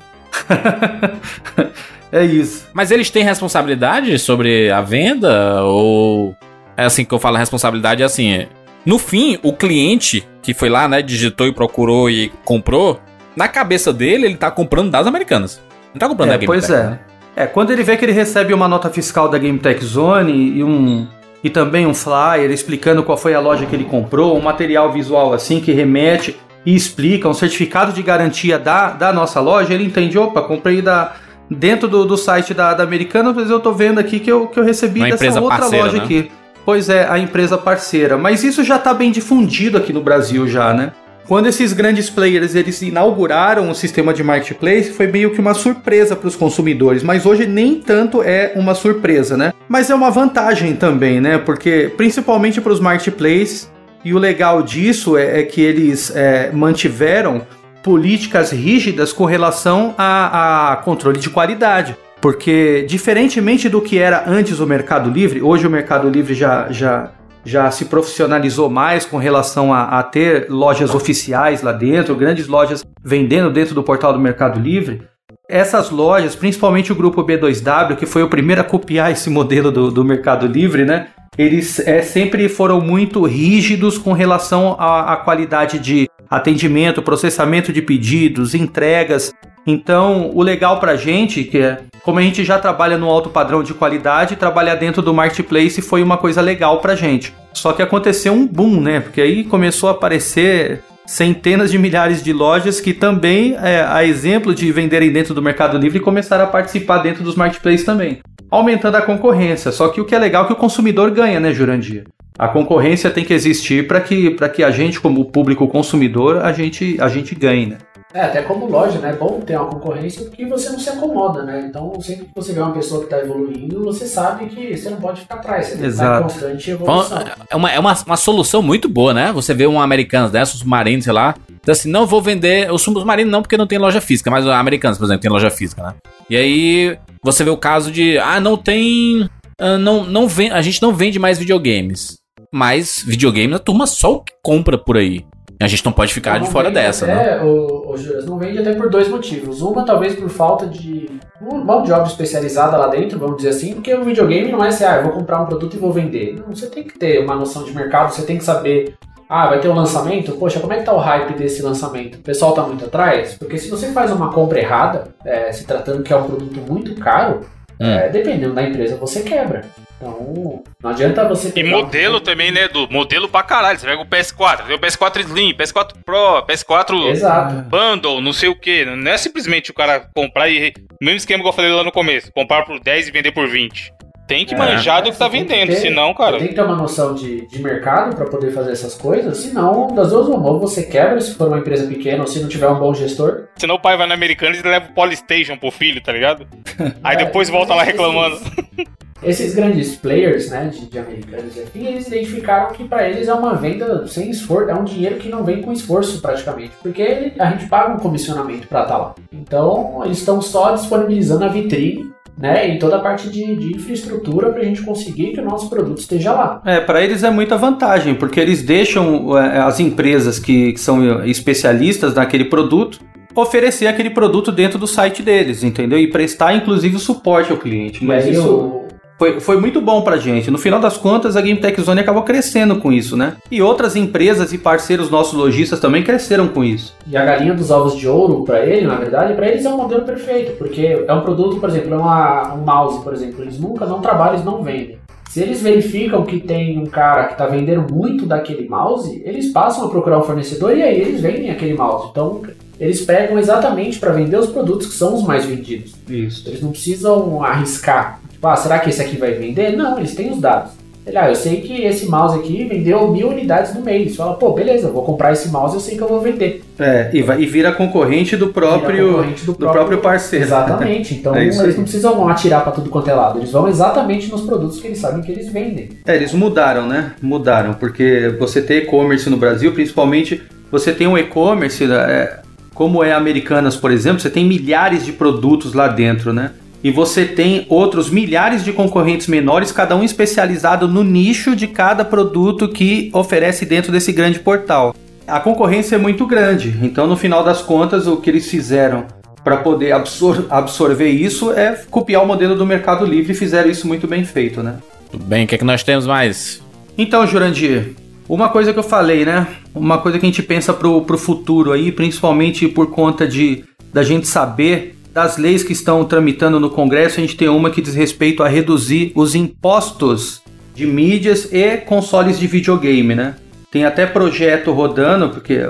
é 2.11 2.25
isso. 2.25 2.67
Mas 2.73 2.91
eles 2.91 3.11
têm 3.11 3.23
responsabilidade 3.25 4.19
sobre 4.19 4.71
a 4.71 4.81
venda? 4.81 5.63
Ou. 5.65 6.35
É 6.77 6.85
assim 6.85 7.05
que 7.05 7.13
eu 7.13 7.19
falo, 7.19 7.37
responsabilidade 7.37 8.03
é 8.03 8.07
assim. 8.07 8.33
é- 8.33 8.49
No 8.87 8.99
fim, 8.99 9.39
o 9.43 9.53
cliente 9.53 10.27
que 10.43 10.55
foi 10.55 10.69
lá, 10.71 10.89
né, 10.89 11.03
digitou 11.03 11.47
e 11.47 11.53
procurou 11.53 12.09
e 12.09 12.33
comprou, 12.45 12.99
na 13.37 13.49
cabeça 13.49 13.93
dele, 13.93 14.25
ele 14.27 14.37
tá 14.37 14.51
comprando 14.51 14.91
das 14.91 15.07
americanas. 15.07 15.61
Não 15.93 15.99
tá 15.99 16.09
comprando 16.09 16.31
da 16.31 16.35
É, 16.37 16.39
Game 16.39 16.47
pois 16.47 16.67
Tech, 16.67 16.73
é. 16.79 16.83
né? 16.91 16.99
É, 17.39 17.47
quando 17.47 17.71
ele 17.71 17.85
vê 17.85 17.97
que 17.97 18.05
ele 18.05 18.11
recebe 18.11 18.53
uma 18.53 18.67
nota 18.67 18.91
fiscal 18.91 19.29
da 19.29 19.39
Game 19.39 19.61
Tech 19.61 19.85
Zone 19.85 20.33
e 20.33 20.65
um 20.65 21.07
e 21.45 21.49
também 21.49 21.87
um 21.87 21.95
flyer 21.95 22.51
explicando 22.51 23.01
qual 23.05 23.17
foi 23.17 23.33
a 23.33 23.39
loja 23.39 23.65
que 23.65 23.77
ele 23.77 23.85
comprou, 23.85 24.37
um 24.37 24.41
material 24.41 24.91
visual 24.91 25.33
assim 25.33 25.61
que 25.61 25.71
remete 25.71 26.37
e 26.67 26.75
explica 26.75 27.29
um 27.29 27.33
certificado 27.33 27.93
de 27.93 28.03
garantia 28.03 28.59
da, 28.59 28.91
da 28.91 29.13
nossa 29.13 29.39
loja, 29.39 29.73
ele 29.73 29.85
entende, 29.85 30.19
opa, 30.19 30.43
comprei 30.43 30.83
da, 30.83 31.13
dentro 31.49 31.87
do, 31.87 32.05
do 32.05 32.17
site 32.17 32.53
da, 32.53 32.75
da 32.75 32.83
Americana, 32.83 33.33
mas 33.33 33.49
eu 33.49 33.61
tô 33.61 33.71
vendo 33.71 34.01
aqui 34.01 34.19
que 34.19 34.33
eu, 34.33 34.49
que 34.49 34.59
eu 34.59 34.65
recebi 34.65 34.99
Uma 34.99 35.11
dessa 35.11 35.41
outra 35.41 35.59
parceira, 35.59 35.85
loja 35.85 35.99
né? 35.99 36.03
aqui. 36.03 36.33
Pois 36.65 36.89
é, 36.89 37.09
a 37.09 37.21
empresa 37.21 37.57
parceira. 37.57 38.19
Mas 38.19 38.43
isso 38.43 38.65
já 38.65 38.81
tá 38.81 38.93
bem 38.93 39.13
difundido 39.13 39.79
aqui 39.79 39.93
no 39.93 40.01
Brasil 40.01 40.49
já, 40.49 40.75
né? 40.75 40.93
Quando 41.29 41.47
esses 41.47 41.75
grandes 41.75 42.09
players 42.09 42.55
eles 42.55 42.81
inauguraram 42.81 43.71
o 43.71 43.75
sistema 43.75 44.15
de 44.15 44.25
marketplace, 44.25 44.91
foi 44.91 45.09
meio 45.09 45.31
que 45.31 45.39
uma 45.39 45.53
surpresa 45.53 46.17
para 46.17 46.27
os 46.27 46.35
consumidores, 46.35 47.03
mas 47.03 47.27
hoje 47.27 47.47
nem 47.47 47.75
tanto 47.75 48.23
é 48.23 48.53
uma 48.57 48.75
surpresa, 48.75 49.37
né? 49.37 49.53
Mas 49.69 49.91
é 49.91 49.95
uma 49.95 50.11
vantagem 50.11 50.75
também, 50.75 51.21
né? 51.21 51.37
Porque 51.37 51.93
principalmente 51.99 52.63
para 52.63 52.73
os 52.73 52.81
marketplaces, 52.81 53.71
e 54.03 54.15
o 54.15 54.19
legal 54.19 54.63
disso 54.63 55.19
é, 55.19 55.41
é 55.41 55.43
que 55.43 55.61
eles 55.61 56.11
é, 56.17 56.51
mantiveram 56.51 57.43
políticas 57.83 58.51
rígidas 58.51 59.13
com 59.13 59.27
relação 59.27 59.95
a, 59.99 60.73
a 60.73 60.77
controle 60.77 61.19
de 61.19 61.29
qualidade. 61.29 61.95
Porque, 62.23 62.87
diferentemente 62.89 63.69
do 63.69 63.83
que 63.83 63.99
era 63.99 64.25
antes 64.27 64.61
o 64.61 64.67
Mercado 64.67 65.11
Livre, 65.11 65.43
hoje 65.43 65.67
o 65.67 65.71
Mercado 65.71 66.09
Livre 66.09 66.35
já, 66.35 66.69
já, 66.71 67.11
já 67.49 67.71
se 67.71 67.87
profissionalizou 67.87 68.69
mais 68.69 69.07
com 69.07 69.17
relação 69.17 69.73
a, 69.73 69.99
a 69.99 70.03
ter 70.03 70.49
lojas 70.51 70.95
oficiais 70.95 71.63
lá 71.63 71.73
dentro, 71.73 72.15
grandes 72.15 72.47
lojas 72.47 72.85
vendendo 73.03 73.51
dentro 73.51 73.75
do 73.75 73.83
portal 73.83 74.13
do 74.13 74.19
Mercado 74.19 74.61
Livre. 74.61 75.03
Essas 75.49 75.91
lojas, 75.91 76.37
principalmente 76.37 76.93
o 76.93 76.95
grupo 76.95 77.25
B2W, 77.25 77.97
que 77.97 78.05
foi 78.05 78.23
o 78.23 78.29
primeiro 78.29 78.61
a 78.61 78.65
copiar 78.65 79.11
esse 79.11 79.31
modelo 79.31 79.73
do, 79.73 79.91
do 79.91 80.05
Mercado 80.05 80.47
Livre, 80.47 80.85
né? 80.85 81.09
Eles 81.39 81.79
é, 81.81 82.03
sempre 82.03 82.49
foram 82.49 82.81
muito 82.81 83.25
rígidos 83.25 83.97
com 83.97 84.13
relação 84.13 84.77
à, 84.79 85.17
qualidade 85.17 85.79
de 85.79 86.09
atendimento, 86.29 87.01
processamento 87.01 87.73
de 87.73 87.81
pedidos, 87.81 88.55
entregas. 88.55 89.33
Então, 89.71 90.31
o 90.33 90.43
legal 90.43 90.81
pra 90.81 90.97
gente, 90.97 91.45
que 91.45 91.59
é 91.59 91.81
como 92.03 92.19
a 92.19 92.23
gente 92.23 92.43
já 92.43 92.59
trabalha 92.59 92.97
no 92.97 93.07
alto 93.07 93.29
padrão 93.29 93.63
de 93.63 93.75
qualidade, 93.75 94.35
trabalhar 94.35 94.77
dentro 94.77 95.03
do 95.03 95.13
marketplace 95.13 95.83
foi 95.83 96.03
uma 96.03 96.17
coisa 96.17 96.41
legal 96.41 96.81
pra 96.81 96.95
gente. 96.95 97.35
Só 97.53 97.75
que 97.75 97.83
aconteceu 97.83 98.33
um 98.33 98.47
boom, 98.47 98.81
né? 98.81 99.01
Porque 99.01 99.21
aí 99.21 99.45
começou 99.45 99.91
a 99.91 99.93
aparecer 99.93 100.81
centenas 101.07 101.71
de 101.71 101.79
milhares 101.79 102.23
de 102.23 102.33
lojas 102.33 102.81
que 102.81 102.95
também, 102.95 103.57
é, 103.63 103.83
a 103.87 104.03
exemplo 104.03 104.55
de 104.55 104.73
venderem 104.73 105.13
dentro 105.13 105.35
do 105.35 105.43
Mercado 105.43 105.77
Livre, 105.77 106.01
começaram 106.01 106.45
a 106.45 106.49
participar 106.49 106.99
dentro 106.99 107.23
dos 107.23 107.35
marketplaces 107.35 107.85
também, 107.85 108.21
aumentando 108.51 108.97
a 108.97 109.03
concorrência. 109.03 109.71
Só 109.71 109.89
que 109.89 110.01
o 110.01 110.07
que 110.07 110.15
é 110.15 110.19
legal 110.19 110.45
é 110.45 110.47
que 110.47 110.53
o 110.55 110.57
consumidor 110.57 111.11
ganha, 111.11 111.39
né, 111.39 111.53
Jurandir? 111.53 112.05
A 112.39 112.49
concorrência 112.49 113.11
tem 113.11 113.25
que 113.25 113.35
existir 113.35 113.87
para 113.87 114.01
que, 114.01 114.31
pra 114.31 114.49
que 114.49 114.65
a 114.65 114.71
gente, 114.71 114.99
como 114.99 115.27
público 115.27 115.69
consumidor, 115.69 116.39
a 116.39 116.53
gente, 116.53 116.97
a 117.01 117.09
gente 117.09 117.35
ganhe, 117.35 117.67
né? 117.67 117.77
É, 118.15 118.23
até 118.23 118.43
como 118.43 118.67
loja, 118.67 118.99
né? 118.99 119.11
É 119.11 119.13
bom 119.13 119.41
ter 119.41 119.57
uma 119.57 119.67
concorrência 119.67 120.25
porque 120.25 120.47
você 120.47 120.71
não 120.71 120.79
se 120.79 120.89
acomoda, 120.89 121.43
né? 121.43 121.67
Então, 121.69 122.01
sempre 122.01 122.25
que 122.25 122.31
você 122.35 122.55
vê 122.55 122.61
uma 122.61 122.73
pessoa 122.73 123.01
que 123.01 123.07
está 123.07 123.19
evoluindo, 123.19 123.85
você 123.85 124.07
sabe 124.07 124.47
que 124.47 124.75
você 124.75 124.89
não 124.89 124.97
pode 124.99 125.21
ficar 125.21 125.35
atrás, 125.35 125.67
você 125.67 125.77
tem 125.77 125.91
que 125.91 126.23
constante 126.23 126.71
evolução. 126.71 127.19
É 127.51 127.57
uma, 127.57 127.71
é 127.71 127.79
uma, 127.79 127.95
uma 128.07 128.17
solução 128.17 128.63
muito 128.63 128.89
boa, 128.89 129.13
né? 129.13 129.31
Você 129.33 129.53
vê 129.53 129.67
um 129.67 129.79
americano 129.79 130.31
dessa, 130.31 130.55
um 130.55 130.59
submarino, 130.59 131.03
sei 131.03 131.13
lá, 131.13 131.35
diz 131.63 131.81
assim, 131.81 131.91
não 131.91 132.07
vou 132.07 132.23
vender, 132.23 132.73
o 132.73 132.79
submarino 132.79 133.31
não 133.31 133.43
porque 133.43 133.59
não 133.59 133.67
tem 133.67 133.79
loja 133.79 134.01
física, 134.01 134.31
mas 134.31 134.47
americanos, 134.47 134.97
por 134.97 135.05
exemplo, 135.05 135.21
tem 135.21 135.31
loja 135.31 135.51
física, 135.51 135.83
né? 135.83 135.95
E 136.31 136.37
aí 136.37 136.99
você 137.23 137.45
vê 137.45 137.51
o 137.51 137.59
caso 137.59 137.93
de, 137.93 138.17
ah, 138.19 138.41
não 138.41 138.57
tem, 138.57 139.29
ah, 139.61 139.77
não, 139.77 140.05
não 140.05 140.27
vem, 140.27 140.51
a 140.51 140.63
gente 140.63 140.81
não 140.81 140.95
vende 140.95 141.19
mais 141.19 141.39
videogames. 141.39 142.17
Mas 142.51 143.05
videogame 143.07 143.53
a 143.53 143.59
turma 143.59 143.87
só 143.87 144.15
o 144.15 144.21
que 144.23 144.33
compra 144.43 144.79
por 144.79 144.97
aí. 144.97 145.27
A 145.61 145.67
gente 145.67 145.85
não 145.85 145.93
pode 145.93 146.15
ficar 146.15 146.39
Não 146.39 146.47
de 146.47 146.53
fora 146.53 146.71
dessa, 146.71 147.07
né? 147.07 147.15
até, 147.15 147.43
O, 147.43 147.91
o 147.91 147.97
Juras, 147.97 148.25
não 148.25 148.39
vende 148.39 148.59
até 148.59 148.75
por 148.75 148.89
dois 148.89 149.09
motivos. 149.09 149.61
Uma, 149.61 149.85
talvez 149.85 150.15
por 150.15 150.29
falta 150.29 150.67
de 150.67 151.11
uma 151.41 151.65
mão 151.65 151.83
de 151.83 151.91
obra 151.93 152.07
especializada 152.07 152.77
lá 152.77 152.87
dentro, 152.87 153.19
vamos 153.19 153.39
dizer 153.39 153.51
assim, 153.51 153.75
porque 153.75 153.93
o 153.93 154.05
videogame 154.05 154.53
não 154.53 154.65
é 154.65 154.69
assim, 154.69 154.85
ah, 154.85 154.97
eu 154.99 155.05
vou 155.05 155.13
comprar 155.13 155.41
um 155.43 155.47
produto 155.47 155.75
e 155.75 155.79
vou 155.79 155.93
vender. 155.93 156.37
Não, 156.39 156.55
você 156.55 156.67
tem 156.67 156.85
que 156.85 156.97
ter 156.97 157.25
uma 157.25 157.35
noção 157.35 157.65
de 157.65 157.75
mercado, 157.75 158.13
você 158.15 158.23
tem 158.23 158.39
que 158.39 158.45
saber, 158.45 158.95
ah, 159.29 159.49
vai 159.49 159.61
ter 159.61 159.69
um 159.69 159.75
lançamento? 159.75 160.33
Poxa, 160.33 160.61
como 160.61 160.73
é 160.73 160.77
que 160.79 160.85
tá 160.85 160.93
o 160.95 160.99
hype 160.99 161.35
desse 161.35 161.61
lançamento? 161.61 162.17
O 162.17 162.23
pessoal 162.23 162.53
tá 162.53 162.63
muito 162.63 162.85
atrás? 162.85 163.35
Porque 163.35 163.59
se 163.59 163.69
você 163.69 163.89
faz 163.89 164.13
uma 164.13 164.33
compra 164.33 164.61
errada, 164.61 165.09
é, 165.25 165.51
se 165.51 165.65
tratando 165.67 166.03
que 166.05 166.13
é 166.13 166.17
um 166.17 166.25
produto 166.25 166.61
muito 166.71 166.95
caro, 166.95 167.41
Hum. 167.81 167.87
é, 167.87 168.09
dependendo 168.09 168.55
da 168.55 168.63
empresa, 168.65 168.97
você 168.97 169.21
quebra. 169.21 169.63
Então, 170.01 170.63
não 170.83 170.91
adianta 170.91 171.27
você 171.29 171.49
E 171.49 171.53
pegar 171.53 171.69
um- 171.77 171.81
modelo 171.83 172.21
também, 172.21 172.53
né, 172.53 172.69
do 172.69 172.89
modelo 172.91 173.29
pra 173.29 173.43
caralho. 173.43 173.79
Você 173.79 173.87
pega 173.87 174.01
o 174.01 174.07
PS4, 174.07 174.67
tem 174.67 174.77
o 174.77 174.79
PS4 174.79 175.21
Slim, 175.21 175.55
PS4 175.55 175.93
Pro, 176.05 176.43
PS4 176.47 177.09
Exato. 177.11 177.55
Bundle, 177.69 178.21
não 178.21 178.33
sei 178.33 178.49
o 178.49 178.55
que. 178.59 178.85
Não 178.85 179.11
é 179.11 179.19
simplesmente 179.19 179.71
o 179.71 179.75
cara 179.75 180.09
comprar 180.15 180.49
e. 180.49 180.73
Mesmo 181.01 181.17
esquema 181.19 181.43
que 181.43 181.49
eu 181.49 181.53
falei 181.53 181.73
lá 181.73 181.83
no 181.83 181.93
começo: 181.93 182.31
comprar 182.33 182.65
por 182.65 182.79
10 182.81 183.09
e 183.09 183.11
vender 183.11 183.33
por 183.33 183.49
20. 183.49 183.93
Tem 184.29 184.45
que 184.45 184.55
É. 184.55 184.59
manjar 184.59 185.03
do 185.03 185.11
que 185.11 185.17
tá 185.17 185.27
vendendo, 185.27 185.71
ter- 185.71 185.77
senão, 185.77 186.09
Você 186.09 186.19
cara. 186.19 186.39
tem 186.39 186.49
que 186.49 186.55
ter 186.55 186.61
uma 186.61 186.77
noção 186.77 187.15
de, 187.15 187.47
de 187.49 187.63
mercado 187.63 188.15
para 188.15 188.27
poder 188.27 188.51
fazer 188.53 188.73
essas 188.73 188.95
coisas, 188.95 189.39
senão, 189.39 189.87
das 189.95 190.11
duas 190.11 190.29
uma, 190.29 190.59
você 190.59 190.83
quebra 190.83 191.19
se 191.19 191.35
for 191.35 191.49
uma 191.49 191.57
empresa 191.59 191.87
pequena 191.89 192.21
ou 192.21 192.27
se 192.27 192.39
não 192.41 192.47
tiver 192.49 192.69
um 192.69 192.79
bom 192.79 192.93
gestor. 192.93 193.47
Senão 193.57 193.77
o 193.77 193.81
pai 193.81 193.97
vai 193.97 194.07
no 194.07 194.13
americano 194.13 194.55
e 194.55 194.61
leva 194.61 194.91
o 194.91 194.95
Polystation 194.95 195.57
pro 195.57 195.71
filho, 195.71 196.03
tá 196.03 196.13
ligado? 196.13 196.47
Aí 197.03 197.17
É, 197.17 197.25
depois 197.25 197.49
volta 197.49 197.75
lá 197.75 197.83
reclamando. 197.83 198.39
Esses 199.23 199.55
grandes 199.55 199.97
players, 199.97 200.49
né, 200.51 200.71
de, 200.73 200.87
de 200.87 200.99
americanos 200.99 201.57
e 201.57 201.63
afim, 201.63 201.87
eles 201.87 202.07
identificaram 202.07 202.73
que 202.73 202.85
para 202.85 203.09
eles 203.09 203.29
é 203.29 203.35
uma 203.35 203.55
venda 203.55 204.07
sem 204.07 204.31
esforço, 204.31 204.71
é 204.71 204.75
um 204.75 204.85
dinheiro 204.85 205.17
que 205.17 205.29
não 205.29 205.45
vem 205.45 205.61
com 205.61 205.73
esforço 205.73 206.21
praticamente, 206.21 206.73
porque 206.83 207.33
a 207.39 207.51
gente 207.51 207.67
paga 207.67 207.95
um 207.95 207.99
comissionamento 207.99 208.69
para 208.69 208.83
estar 208.83 208.97
lá. 208.97 209.15
Então, 209.33 210.03
eles 210.05 210.19
estão 210.19 210.41
só 210.41 210.75
disponibilizando 210.75 211.45
a 211.45 211.49
vitrine, 211.49 212.11
né, 212.37 212.73
e 212.73 212.79
toda 212.79 212.97
a 212.97 213.01
parte 213.01 213.29
de, 213.29 213.57
de 213.57 213.77
infraestrutura 213.77 214.51
para 214.51 214.61
a 214.61 214.65
gente 214.65 214.83
conseguir 214.83 215.33
que 215.33 215.41
o 215.41 215.45
nosso 215.45 215.69
produto 215.69 215.99
esteja 215.99 216.33
lá. 216.33 216.63
É, 216.65 216.81
para 216.81 217.03
eles 217.03 217.25
é 217.25 217.31
muita 217.31 217.57
vantagem, 217.57 218.15
porque 218.15 218.39
eles 218.39 218.63
deixam 218.63 219.37
é, 219.37 219.59
as 219.59 219.81
empresas 219.81 220.39
que, 220.39 220.73
que 220.73 220.81
são 220.81 221.25
especialistas 221.25 222.15
naquele 222.15 222.45
produto 222.45 223.01
oferecer 223.35 223.87
aquele 223.87 224.11
produto 224.11 224.51
dentro 224.51 224.79
do 224.79 224.87
site 224.87 225.23
deles, 225.23 225.63
entendeu? 225.63 225.99
E 225.99 226.09
prestar 226.09 226.55
inclusive 226.55 226.97
o 226.97 226.99
suporte 226.99 227.53
ao 227.53 227.59
cliente. 227.59 228.05
Mas 228.05 228.25
aí 228.25 228.33
isso 228.33 228.88
foi, 229.19 229.41
foi 229.41 229.61
muito 229.61 229.81
bom 229.81 230.03
pra 230.03 230.17
gente. 230.17 230.51
No 230.51 230.59
final 230.59 230.79
das 230.79 230.97
contas, 230.97 231.37
a 231.37 231.41
Game 231.41 231.61
Tech 231.61 231.79
Zone 231.81 232.01
acabou 232.01 232.23
crescendo 232.23 232.77
com 232.77 232.93
isso, 232.93 233.17
né? 233.17 233.37
E 233.51 233.61
outras 233.61 233.97
empresas 233.97 234.53
e 234.53 234.59
parceiros 234.59 235.11
nossos 235.11 235.35
lojistas 235.35 235.81
também 235.81 236.05
cresceram 236.05 236.47
com 236.49 236.63
isso. 236.63 236.95
E 237.07 237.17
a 237.17 237.25
galinha 237.25 237.53
dos 237.53 237.71
ovos 237.71 237.97
de 237.97 238.07
ouro, 238.07 238.45
para 238.45 238.65
ele, 238.65 238.87
na 238.87 238.95
verdade, 238.95 239.35
para 239.35 239.49
eles 239.49 239.65
é 239.65 239.69
um 239.69 239.77
modelo 239.77 240.05
perfeito, 240.05 240.57
porque 240.57 241.05
é 241.07 241.13
um 241.13 241.23
produto, 241.23 241.59
por 241.59 241.69
exemplo, 241.69 241.95
é 241.95 241.97
uma, 241.97 242.55
um 242.55 242.65
mouse, 242.65 243.03
por 243.03 243.13
exemplo, 243.13 243.43
eles 243.43 243.59
nunca 243.59 243.85
não 243.85 244.01
trabalham, 244.01 244.35
eles 244.35 244.45
não 244.45 244.63
vendem. 244.63 244.99
Se 245.29 245.41
eles 245.41 245.61
verificam 245.61 246.25
que 246.25 246.41
tem 246.41 246.79
um 246.79 246.87
cara 246.87 247.25
que 247.27 247.33
está 247.33 247.47
vendendo 247.47 247.93
muito 247.93 248.25
daquele 248.25 248.67
mouse, 248.69 249.21
eles 249.27 249.53
passam 249.53 249.85
a 249.85 249.91
procurar 249.91 250.19
um 250.19 250.23
fornecedor 250.23 250.75
e 250.77 250.83
aí 250.83 251.01
eles 251.01 251.21
vendem 251.21 251.51
aquele 251.51 251.75
mouse. 251.75 252.09
Então, 252.11 252.43
eles 252.81 253.05
pegam 253.05 253.39
exatamente 253.39 253.99
para 253.99 254.13
vender 254.13 254.39
os 254.39 254.47
produtos 254.47 254.87
que 254.87 254.95
são 254.95 255.15
os 255.15 255.25
mais 255.25 255.45
vendidos. 255.45 255.95
Isso. 256.09 256.49
Eles 256.49 256.63
não 256.63 256.71
precisam 256.71 257.43
arriscar. 257.43 258.21
Tipo, 258.39 258.47
ah, 258.47 258.55
será 258.55 258.79
que 258.79 258.89
esse 258.89 259.03
aqui 259.03 259.17
vai 259.17 259.33
vender? 259.33 259.77
Não, 259.77 259.99
eles 259.99 260.15
têm 260.15 260.31
os 260.31 260.39
dados. 260.39 260.71
Ele, 261.05 261.17
ah, 261.17 261.29
eu 261.29 261.35
sei 261.35 261.61
que 261.61 261.83
esse 261.83 262.07
mouse 262.07 262.39
aqui 262.39 262.65
vendeu 262.65 263.11
mil 263.11 263.31
unidades 263.31 263.75
no 263.75 263.81
mês. 263.81 264.15
Fala, 264.15 264.35
pô, 264.35 264.53
beleza, 264.53 264.91
vou 264.91 265.03
comprar 265.03 265.33
esse 265.33 265.49
mouse, 265.49 265.75
eu 265.75 265.81
sei 265.81 265.97
que 265.97 266.03
eu 266.03 266.07
vou 266.07 266.21
vender. 266.21 266.63
É, 266.79 267.11
e, 267.13 267.21
vai, 267.21 267.41
e 267.41 267.47
vira 267.47 267.73
concorrente 267.73 268.37
do 268.37 268.49
próprio, 268.49 269.09
concorrente 269.09 269.45
do 269.45 269.53
do 269.55 269.71
próprio 269.71 269.99
parceiro. 269.99 270.45
Exatamente. 270.45 271.15
Então 271.15 271.35
É 271.37 271.43
eles 271.43 271.77
não 271.77 271.83
precisam 271.83 272.29
atirar 272.29 272.63
para 272.63 272.71
tudo 272.71 272.91
quanto 272.91 273.11
é 273.11 273.15
lado. 273.15 273.41
Eles 273.41 273.51
vão 273.51 273.67
exatamente 273.67 274.31
nos 274.31 274.43
produtos 274.43 274.79
que 274.81 274.87
eles 274.87 274.99
sabem 274.99 275.21
que 275.21 275.33
eles 275.33 275.49
vendem. 275.51 275.89
É, 276.07 276.15
eles 276.15 276.33
mudaram, 276.33 276.87
né? 276.87 277.15
Mudaram, 277.21 277.75
porque 277.75 278.33
você 278.39 278.63
tem 278.63 278.79
e-commerce 278.79 279.29
no 279.29 279.37
Brasil, 279.37 279.73
principalmente 279.73 280.43
você 280.71 280.93
tem 280.93 281.09
um 281.09 281.19
e-commerce, 281.19 281.83
é, 281.91 282.39
como 282.73 283.03
é 283.03 283.13
Americanas, 283.13 283.75
por 283.75 283.91
exemplo, 283.91 284.21
você 284.21 284.31
tem 284.31 284.45
milhares 284.45 285.05
de 285.05 285.11
produtos 285.13 285.73
lá 285.73 285.89
dentro, 285.89 286.33
né? 286.33 286.53
E 286.83 286.91
você 286.91 287.25
tem 287.25 287.67
outros 287.69 288.09
milhares 288.09 288.65
de 288.65 288.73
concorrentes 288.73 289.27
menores, 289.27 289.73
cada 289.73 289.97
um 289.97 290.05
especializado 290.05 290.87
no 290.87 291.03
nicho 291.03 291.57
de 291.57 291.67
cada 291.67 292.05
produto 292.05 292.69
que 292.69 293.11
oferece 293.13 293.67
dentro 293.67 293.91
desse 293.91 294.13
grande 294.13 294.39
portal. 294.39 294.95
A 295.27 295.41
concorrência 295.41 295.97
é 295.97 295.99
muito 295.99 296.27
grande, 296.27 296.75
então 296.83 297.07
no 297.07 297.17
final 297.17 297.43
das 297.43 297.61
contas, 297.61 298.07
o 298.07 298.17
que 298.17 298.31
eles 298.31 298.49
fizeram 298.49 299.07
para 299.43 299.59
poder 299.59 299.93
absor- 299.93 300.47
absorver 300.51 301.11
isso 301.11 301.53
é 301.53 301.73
copiar 301.91 302.23
o 302.23 302.27
modelo 302.27 302.55
do 302.55 302.65
Mercado 302.65 303.05
Livre 303.05 303.33
e 303.33 303.37
fizeram 303.37 303.69
isso 303.69 303.87
muito 303.87 304.07
bem 304.07 304.25
feito, 304.25 304.63
né? 304.63 304.77
Tudo 305.11 305.25
bem, 305.25 305.45
o 305.45 305.47
que 305.49 305.55
é 305.55 305.59
que 305.59 305.65
nós 305.65 305.83
temos 305.83 306.07
mais? 306.07 306.63
Então, 306.97 307.27
Jurandir, 307.27 307.93
uma 308.29 308.49
coisa 308.51 308.73
que 308.73 308.79
eu 308.79 308.83
falei, 308.83 309.25
né? 309.25 309.47
Uma 309.75 309.99
coisa 309.99 310.19
que 310.19 310.27
a 310.27 310.29
gente 310.29 310.43
pensa 310.43 310.73
pro, 310.73 311.03
pro 311.03 311.17
futuro 311.17 311.73
aí, 311.73 311.91
principalmente 311.91 312.69
por 312.69 312.91
conta 312.91 313.27
de 313.27 313.65
da 313.93 314.03
gente 314.03 314.27
saber 314.27 314.98
das 315.19 315.37
leis 315.37 315.65
que 315.65 315.73
estão 315.73 316.05
tramitando 316.05 316.61
no 316.61 316.71
Congresso, 316.71 317.19
a 317.19 317.21
gente 317.21 317.37
tem 317.37 317.49
uma 317.49 317.73
que 317.73 317.83
diz 317.83 317.93
respeito 317.93 318.41
a 318.41 318.49
reduzir 318.49 319.11
os 319.17 319.35
impostos 319.35 320.41
de 320.77 320.87
mídias 320.87 321.53
e 321.53 321.77
consoles 321.79 322.39
de 322.39 322.47
videogame, 322.47 323.17
né? 323.17 323.35
Tem 323.69 323.85
até 323.85 324.07
projeto 324.07 324.71
rodando, 324.71 325.31
porque 325.31 325.69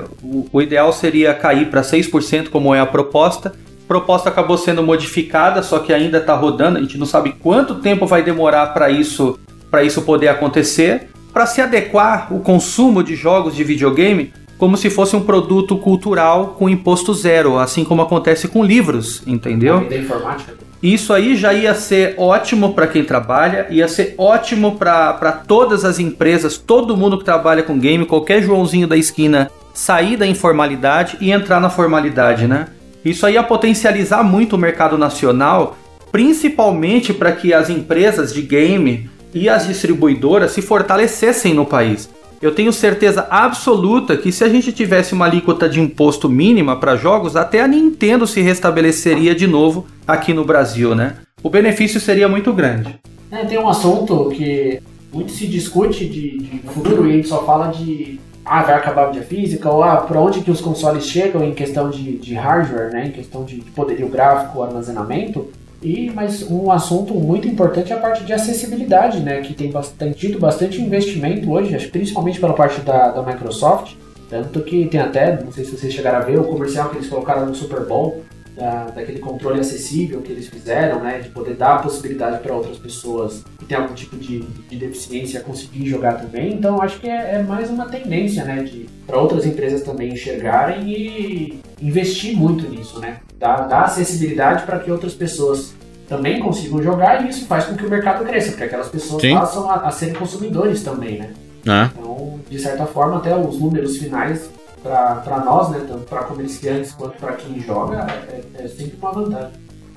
o, 0.53 0.61
ideal 0.61 0.93
seria 0.93 1.33
cair 1.33 1.67
para 1.67 1.81
6%, 1.81 2.49
como 2.49 2.75
é 2.75 2.79
a 2.79 2.85
proposta, 2.85 3.51
proposta 3.87 4.29
acabou 4.29 4.55
sendo 4.55 4.83
modificada, 4.83 5.63
só 5.63 5.79
que 5.79 5.91
ainda 5.91 6.19
está 6.19 6.35
rodando. 6.35 6.77
A 6.77 6.81
gente 6.81 6.99
não 6.99 7.07
sabe 7.07 7.31
quanto 7.31 7.81
tempo 7.81 8.05
vai 8.05 8.21
demorar 8.21 8.67
para 8.67 8.91
isso, 8.91 9.39
para 9.71 9.83
isso 9.83 10.03
poder 10.03 10.27
acontecer, 10.27 11.09
para 11.33 11.47
se 11.47 11.59
adequar 11.59 12.31
o 12.31 12.39
consumo 12.39 13.01
de 13.01 13.15
jogos 13.15 13.55
de 13.55 13.63
videogame 13.63 14.31
como 14.59 14.75
se 14.75 14.89
fosse 14.89 15.15
um 15.15 15.21
produto 15.21 15.77
cultural 15.77 16.55
com 16.59 16.69
imposto 16.69 17.13
zero, 17.13 17.57
assim 17.57 17.85
como 17.85 18.01
acontece 18.01 18.49
com 18.49 18.63
livros, 18.63 19.23
entendeu? 19.25 19.87
Da 19.89 19.95
informática. 19.95 20.53
Isso 20.83 21.13
aí 21.13 21.35
já 21.35 21.53
ia 21.53 21.73
ser 21.73 22.13
ótimo 22.17 22.73
para 22.73 22.85
quem 22.85 23.03
trabalha, 23.03 23.67
ia 23.69 23.87
ser 23.87 24.15
ótimo 24.17 24.75
para 24.77 25.31
todas 25.47 25.83
as 25.85 25.97
empresas, 25.97 26.57
todo 26.57 26.95
mundo 26.95 27.17
que 27.17 27.23
trabalha 27.23 27.63
com 27.63 27.79
game, 27.79 28.05
qualquer 28.05 28.43
Joãozinho 28.43 28.87
da 28.87 28.97
esquina 28.97 29.49
sair 29.73 30.17
da 30.17 30.27
informalidade 30.27 31.17
e 31.21 31.31
entrar 31.31 31.61
na 31.61 31.69
formalidade, 31.69 32.45
né? 32.45 32.67
Isso 33.03 33.25
aí 33.25 33.35
ia 33.35 33.43
potencializar 33.43 34.23
muito 34.23 34.57
o 34.57 34.59
mercado 34.59 34.97
nacional, 34.97 35.77
principalmente 36.11 37.13
para 37.13 37.31
que 37.31 37.53
as 37.53 37.69
empresas 37.69 38.33
de 38.33 38.41
game 38.41 39.09
e 39.33 39.47
as 39.47 39.67
distribuidoras 39.67 40.51
se 40.51 40.61
fortalecessem 40.61 41.53
no 41.53 41.65
país. 41.65 42.09
Eu 42.41 42.55
tenho 42.55 42.71
certeza 42.71 43.27
absoluta 43.29 44.15
que 44.15 44.31
se 44.31 44.45
a 44.45 44.49
gente 44.49 44.71
tivesse 44.71 45.13
uma 45.13 45.25
alíquota 45.25 45.67
de 45.67 45.81
imposto 45.81 46.29
mínima 46.29 46.79
para 46.79 46.95
jogos, 46.95 47.35
até 47.35 47.61
a 47.61 47.67
Nintendo 47.67 48.25
se 48.25 48.41
restabeleceria 48.41 49.35
de 49.35 49.45
novo 49.45 49.85
aqui 50.07 50.33
no 50.33 50.45
Brasil, 50.45 50.95
né? 50.95 51.17
O 51.43 51.49
benefício 51.49 51.99
seria 51.99 52.29
muito 52.29 52.53
grande. 52.53 52.97
É, 53.29 53.43
tem 53.43 53.59
um 53.59 53.67
assunto 53.67 54.29
que 54.29 54.81
muito 55.11 55.33
se 55.33 55.47
discute 55.47 56.05
de, 56.05 56.37
de 56.37 56.59
futuro 56.59 57.07
e 57.07 57.11
a 57.11 57.15
gente 57.17 57.27
só 57.27 57.43
fala 57.45 57.67
de 57.67 58.19
ah, 58.45 58.63
vai 58.63 58.75
acabar 58.75 59.03
a 59.03 59.07
mídia 59.07 59.21
física, 59.21 59.69
ou 59.69 59.83
ah, 59.83 59.97
para 59.97 60.19
onde 60.19 60.41
que 60.41 60.49
os 60.49 60.61
consoles 60.61 61.05
chegam 61.05 61.43
em 61.43 61.53
questão 61.53 61.89
de, 61.89 62.17
de 62.17 62.33
hardware, 62.33 62.91
né, 62.91 63.07
em 63.07 63.11
questão 63.11 63.43
de 63.43 63.57
poderio 63.75 64.07
gráfico, 64.07 64.63
armazenamento, 64.63 65.47
e, 65.81 66.11
mas 66.13 66.43
um 66.43 66.71
assunto 66.71 67.13
muito 67.13 67.47
importante 67.47 67.93
é 67.93 67.95
a 67.95 67.99
parte 67.99 68.23
de 68.23 68.33
acessibilidade, 68.33 69.21
né, 69.21 69.41
que 69.41 69.53
tem, 69.53 69.71
tido 70.13 70.39
bastante 70.39 70.81
investimento 70.81 71.51
hoje, 71.51 71.87
principalmente 71.87 72.39
pela 72.39 72.53
parte 72.53 72.81
da, 72.81 73.11
da 73.11 73.23
Microsoft, 73.23 73.95
tanto 74.29 74.61
que 74.61 74.85
tem 74.87 74.99
até, 74.99 75.41
não 75.41 75.51
sei 75.51 75.63
se 75.63 75.77
vocês 75.77 75.93
chegaram 75.93 76.17
a 76.19 76.21
ver, 76.21 76.39
o 76.39 76.43
comercial 76.43 76.89
que 76.89 76.97
eles 76.97 77.07
colocaram 77.07 77.45
no 77.45 77.55
Super 77.55 77.85
Bowl, 77.85 78.23
da, 78.59 78.85
daquele 78.87 79.19
controle 79.19 79.59
acessível 79.59 80.21
que 80.21 80.31
eles 80.31 80.47
fizeram, 80.47 81.01
né, 81.01 81.19
de 81.19 81.29
poder 81.29 81.55
dar 81.55 81.75
a 81.75 81.79
possibilidade 81.79 82.39
para 82.43 82.53
outras 82.53 82.77
pessoas 82.77 83.43
que 83.57 83.65
têm 83.65 83.77
algum 83.77 83.93
tipo 83.93 84.17
de, 84.17 84.41
de 84.41 84.75
deficiência 84.75 85.39
conseguir 85.39 85.87
jogar 85.87 86.15
também. 86.15 86.53
Então 86.53 86.81
acho 86.81 86.99
que 86.99 87.07
é, 87.07 87.35
é 87.35 87.43
mais 87.43 87.69
uma 87.69 87.87
tendência, 87.87 88.43
né, 88.43 88.69
para 89.07 89.17
outras 89.17 89.45
empresas 89.45 89.81
também 89.81 90.13
enxergarem 90.13 90.89
e 90.91 91.61
investir 91.81 92.35
muito 92.35 92.69
nisso, 92.69 92.99
né, 92.99 93.21
dar, 93.39 93.67
dar 93.67 93.83
acessibilidade 93.85 94.65
para 94.65 94.79
que 94.79 94.91
outras 94.91 95.13
pessoas 95.13 95.73
também 96.07 96.39
consigam 96.39 96.83
jogar 96.83 97.23
e 97.23 97.29
isso 97.29 97.45
faz 97.45 97.65
com 97.65 97.75
que 97.75 97.85
o 97.85 97.89
mercado 97.89 98.25
cresça, 98.25 98.49
porque 98.49 98.63
aquelas 98.63 98.89
pessoas 98.89 99.21
Sim. 99.21 99.33
passam 99.35 99.69
a, 99.69 99.75
a 99.75 99.91
serem 99.91 100.15
consumidores 100.15 100.83
também, 100.83 101.19
né? 101.19 101.33
É. 101.65 101.89
Então, 101.97 102.39
de 102.49 102.59
certa 102.59 102.85
forma, 102.85 103.17
até 103.17 103.35
os 103.35 103.59
números 103.59 103.97
finais 103.97 104.49
para 104.81 105.43
nós, 105.45 105.69
né, 105.69 105.85
tanto 105.87 106.05
para 106.05 106.23
comerciantes 106.23 106.93
quanto 106.93 107.17
para 107.17 107.33
quem 107.33 107.61
joga, 107.61 108.07
é, 108.29 108.63
é, 108.63 108.67
sempre 108.67 108.97
uma 108.99 109.11
vantagem. 109.11 109.51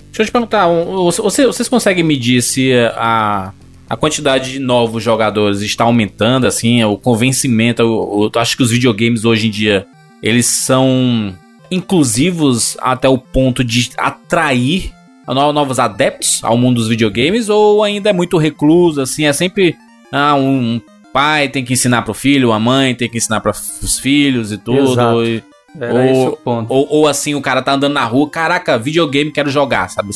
Deixa 0.06 0.22
eu 0.22 0.26
te 0.26 0.32
perguntar, 0.32 0.66
você, 0.66 1.46
vocês 1.46 1.68
conseguem 1.68 2.04
medir 2.04 2.42
se 2.42 2.74
a, 2.94 3.52
a 3.88 3.96
quantidade 3.96 4.52
de 4.52 4.58
novos 4.58 5.02
jogadores 5.02 5.62
está 5.62 5.84
aumentando, 5.84 6.46
assim, 6.46 6.84
o 6.84 6.98
convencimento, 6.98 7.80
eu, 7.80 8.30
eu 8.34 8.40
acho 8.40 8.56
que 8.56 8.62
os 8.62 8.70
videogames 8.70 9.24
hoje 9.24 9.46
em 9.46 9.50
dia, 9.50 9.86
eles 10.22 10.46
são 10.46 11.32
inclusivos 11.72 12.76
até 12.80 13.08
o 13.08 13.18
ponto 13.18 13.64
de 13.64 13.90
atrair 13.96 14.92
novos 15.26 15.78
adeptos 15.78 16.40
ao 16.42 16.58
mundo 16.58 16.76
dos 16.76 16.88
videogames 16.88 17.48
ou 17.48 17.82
ainda 17.82 18.10
é 18.10 18.12
muito 18.12 18.36
recluso, 18.36 19.00
assim, 19.00 19.24
é 19.24 19.32
sempre 19.32 19.74
ah, 20.12 20.34
um, 20.34 20.80
pai 21.12 21.48
tem 21.48 21.64
que 21.64 21.72
ensinar 21.72 22.02
pro 22.02 22.14
filho, 22.14 22.52
a 22.52 22.58
mãe 22.58 22.94
tem 22.94 23.08
que 23.08 23.18
ensinar 23.18 23.40
para 23.40 23.50
os 23.50 23.98
filhos 23.98 24.50
e 24.50 24.58
tudo. 24.58 25.24
E, 25.24 25.42
Era 25.78 25.94
ou, 25.94 26.00
esse 26.00 26.26
o 26.28 26.36
ponto. 26.36 26.72
Ou, 26.72 26.86
ou, 26.90 27.06
assim, 27.06 27.34
o 27.34 27.40
cara 27.40 27.62
tá 27.62 27.74
andando 27.74 27.92
na 27.92 28.04
rua, 28.04 28.28
caraca, 28.28 28.78
videogame, 28.78 29.30
quero 29.30 29.50
jogar, 29.50 29.88
sabe? 29.88 30.10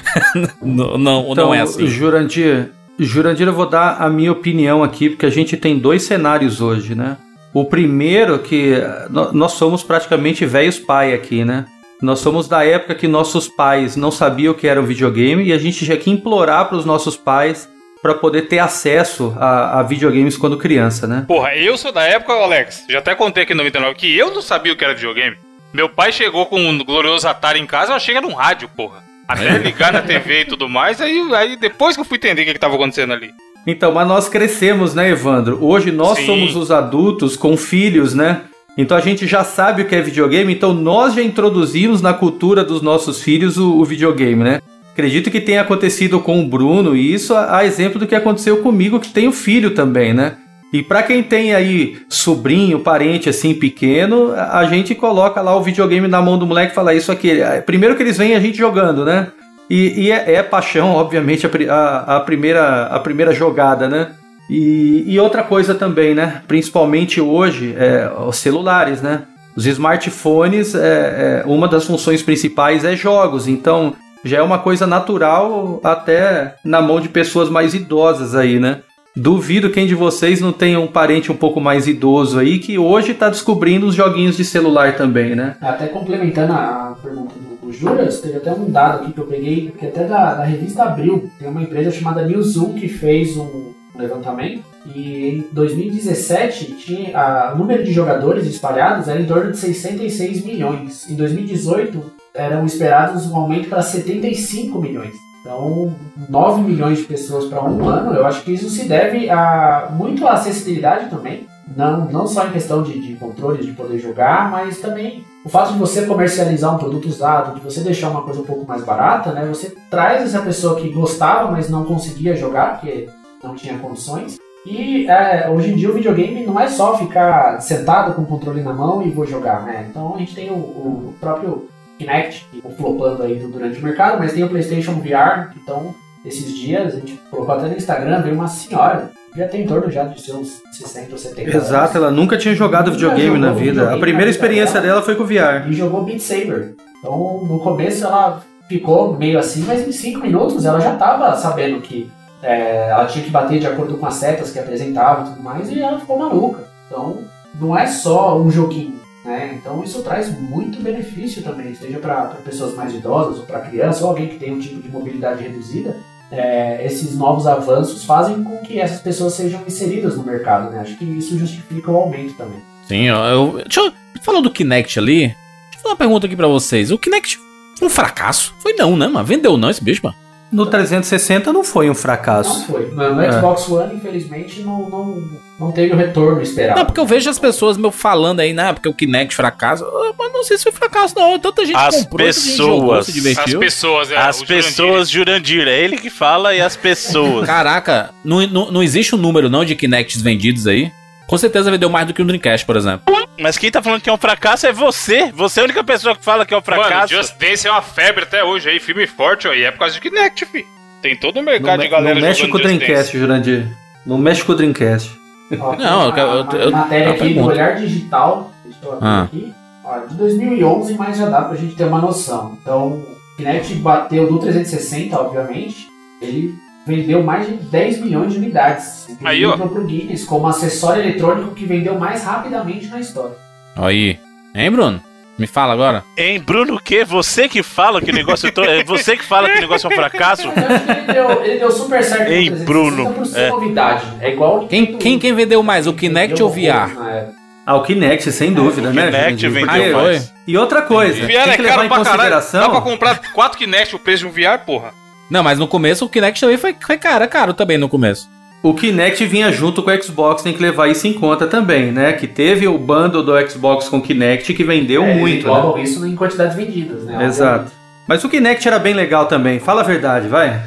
não, 0.62 0.98
não, 0.98 1.32
então, 1.32 1.46
não 1.46 1.54
é 1.54 1.60
assim. 1.60 1.86
Jurandir, 1.86 2.70
Jurandir, 2.98 3.46
eu 3.46 3.52
vou 3.52 3.68
dar 3.68 3.96
a 4.00 4.08
minha 4.08 4.32
opinião 4.32 4.82
aqui, 4.82 5.10
porque 5.10 5.26
a 5.26 5.30
gente 5.30 5.56
tem 5.56 5.78
dois 5.78 6.02
cenários 6.02 6.60
hoje, 6.60 6.94
né? 6.94 7.16
O 7.56 7.64
primeiro 7.64 8.38
que 8.40 8.74
nós 9.08 9.52
somos 9.52 9.82
praticamente 9.82 10.44
velhos 10.44 10.78
pai 10.78 11.14
aqui, 11.14 11.42
né? 11.42 11.64
Nós 12.02 12.18
somos 12.18 12.46
da 12.46 12.62
época 12.62 12.94
que 12.94 13.08
nossos 13.08 13.48
pais 13.48 13.96
não 13.96 14.10
sabiam 14.10 14.52
o 14.52 14.54
que 14.54 14.68
era 14.68 14.78
um 14.78 14.84
videogame 14.84 15.42
e 15.42 15.54
a 15.54 15.56
gente 15.56 15.82
tinha 15.82 15.96
que 15.96 16.10
implorar 16.10 16.68
para 16.68 16.76
os 16.76 16.84
nossos 16.84 17.16
pais 17.16 17.66
para 18.02 18.12
poder 18.12 18.42
ter 18.42 18.58
acesso 18.58 19.34
a, 19.40 19.80
a, 19.80 19.82
videogames 19.82 20.36
quando 20.36 20.58
criança, 20.58 21.06
né? 21.06 21.24
Porra, 21.26 21.56
eu 21.56 21.78
sou 21.78 21.90
da 21.90 22.02
época, 22.02 22.34
Alex, 22.34 22.84
já 22.90 22.98
até 22.98 23.14
contei 23.14 23.44
aqui 23.44 23.54
no 23.54 23.64
99 23.64 23.94
que 23.94 24.14
eu 24.14 24.34
não 24.34 24.42
sabia 24.42 24.74
o 24.74 24.76
que 24.76 24.84
era 24.84 24.92
videogame. 24.92 25.38
Meu 25.72 25.88
pai 25.88 26.12
chegou 26.12 26.44
com 26.44 26.60
um 26.60 26.84
glorioso 26.84 27.26
Atari 27.26 27.58
em 27.58 27.66
casa, 27.66 27.92
eu 27.92 27.96
achei 27.96 28.12
que 28.12 28.18
era 28.18 28.26
um 28.26 28.34
rádio, 28.34 28.68
porra. 28.68 29.02
Até 29.26 29.48
é. 29.48 29.56
ligar 29.56 29.94
na 29.94 30.02
TV 30.02 30.42
e 30.42 30.44
tudo 30.44 30.68
mais, 30.68 31.00
aí, 31.00 31.26
aí 31.34 31.56
depois 31.56 31.96
que 31.96 32.02
eu 32.02 32.04
fui 32.04 32.18
entender 32.18 32.42
o 32.42 32.44
que 32.44 32.50
estava 32.50 32.74
acontecendo 32.74 33.14
ali. 33.14 33.30
Então, 33.66 33.92
mas 33.92 34.06
nós 34.06 34.28
crescemos, 34.28 34.94
né, 34.94 35.10
Evandro? 35.10 35.58
Hoje 35.60 35.90
nós 35.90 36.18
Sim. 36.18 36.26
somos 36.26 36.54
os 36.54 36.70
adultos 36.70 37.36
com 37.36 37.56
filhos, 37.56 38.14
né? 38.14 38.42
Então 38.78 38.96
a 38.96 39.00
gente 39.00 39.26
já 39.26 39.42
sabe 39.42 39.82
o 39.82 39.84
que 39.86 39.94
é 39.94 40.00
videogame, 40.00 40.52
então 40.52 40.72
nós 40.72 41.14
já 41.14 41.22
introduzimos 41.22 42.00
na 42.00 42.12
cultura 42.12 42.62
dos 42.62 42.82
nossos 42.82 43.22
filhos 43.22 43.56
o, 43.56 43.72
o 43.78 43.84
videogame, 43.84 44.44
né? 44.44 44.60
Acredito 44.92 45.30
que 45.30 45.40
tenha 45.40 45.62
acontecido 45.62 46.20
com 46.20 46.40
o 46.40 46.46
Bruno 46.46 46.94
e 46.94 47.12
isso 47.12 47.34
a, 47.34 47.58
a 47.58 47.66
exemplo 47.66 47.98
do 47.98 48.06
que 48.06 48.14
aconteceu 48.14 48.58
comigo, 48.58 49.00
que 49.00 49.08
tenho 49.08 49.32
filho 49.32 49.70
também, 49.70 50.14
né? 50.14 50.36
E 50.72 50.82
para 50.82 51.02
quem 51.02 51.22
tem 51.22 51.54
aí 51.54 51.96
sobrinho, 52.08 52.80
parente 52.80 53.28
assim 53.28 53.54
pequeno, 53.54 54.32
a 54.32 54.64
gente 54.66 54.94
coloca 54.94 55.40
lá 55.40 55.56
o 55.56 55.62
videogame 55.62 56.06
na 56.06 56.20
mão 56.20 56.38
do 56.38 56.46
moleque 56.46 56.72
e 56.72 56.74
fala 56.74 56.94
isso 56.94 57.10
aqui. 57.10 57.38
Primeiro 57.64 57.96
que 57.96 58.02
eles 58.02 58.18
veem 58.18 58.34
a 58.34 58.40
gente 58.40 58.58
jogando, 58.58 59.04
né? 59.04 59.28
E, 59.68 60.06
e 60.06 60.10
é, 60.12 60.34
é, 60.34 60.42
paixão, 60.42 60.92
obviamente, 60.94 61.46
a, 61.46 61.74
a, 61.74 62.16
a, 62.16 62.20
primeira, 62.20 62.86
a 62.86 63.00
primeira 63.00 63.32
jogada, 63.32 63.88
né? 63.88 64.12
E, 64.48 65.04
e, 65.06 65.18
outra 65.18 65.42
coisa 65.42 65.74
também, 65.74 66.14
né? 66.14 66.42
Principalmente 66.46 67.20
hoje, 67.20 67.74
é, 67.76 68.08
os 68.26 68.36
celulares, 68.36 69.02
né? 69.02 69.22
Os 69.56 69.66
smartphones, 69.66 70.74
é, 70.74 71.42
é, 71.42 71.42
uma 71.46 71.66
das 71.66 71.84
funções 71.84 72.22
principais 72.22 72.84
é 72.84 72.94
jogos. 72.94 73.48
Então, 73.48 73.94
já 74.24 74.38
é 74.38 74.42
uma 74.42 74.58
coisa 74.58 74.86
natural 74.86 75.80
até 75.82 76.54
na 76.64 76.80
mão 76.80 77.00
de 77.00 77.08
pessoas 77.08 77.48
mais 77.48 77.74
idosas 77.74 78.34
aí, 78.34 78.60
né? 78.60 78.82
Duvido 79.16 79.70
quem 79.70 79.86
de 79.86 79.94
vocês 79.94 80.42
não 80.42 80.52
tenha 80.52 80.78
um 80.78 80.86
parente 80.86 81.32
um 81.32 81.36
pouco 81.36 81.58
mais 81.58 81.88
idoso 81.88 82.38
aí 82.38 82.58
que 82.58 82.78
hoje 82.78 83.12
está 83.12 83.30
descobrindo 83.30 83.86
os 83.86 83.94
joguinhos 83.94 84.36
de 84.36 84.44
celular 84.44 84.94
também, 84.94 85.34
né? 85.34 85.56
Até 85.60 85.86
complementando 85.86 86.52
a 86.52 86.94
pergunta 87.02 87.34
Juras, 87.72 88.20
teve 88.20 88.36
até 88.36 88.52
um 88.52 88.70
dado 88.70 89.02
aqui 89.02 89.12
que 89.12 89.20
eu 89.20 89.26
peguei, 89.26 89.70
que 89.70 89.86
até 89.86 90.04
da, 90.04 90.34
da 90.34 90.44
revista 90.44 90.84
Abril, 90.84 91.30
tem 91.38 91.48
uma 91.48 91.62
empresa 91.62 91.90
chamada 91.90 92.24
Newzoom 92.26 92.74
que 92.74 92.88
fez 92.88 93.36
um 93.36 93.72
levantamento 93.94 94.62
e 94.94 95.28
em 95.28 95.44
2017 95.52 96.74
tinha, 96.74 97.18
a, 97.18 97.54
o 97.54 97.58
número 97.58 97.82
de 97.82 97.92
jogadores 97.92 98.46
espalhados 98.46 99.08
era 99.08 99.20
em 99.20 99.26
torno 99.26 99.50
de 99.50 99.58
66 99.58 100.44
milhões. 100.44 101.08
Em 101.10 101.14
2018 101.14 102.12
eram 102.34 102.66
esperados 102.66 103.26
um 103.26 103.36
aumento 103.36 103.68
para 103.68 103.82
75 103.82 104.80
milhões. 104.80 105.14
Então, 105.40 105.94
9 106.28 106.62
milhões 106.62 106.98
de 106.98 107.04
pessoas 107.04 107.44
para 107.46 107.62
um 107.62 107.88
ano, 107.88 108.12
eu 108.12 108.26
acho 108.26 108.42
que 108.42 108.52
isso 108.52 108.68
se 108.68 108.88
deve 108.88 109.30
a 109.30 109.90
muito 109.92 110.26
à 110.26 110.32
acessibilidade 110.32 111.08
também. 111.08 111.46
Não, 111.74 112.06
não 112.06 112.26
só 112.26 112.46
em 112.46 112.52
questão 112.52 112.82
de, 112.82 113.00
de 113.00 113.14
controles, 113.14 113.66
de 113.66 113.72
poder 113.72 113.98
jogar, 113.98 114.50
mas 114.50 114.78
também 114.78 115.24
o 115.44 115.48
fato 115.48 115.72
de 115.72 115.78
você 115.78 116.06
comercializar 116.06 116.74
um 116.74 116.78
produto 116.78 117.08
usado, 117.08 117.54
de 117.54 117.60
você 117.60 117.80
deixar 117.80 118.10
uma 118.10 118.22
coisa 118.22 118.40
um 118.40 118.44
pouco 118.44 118.66
mais 118.66 118.84
barata, 118.84 119.32
né? 119.32 119.44
Você 119.46 119.74
traz 119.90 120.22
essa 120.22 120.42
pessoa 120.42 120.80
que 120.80 120.88
gostava, 120.90 121.50
mas 121.50 121.68
não 121.68 121.84
conseguia 121.84 122.36
jogar, 122.36 122.74
porque 122.74 123.08
não 123.42 123.54
tinha 123.54 123.78
condições. 123.78 124.38
E 124.64 125.06
é, 125.08 125.48
hoje 125.48 125.72
em 125.72 125.76
dia 125.76 125.90
o 125.90 125.94
videogame 125.94 126.44
não 126.44 126.58
é 126.58 126.68
só 126.68 126.98
ficar 126.98 127.60
sentado 127.60 128.14
com 128.14 128.22
o 128.22 128.26
controle 128.26 128.62
na 128.62 128.72
mão 128.72 129.00
e 129.02 129.10
vou 129.10 129.24
jogar, 129.24 129.62
né? 129.62 129.86
Então 129.88 130.14
a 130.14 130.18
gente 130.18 130.34
tem 130.34 130.50
o, 130.50 130.54
o 130.54 131.14
próprio 131.20 131.68
Kinect, 131.98 132.46
que 132.50 132.60
flopando 132.76 133.22
aí 133.22 133.38
durante 133.38 133.78
o 133.78 133.82
mercado, 133.82 134.18
mas 134.18 134.32
tem 134.32 134.42
o 134.42 134.48
PlayStation 134.48 134.94
VR, 134.94 135.50
que 135.52 135.58
estão 135.58 135.94
esses 136.24 136.52
dias, 136.52 136.94
a 136.94 136.98
gente 136.98 137.16
colocou 137.30 137.54
até 137.54 137.68
no 137.68 137.76
Instagram, 137.76 138.22
veio 138.22 138.34
uma 138.34 138.48
senhora, 138.48 139.12
já 139.36 139.46
tem 139.48 139.62
em 139.62 139.66
torno 139.66 139.90
já 139.90 140.04
de 140.04 140.20
seus 140.20 140.62
60 140.72 141.12
ou 141.12 141.18
70 141.18 141.56
Exato, 141.56 141.76
anos. 141.82 141.96
ela 141.96 142.10
nunca 142.10 142.38
tinha 142.38 142.54
jogado 142.54 142.86
nunca 142.86 142.98
videogame 142.98 143.38
na 143.38 143.52
vida. 143.52 143.70
Videogame 143.72 143.96
a 143.96 144.00
primeira 144.00 144.30
experiência 144.30 144.80
dela, 144.80 144.94
dela 144.94 145.02
foi 145.02 145.14
com 145.14 145.22
o 145.22 145.26
VR. 145.26 145.68
E 145.68 145.72
jogou 145.72 146.04
Beat 146.04 146.20
Saber. 146.20 146.74
Então, 146.98 147.44
no 147.44 147.58
começo 147.60 148.04
ela 148.04 148.42
ficou 148.68 149.16
meio 149.16 149.38
assim, 149.38 149.64
mas 149.66 149.86
em 149.86 149.92
5 149.92 150.20
minutos 150.20 150.64
ela 150.64 150.80
já 150.80 150.94
estava 150.94 151.36
sabendo 151.36 151.80
que 151.80 152.10
é, 152.42 152.88
ela 152.88 153.06
tinha 153.06 153.24
que 153.24 153.30
bater 153.30 153.58
de 153.58 153.66
acordo 153.66 153.96
com 153.96 154.06
as 154.06 154.14
setas 154.14 154.50
que 154.50 154.58
apresentava 154.58 155.22
e 155.22 155.30
tudo 155.30 155.42
mais, 155.42 155.70
e 155.70 155.80
ela 155.80 155.98
ficou 156.00 156.18
maluca. 156.18 156.64
Então, 156.86 157.18
não 157.60 157.76
é 157.76 157.86
só 157.86 158.38
um 158.38 158.50
joguinho, 158.50 159.00
Né? 159.24 159.58
Então 159.60 159.82
isso 159.82 160.02
traz 160.02 160.30
muito 160.38 160.80
benefício 160.80 161.42
também, 161.42 161.74
seja 161.74 161.98
para 161.98 162.26
pessoas 162.44 162.74
mais 162.74 162.94
idosas 162.94 163.38
ou 163.38 163.44
para 163.44 163.60
crianças 163.60 164.02
ou 164.02 164.10
alguém 164.10 164.28
que 164.28 164.38
tem 164.38 164.52
um 164.52 164.58
tipo 164.60 164.80
de 164.80 164.88
mobilidade 164.88 165.42
reduzida. 165.42 165.96
É, 166.30 166.84
esses 166.84 167.16
novos 167.16 167.46
avanços 167.46 168.04
fazem 168.04 168.42
com 168.42 168.58
que 168.58 168.80
essas 168.80 169.00
pessoas 169.00 169.34
sejam 169.34 169.62
inseridas 169.66 170.16
no 170.16 170.24
mercado, 170.24 170.70
né? 170.70 170.80
Acho 170.80 170.96
que 170.96 171.04
isso 171.04 171.38
justifica 171.38 171.90
o 171.90 171.96
aumento 171.96 172.34
também. 172.34 172.60
Sim, 172.86 173.10
ó, 173.10 173.28
eu. 173.28 173.62
Deixa 173.64 173.80
eu. 173.80 173.92
Falando 174.22 174.44
do 174.44 174.50
Kinect 174.50 174.98
ali, 174.98 175.18
deixa 175.18 175.36
eu 175.74 175.82
fazer 175.82 175.88
uma 175.88 175.96
pergunta 175.96 176.26
aqui 176.26 176.34
pra 176.34 176.48
vocês. 176.48 176.90
O 176.90 176.98
Kinect 176.98 177.38
foi 177.78 177.86
um 177.86 177.90
fracasso? 177.90 178.54
Foi 178.58 178.72
não, 178.72 178.96
né, 178.96 179.06
mano? 179.06 179.24
Vendeu 179.24 179.56
não 179.56 179.70
esse 179.70 179.82
bicho, 179.84 180.00
mano? 180.02 180.16
No 180.52 180.64
360 180.66 181.52
não 181.52 181.64
foi 181.64 181.86
um 181.86 181.88
Não 181.88 181.94
fracasso. 181.94 182.66
foi. 182.66 182.90
No, 182.92 183.20
É. 183.20 183.32
Xbox 183.32 183.68
One, 183.68 183.94
infelizmente, 183.96 184.60
não, 184.62 184.88
não, 184.88 185.22
não 185.58 185.72
teve 185.72 185.92
o 185.92 185.96
retorno 185.96 186.40
esperado. 186.40 186.78
Não, 186.78 186.86
porque 186.86 187.00
eu 187.00 187.06
vejo 187.06 187.28
as 187.28 187.38
pessoas 187.38 187.76
meu 187.76 187.90
falando 187.90 188.40
aí, 188.40 188.52
né? 188.52 188.72
Porque 188.72 188.88
o 188.88 188.94
Kinect 188.94 189.34
fracasso. 189.34 189.84
Ah, 189.84 190.12
Mas 190.18 190.32
não 190.32 190.44
sei 190.44 190.56
se 190.56 190.62
foi 190.62 190.72
fracasso, 190.72 191.14
não. 191.16 191.38
Tanta 191.38 191.64
gente 191.64 191.76
As 191.76 191.96
comprou, 192.04 192.32
gente 192.32 192.56
jogou, 192.56 192.80
pessoas. 192.94 193.06
se 193.06 193.10
As 193.10 193.14
divertiu. 193.16 193.58
pessoas, 193.60 194.10
é, 194.10 194.16
As 194.16 194.40
o 194.40 194.46
Jurandir. 194.46 194.64
pessoas, 194.66 195.10
Jurandir, 195.10 195.66
é 195.68 195.80
ele 195.80 195.96
que 195.96 196.10
fala 196.10 196.54
e 196.54 196.60
as 196.60 196.76
pessoas. 196.76 197.46
Caraca, 197.46 198.10
não, 198.24 198.46
não, 198.46 198.70
não 198.70 198.82
existe 198.82 199.14
um 199.14 199.18
número 199.18 199.50
não 199.50 199.64
de 199.64 199.74
Kinects 199.74 200.22
vendidos 200.22 200.66
aí. 200.66 200.92
Com 201.26 201.36
certeza 201.38 201.70
vendeu 201.70 201.90
mais 201.90 202.06
do 202.06 202.14
que 202.14 202.22
um 202.22 202.26
Dreamcast, 202.26 202.64
por 202.64 202.76
exemplo. 202.76 203.02
Mas 203.38 203.58
quem 203.58 203.70
tá 203.70 203.82
falando 203.82 204.00
que 204.00 204.08
é 204.08 204.12
um 204.12 204.16
fracasso 204.16 204.66
é 204.66 204.72
você. 204.72 205.30
Você 205.32 205.60
é 205.60 205.62
a 205.62 205.64
única 205.64 205.82
pessoa 205.84 206.14
que 206.16 206.24
fala 206.24 206.46
que 206.46 206.54
é 206.54 206.56
um 206.56 206.62
Mano, 206.66 206.82
fracasso. 206.84 207.14
Just 207.14 207.34
Dance 207.38 207.66
é 207.66 207.70
uma 207.70 207.82
febre 207.82 208.22
até 208.22 208.44
hoje 208.44 208.68
aí, 208.68 208.78
firme 208.80 209.04
e 209.04 209.06
forte, 209.06 209.46
e 209.48 209.62
é 209.64 209.70
por 209.70 209.80
causa 209.80 209.94
de 209.94 210.00
Kinect, 210.00 210.44
fi. 210.46 210.64
Tem 211.02 211.16
todo 211.16 211.40
o 211.40 211.42
mercado 211.42 211.78
me- 211.78 211.84
de 211.84 211.90
galera 211.90 212.14
não 212.14 212.22
mexe 212.22 212.40
jogando 212.40 212.52
com 212.52 212.58
o 212.58 212.62
Dreamcast, 212.62 213.18
Jurandir. 213.18 213.66
Não 214.06 214.16
mexe 214.18 214.42
com 214.44 214.52
o 214.52 214.54
Dreamcast. 214.54 215.10
Não, 215.50 215.68
uma- 216.08 216.18
eu- 216.18 216.26
eu- 216.26 216.42
uma 216.44 216.54
eu- 216.54 216.70
matéria 216.70 217.04
eu 217.06 217.12
aqui 217.12 217.34
do. 217.34 217.44
Olhar 217.44 217.76
Digital, 217.76 218.52
deixa 218.64 218.78
eu 218.82 218.92
abrir 218.92 219.06
Ah. 219.06 219.22
aqui, 219.24 219.54
ó, 219.84 219.98
de 219.98 220.14
2011, 220.14 220.94
mas 220.94 221.18
já 221.18 221.28
dá 221.28 221.42
pra 221.42 221.56
gente 221.56 221.74
ter 221.74 221.84
uma 221.84 222.00
noção. 222.00 222.56
Então, 222.62 222.86
o 222.88 223.16
Kinect 223.36 223.74
bateu 223.74 224.26
do 224.28 224.38
360, 224.38 225.20
obviamente, 225.20 225.86
ele 226.22 226.54
vendeu 226.86 227.22
mais 227.22 227.46
de 227.46 227.54
10 227.54 228.00
milhões 228.00 228.32
de 228.32 228.38
unidades. 228.38 229.08
Aí, 229.24 229.44
ó. 229.44 229.54
Entrou 229.54 229.68
pro 229.68 229.84
Guinness 229.84 230.24
como 230.24 230.46
acessório 230.46 231.02
eletrônico 231.02 231.54
que 231.54 231.64
vendeu 231.66 231.98
mais 231.98 232.22
rapidamente 232.24 232.86
na 232.86 233.00
história. 233.00 233.34
Aí. 233.76 234.18
Hein, 234.54 234.70
Bruno? 234.70 235.02
Me 235.38 235.46
fala 235.46 235.74
agora. 235.74 236.02
Hein, 236.16 236.40
Bruno, 236.40 236.76
o 236.76 236.80
quê? 236.80 237.04
Você 237.04 237.46
que 237.46 237.62
fala 237.62 238.00
que 238.00 238.10
o 238.10 238.14
negócio. 238.14 238.50
to- 238.50 238.62
é 238.64 238.82
você 238.82 239.16
que 239.18 239.22
fala 239.24 239.50
que 239.50 239.58
o 239.58 239.60
negócio 239.60 239.86
é 239.86 239.92
um 239.92 239.94
fracasso? 239.94 240.48
Ele 240.48 241.12
deu, 241.12 241.44
ele 241.44 241.58
deu 241.58 241.70
super 241.70 242.02
certo 242.02 242.24
360 242.26 242.64
Bruno, 242.64 243.14
é. 243.34 243.50
novidade. 243.50 244.06
É 244.20 244.30
igual 244.32 244.60
o 244.64 244.66
Quem, 244.68 244.96
quem, 244.96 245.18
quem 245.18 245.34
vendeu 245.34 245.62
mais, 245.62 245.86
o 245.86 245.92
Kinect 245.92 246.42
ou 246.42 246.48
o 246.48 246.52
VR? 246.52 246.58
época. 246.90 247.34
Ah, 247.66 247.74
o 247.76 247.82
Kinect, 247.82 248.32
sem 248.32 248.54
dúvida, 248.54 248.88
o 248.88 248.92
né? 248.94 249.06
Kinect 249.10 249.48
vendeu 249.48 249.66
Porque- 249.66 249.90
mais. 249.92 250.32
E 250.46 250.56
outra 250.56 250.80
coisa, 250.82 251.20
VR 251.20 251.26
tem 251.26 251.36
é 251.36 251.56
que 251.56 251.62
levar 251.62 251.74
caro 251.74 251.84
em 251.84 251.88
pra 251.88 251.98
caralho. 252.04 252.30
Dá 252.30 252.40
pra 252.40 252.40
consideração... 252.40 252.80
comprar 252.80 253.20
4 253.34 253.58
Kinect 253.58 253.94
o 253.96 253.98
preço 253.98 254.20
de 254.20 254.26
um 254.28 254.30
VR, 254.32 254.58
porra. 254.64 254.94
Não, 255.30 255.42
mas 255.42 255.58
no 255.58 255.66
começo 255.66 256.04
o 256.04 256.08
Kinect 256.08 256.40
também 256.40 256.56
foi, 256.56 256.74
foi 256.80 256.96
caro, 256.96 257.24
é 257.24 257.26
caro 257.26 257.52
também 257.52 257.78
no 257.78 257.88
começo. 257.88 258.28
O 258.62 258.74
Kinect 258.74 259.24
vinha 259.26 259.52
junto 259.52 259.82
com 259.82 259.90
o 259.90 260.02
Xbox, 260.02 260.42
tem 260.42 260.52
que 260.52 260.62
levar 260.62 260.88
isso 260.88 261.06
em 261.06 261.12
conta 261.12 261.46
também, 261.46 261.92
né? 261.92 262.12
Que 262.12 262.26
teve 262.26 262.66
o 262.66 262.78
bundle 262.78 263.22
do 263.22 263.48
Xbox 263.48 263.88
com 263.88 263.98
o 263.98 264.02
Kinect 264.02 264.52
que 264.54 264.64
vendeu 264.64 265.04
É, 265.04 265.14
muito, 265.14 265.46
né? 265.46 265.82
isso 265.82 266.04
em 266.04 266.16
quantidades 266.16 266.56
vendidas, 266.56 267.04
né? 267.04 267.26
Exato. 267.26 267.70
Mas 268.08 268.24
o 268.24 268.28
Kinect 268.28 268.66
era 268.66 268.78
bem 268.78 268.94
legal 268.94 269.26
também. 269.26 269.58
Fala 269.58 269.82
a 269.82 269.84
verdade, 269.84 270.26
vai. 270.28 270.60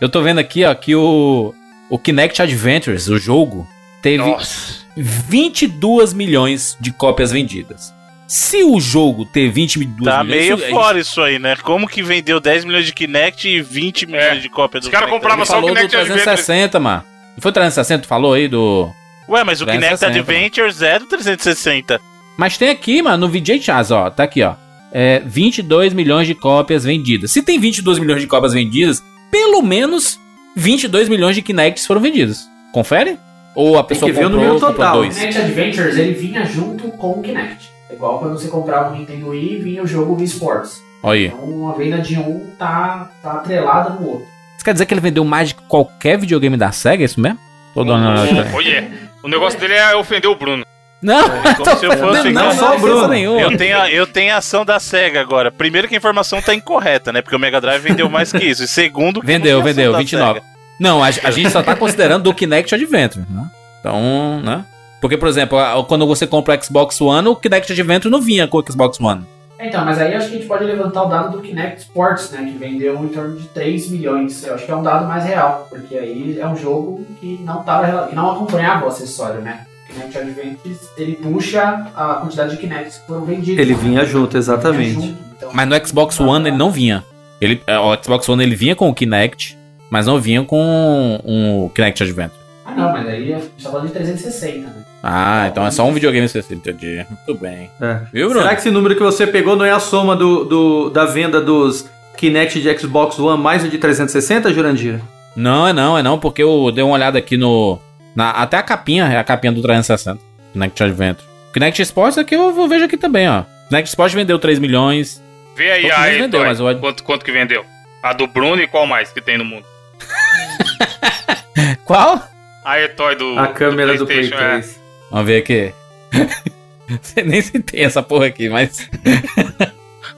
Eu 0.00 0.08
tô 0.08 0.22
vendo 0.22 0.38
aqui, 0.38 0.64
ó, 0.64 0.74
que 0.74 0.94
o, 0.94 1.54
o 1.88 1.98
Kinect 1.98 2.40
Adventures, 2.42 3.08
o 3.08 3.18
jogo, 3.18 3.68
teve 4.02 4.18
Nossa. 4.18 4.84
22 4.96 6.12
milhões 6.12 6.76
de 6.80 6.92
cópias 6.92 7.30
vendidas. 7.30 7.92
Se 8.26 8.62
o 8.62 8.80
jogo 8.80 9.24
ter 9.26 9.50
22 9.50 9.96
Tá 10.04 10.24
milhões... 10.24 10.40
meio 10.40 10.56
isso- 10.56 10.70
fora 10.70 10.98
isso 10.98 11.20
aí, 11.22 11.38
né? 11.38 11.56
Como 11.56 11.86
que 11.88 12.02
vendeu 12.02 12.40
10 12.40 12.64
milhões 12.64 12.86
de 12.86 12.92
Kinect 12.92 13.46
e 13.48 13.60
20 13.60 14.06
milhões 14.06 14.40
de 14.42 14.48
cópias 14.48 14.82
do 14.82 14.86
Os 14.86 14.90
caras 14.90 15.06
Kinect? 15.08 15.22
compravam 15.22 15.44
só 15.44 15.58
o 15.58 15.60
do 15.60 15.66
Kinect 15.68 15.94
Adventures. 15.96 16.22
360, 16.24 16.80
mano. 16.80 17.04
Não 17.36 17.42
foi 17.42 17.52
360 17.52 18.02
que 18.02 18.08
falou 18.08 18.32
aí 18.32 18.48
do... 18.48 18.90
Ué, 19.28 19.44
mas 19.44 19.60
o 19.60 19.66
Kinect 19.66 19.98
360, 19.98 20.18
Adventures 20.20 20.82
é 20.82 20.98
do 20.98 21.06
360. 21.06 22.00
Mas 22.36 22.56
tem 22.58 22.68
aqui, 22.70 23.00
mano, 23.02 23.26
no 23.26 23.32
VJ 23.32 23.60
Chaz, 23.60 23.90
ó, 23.90 24.08
tá 24.10 24.24
aqui, 24.24 24.42
ó. 24.42 24.54
É, 24.92 25.20
22 25.24 25.92
milhões 25.92 26.26
de 26.26 26.34
cópias 26.34 26.84
vendidas. 26.84 27.30
Se 27.30 27.42
tem 27.42 27.58
22 27.58 27.98
milhões 27.98 28.20
de 28.20 28.26
cópias 28.26 28.52
vendidas, 28.52 29.02
pelo 29.30 29.60
menos 29.62 30.18
22 30.56 31.08
milhões 31.08 31.34
de 31.36 31.42
Kinects 31.42 31.86
foram 31.86 32.00
vendidos. 32.00 32.44
Confere? 32.72 33.18
Ou 33.54 33.78
a 33.78 33.84
pessoa 33.84 34.10
que 34.10 34.16
ver 34.16 34.26
o 34.26 34.30
comprou, 34.30 34.44
número 34.46 34.60
comprou 34.60 34.72
total. 34.74 35.00
O? 35.00 35.08
Kinect 35.08 35.38
Adventures 35.38 35.96
ele 35.98 36.12
vinha 36.14 36.44
junto 36.46 36.88
com 36.92 37.18
o 37.18 37.22
Kinect. 37.22 37.73
É 37.94 37.96
igual 37.96 38.18
quando 38.18 38.38
você 38.38 38.48
comprava 38.48 38.92
o 38.92 38.96
Nintendo 38.96 39.28
Wii 39.28 39.60
vinha 39.60 39.82
o 39.82 39.86
jogo 39.86 40.16
Wii 40.16 40.24
Sports. 40.24 40.82
Olha 41.00 41.20
aí. 41.20 41.26
Então 41.26 41.68
a 41.68 41.72
venda 41.74 41.98
de 41.98 42.18
um 42.18 42.50
tá, 42.58 43.08
tá 43.22 43.32
atrelada 43.34 43.90
no 43.90 44.08
outro. 44.08 44.26
Isso 44.56 44.64
quer 44.64 44.72
dizer 44.72 44.86
que 44.86 44.92
ele 44.94 45.00
vendeu 45.00 45.24
mais 45.24 45.50
de 45.50 45.54
qualquer 45.54 46.18
videogame 46.18 46.56
da 46.56 46.72
SEGA, 46.72 47.02
é 47.02 47.06
isso 47.06 47.20
mesmo? 47.20 47.38
Tô 47.72 47.84
dando 47.84 48.02
uma 48.02 48.20
olhada 48.20 48.40
aqui. 48.40 48.56
Olha, 48.56 48.90
o 49.22 49.28
negócio 49.28 49.60
dele 49.60 49.74
é 49.74 49.94
ofender 49.94 50.28
o 50.28 50.34
Bruno. 50.34 50.64
Não, 51.00 51.28
Como 51.28 51.78
se 51.78 51.86
eu 51.86 51.92
fosse 51.98 52.30
não, 52.30 52.44
não, 52.46 52.52
só 52.52 52.70
o 52.70 52.72
não, 52.72 52.80
Bruno. 52.80 53.08
nenhuma. 53.08 53.40
Eu 53.40 53.56
tenho, 53.56 53.78
a, 53.80 53.90
eu 53.90 54.06
tenho 54.06 54.34
a 54.34 54.38
ação 54.38 54.64
da 54.64 54.80
SEGA 54.80 55.20
agora. 55.20 55.52
Primeiro 55.52 55.86
que 55.86 55.94
a 55.94 55.98
informação 55.98 56.42
tá 56.42 56.54
incorreta, 56.54 57.12
né? 57.12 57.22
Porque 57.22 57.36
o 57.36 57.38
Mega 57.38 57.60
Drive 57.60 57.82
vendeu 57.82 58.08
mais 58.08 58.32
que 58.32 58.44
isso. 58.44 58.64
E 58.64 58.68
segundo, 58.68 59.20
que 59.20 59.26
Vendeu, 59.26 59.62
vendeu, 59.62 59.92
da 59.92 59.98
29. 59.98 60.40
SEGA. 60.40 60.46
Não, 60.80 61.04
a, 61.04 61.08
a 61.08 61.30
gente 61.30 61.50
só 61.50 61.62
tá 61.62 61.76
considerando 61.76 62.24
do 62.24 62.34
Kinect 62.34 62.74
Adventure, 62.74 63.24
né? 63.28 63.44
Então, 63.80 64.40
né? 64.40 64.64
Porque, 65.04 65.18
por 65.18 65.28
exemplo, 65.28 65.58
quando 65.86 66.06
você 66.06 66.26
compra 66.26 66.58
o 66.58 66.64
Xbox 66.64 66.98
One, 66.98 67.28
o 67.28 67.36
Kinect 67.36 67.70
Adventure 67.70 68.10
não 68.10 68.22
vinha 68.22 68.48
com 68.48 68.56
o 68.56 68.64
Xbox 68.66 68.98
One. 68.98 69.26
Então, 69.60 69.84
mas 69.84 69.98
aí 69.98 70.14
acho 70.14 70.28
que 70.30 70.36
a 70.36 70.38
gente 70.38 70.48
pode 70.48 70.64
levantar 70.64 71.02
o 71.02 71.08
dado 71.10 71.36
do 71.36 71.42
Kinect 71.42 71.82
Sports, 71.82 72.30
né? 72.30 72.42
Que 72.50 72.56
vendeu 72.56 72.94
em 73.04 73.08
torno 73.08 73.36
de 73.36 73.46
3 73.48 73.90
milhões. 73.90 74.42
Eu 74.42 74.54
acho 74.54 74.64
que 74.64 74.72
é 74.72 74.74
um 74.74 74.82
dado 74.82 75.06
mais 75.06 75.22
real, 75.26 75.66
porque 75.68 75.98
aí 75.98 76.38
é 76.40 76.48
um 76.48 76.56
jogo 76.56 77.04
que 77.20 77.38
não, 77.44 77.62
tava, 77.62 77.84
rela- 77.84 78.06
que 78.06 78.14
não 78.14 78.30
acompanhava 78.30 78.86
o 78.86 78.88
acessório, 78.88 79.42
né? 79.42 79.66
O 79.90 79.92
Kinect 79.92 80.16
Adventures, 80.16 80.78
ele 80.96 81.16
puxa 81.16 81.86
a 81.94 82.14
quantidade 82.22 82.52
de 82.52 82.56
Kinects 82.56 82.96
que 82.96 83.06
foram 83.06 83.26
vendidos. 83.26 83.58
Ele 83.60 83.74
né? 83.74 83.78
vinha 83.82 84.04
junto, 84.06 84.30
Vinha 84.30 84.38
exatamente. 84.38 84.94
junto, 84.94 85.18
então- 85.36 85.50
Mas 85.52 85.68
no 85.68 85.86
Xbox 85.86 86.18
One 86.18 86.48
ele 86.48 86.56
não 86.56 86.70
vinha. 86.70 87.04
Ele, 87.42 87.60
é, 87.66 87.78
o 87.78 87.94
Xbox 88.02 88.26
One 88.26 88.42
ele 88.42 88.56
vinha 88.56 88.74
com 88.74 88.88
o 88.88 88.94
Kinect, 88.94 89.58
mas 89.90 90.06
não 90.06 90.18
vinha 90.18 90.42
com 90.44 91.20
o 91.22 91.68
Kinect 91.74 92.02
Adventure. 92.04 92.42
Ah, 92.64 92.74
não, 92.74 92.90
mas 92.90 93.06
aí 93.06 93.34
a 93.34 93.38
gente 93.38 93.62
tá 93.62 93.68
falando 93.68 93.88
de 93.88 93.92
360, 93.92 94.60
né? 94.70 94.83
Ah, 95.06 95.48
então 95.50 95.66
é 95.66 95.70
só 95.70 95.84
um 95.86 95.92
videogame 95.92 96.24
específico, 96.24 96.54
entendi. 96.66 97.04
Muito 97.10 97.38
bem. 97.40 97.70
É. 97.80 97.98
Viu, 98.10 98.28
Bruno? 98.28 98.42
Será 98.42 98.54
que 98.54 98.60
esse 98.62 98.70
número 98.70 98.94
que 98.96 99.02
você 99.02 99.26
pegou 99.26 99.54
não 99.54 99.64
é 99.64 99.70
a 99.70 99.78
soma 99.78 100.16
do, 100.16 100.44
do- 100.44 100.88
da 100.90 101.04
venda 101.04 101.42
dos 101.42 101.86
Kinect 102.16 102.58
de 102.62 102.78
Xbox 102.78 103.18
One 103.18 103.42
mais 103.42 103.62
o 103.62 103.68
de 103.68 103.76
360, 103.76 104.50
Jurandir? 104.54 105.00
Não, 105.36 105.68
é 105.68 105.72
não, 105.74 105.98
é 105.98 106.02
não, 106.02 106.18
porque 106.18 106.42
eu 106.42 106.70
dei 106.72 106.82
uma 106.82 106.94
olhada 106.94 107.18
aqui 107.18 107.36
no. 107.36 107.78
na- 108.16 108.30
até 108.30 108.56
a 108.56 108.62
capinha, 108.62 109.04
é 109.04 109.18
a 109.18 109.24
capinha 109.24 109.52
do 109.52 109.60
360. 109.60 110.18
Kinect 110.54 110.82
Adventure. 110.82 111.28
Kinect 111.52 111.82
Sports 111.82 112.16
aqui 112.16 112.34
eu, 112.34 112.56
eu 112.56 112.66
vejo 112.68 112.84
aqui 112.86 112.96
também, 112.96 113.28
ó. 113.28 113.42
Kinect 113.68 113.88
Sports 113.90 114.14
vendeu 114.14 114.38
3 114.38 114.58
milhões. 114.58 115.22
Vê 115.54 115.70
aí 115.70 115.82
Pouco 115.82 115.96
a 115.96 116.00
menos 116.00 116.18
vendeu, 116.18 116.40
Toy, 116.40 116.48
mas 116.48 116.60
o- 116.60 116.74
quanto, 116.80 117.04
quanto 117.04 117.24
que 117.24 117.30
vendeu. 117.32 117.62
A 118.02 118.12
do 118.14 118.26
Bruno 118.26 118.62
e 118.62 118.66
qual 118.66 118.86
mais 118.86 119.12
que 119.12 119.20
tem 119.20 119.36
no 119.36 119.44
mundo? 119.44 119.66
Qual? 121.84 122.22
A 122.64 122.80
E-Toy 122.80 123.14
do, 123.16 123.38
A 123.38 123.48
câmera 123.48 123.94
do 123.96 124.06
Play 124.06 124.28
PlayStation, 124.30 124.42
é. 124.80 124.83
3. 125.14 125.24
Vamos 125.24 125.26
ver 125.26 125.36
aqui. 125.38 125.72
Você 127.00 127.22
nem 127.22 127.40
se 127.40 127.58
tem 127.60 127.82
essa 127.84 128.02
porra 128.02 128.26
aqui, 128.26 128.48
mas. 128.48 128.88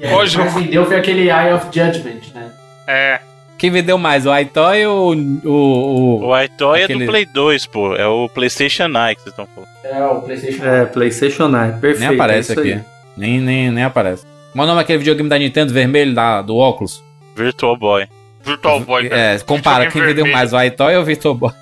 E 0.00 0.04
aí, 0.04 0.10
Qual 0.10 0.20
o 0.20 0.24
que 0.24 0.30
jogo? 0.30 0.50
mais 0.50 0.64
vendeu 0.64 0.84
foi 0.86 0.96
aquele 0.96 1.22
Eye 1.30 1.52
of 1.54 1.66
Judgment, 1.66 2.20
né? 2.34 2.50
É. 2.88 3.20
Quem 3.56 3.70
vendeu 3.70 3.96
mais, 3.96 4.26
o 4.26 4.36
iToy 4.36 4.84
ou 4.86 5.14
o. 5.14 5.48
o, 5.48 6.26
O 6.26 6.42
iToy 6.42 6.80
é 6.80 6.84
Aquele- 6.84 7.06
do 7.06 7.10
Play 7.10 7.24
2, 7.24 7.66
pô. 7.66 7.94
É 7.94 8.06
o 8.06 8.28
PlayStation 8.28 8.88
Eye 8.88 9.14
que 9.14 9.22
vocês 9.22 9.32
estão 9.32 9.46
falando. 9.54 9.68
É 9.84 10.04
o 10.04 10.20
PlayStation. 10.20 10.64
É, 10.64 10.84
PlayStation 10.86 11.48
Eye, 11.56 11.72
perfeito. 11.80 12.00
Nem 12.00 12.08
aparece 12.08 12.50
é 12.50 12.52
isso 12.52 12.60
aqui. 12.60 12.72
aí. 12.74 12.80
Nem, 13.16 13.40
nem, 13.40 13.70
nem 13.70 13.84
aparece. 13.84 14.24
Qual 14.52 14.64
o 14.64 14.66
nome 14.66 14.80
daquele 14.80 14.98
videogame 14.98 15.28
da 15.28 15.38
Nintendo 15.38 15.72
vermelho 15.72 16.14
da, 16.14 16.42
do 16.42 16.56
óculos? 16.56 17.02
Virtual 17.36 17.76
Boy. 17.76 18.06
Virtual 18.42 18.80
Boy. 18.80 19.08
cara. 19.08 19.20
É, 19.20 19.38
compara 19.38 19.86
quem 19.86 20.00
vendeu 20.02 20.24
vermelho. 20.24 20.36
mais, 20.36 20.52
o 20.52 20.60
iToy 20.62 20.96
ou 20.96 21.02
o 21.02 21.04
Virtual 21.04 21.34
Boy? 21.34 21.52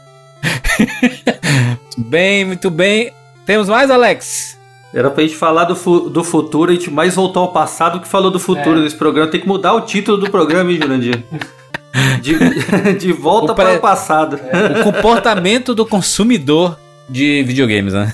muito 1.97 2.01
bem, 2.09 2.45
muito 2.45 2.71
bem. 2.71 3.13
Temos 3.47 3.69
mais, 3.69 3.91
Alex? 3.91 4.59
Era 4.93 5.11
pra 5.11 5.23
gente 5.25 5.35
falar 5.37 5.65
do, 5.65 5.75
fu- 5.75 6.09
do 6.09 6.23
futuro, 6.23 6.71
a 6.71 6.75
gente 6.75 6.91
mais 6.91 7.15
voltou 7.17 7.43
ao 7.43 7.53
passado 7.53 8.01
que 8.01 8.07
falou 8.09 8.31
do 8.31 8.39
futuro 8.39 8.79
É. 8.79 8.83
nesse 8.83 8.95
programa. 8.97 9.29
Tem 9.31 9.41
que 9.41 9.49
mudar 9.49 9.75
o 9.75 9.81
título 9.81 10.17
do 10.19 10.31
programa, 10.31 10.71
hein, 10.71 10.79
Jurandir? 10.81 11.23
De, 12.21 12.35
de 12.99 13.13
volta 13.13 13.53
O 13.53 13.55
para 13.55 13.75
o 13.75 13.79
passado. 13.81 14.35
O 14.81 14.83
comportamento 14.93 15.75
do 15.75 15.87
consumidor 15.87 16.77
de 17.09 17.43
videogames, 17.45 17.93
né? 17.93 18.13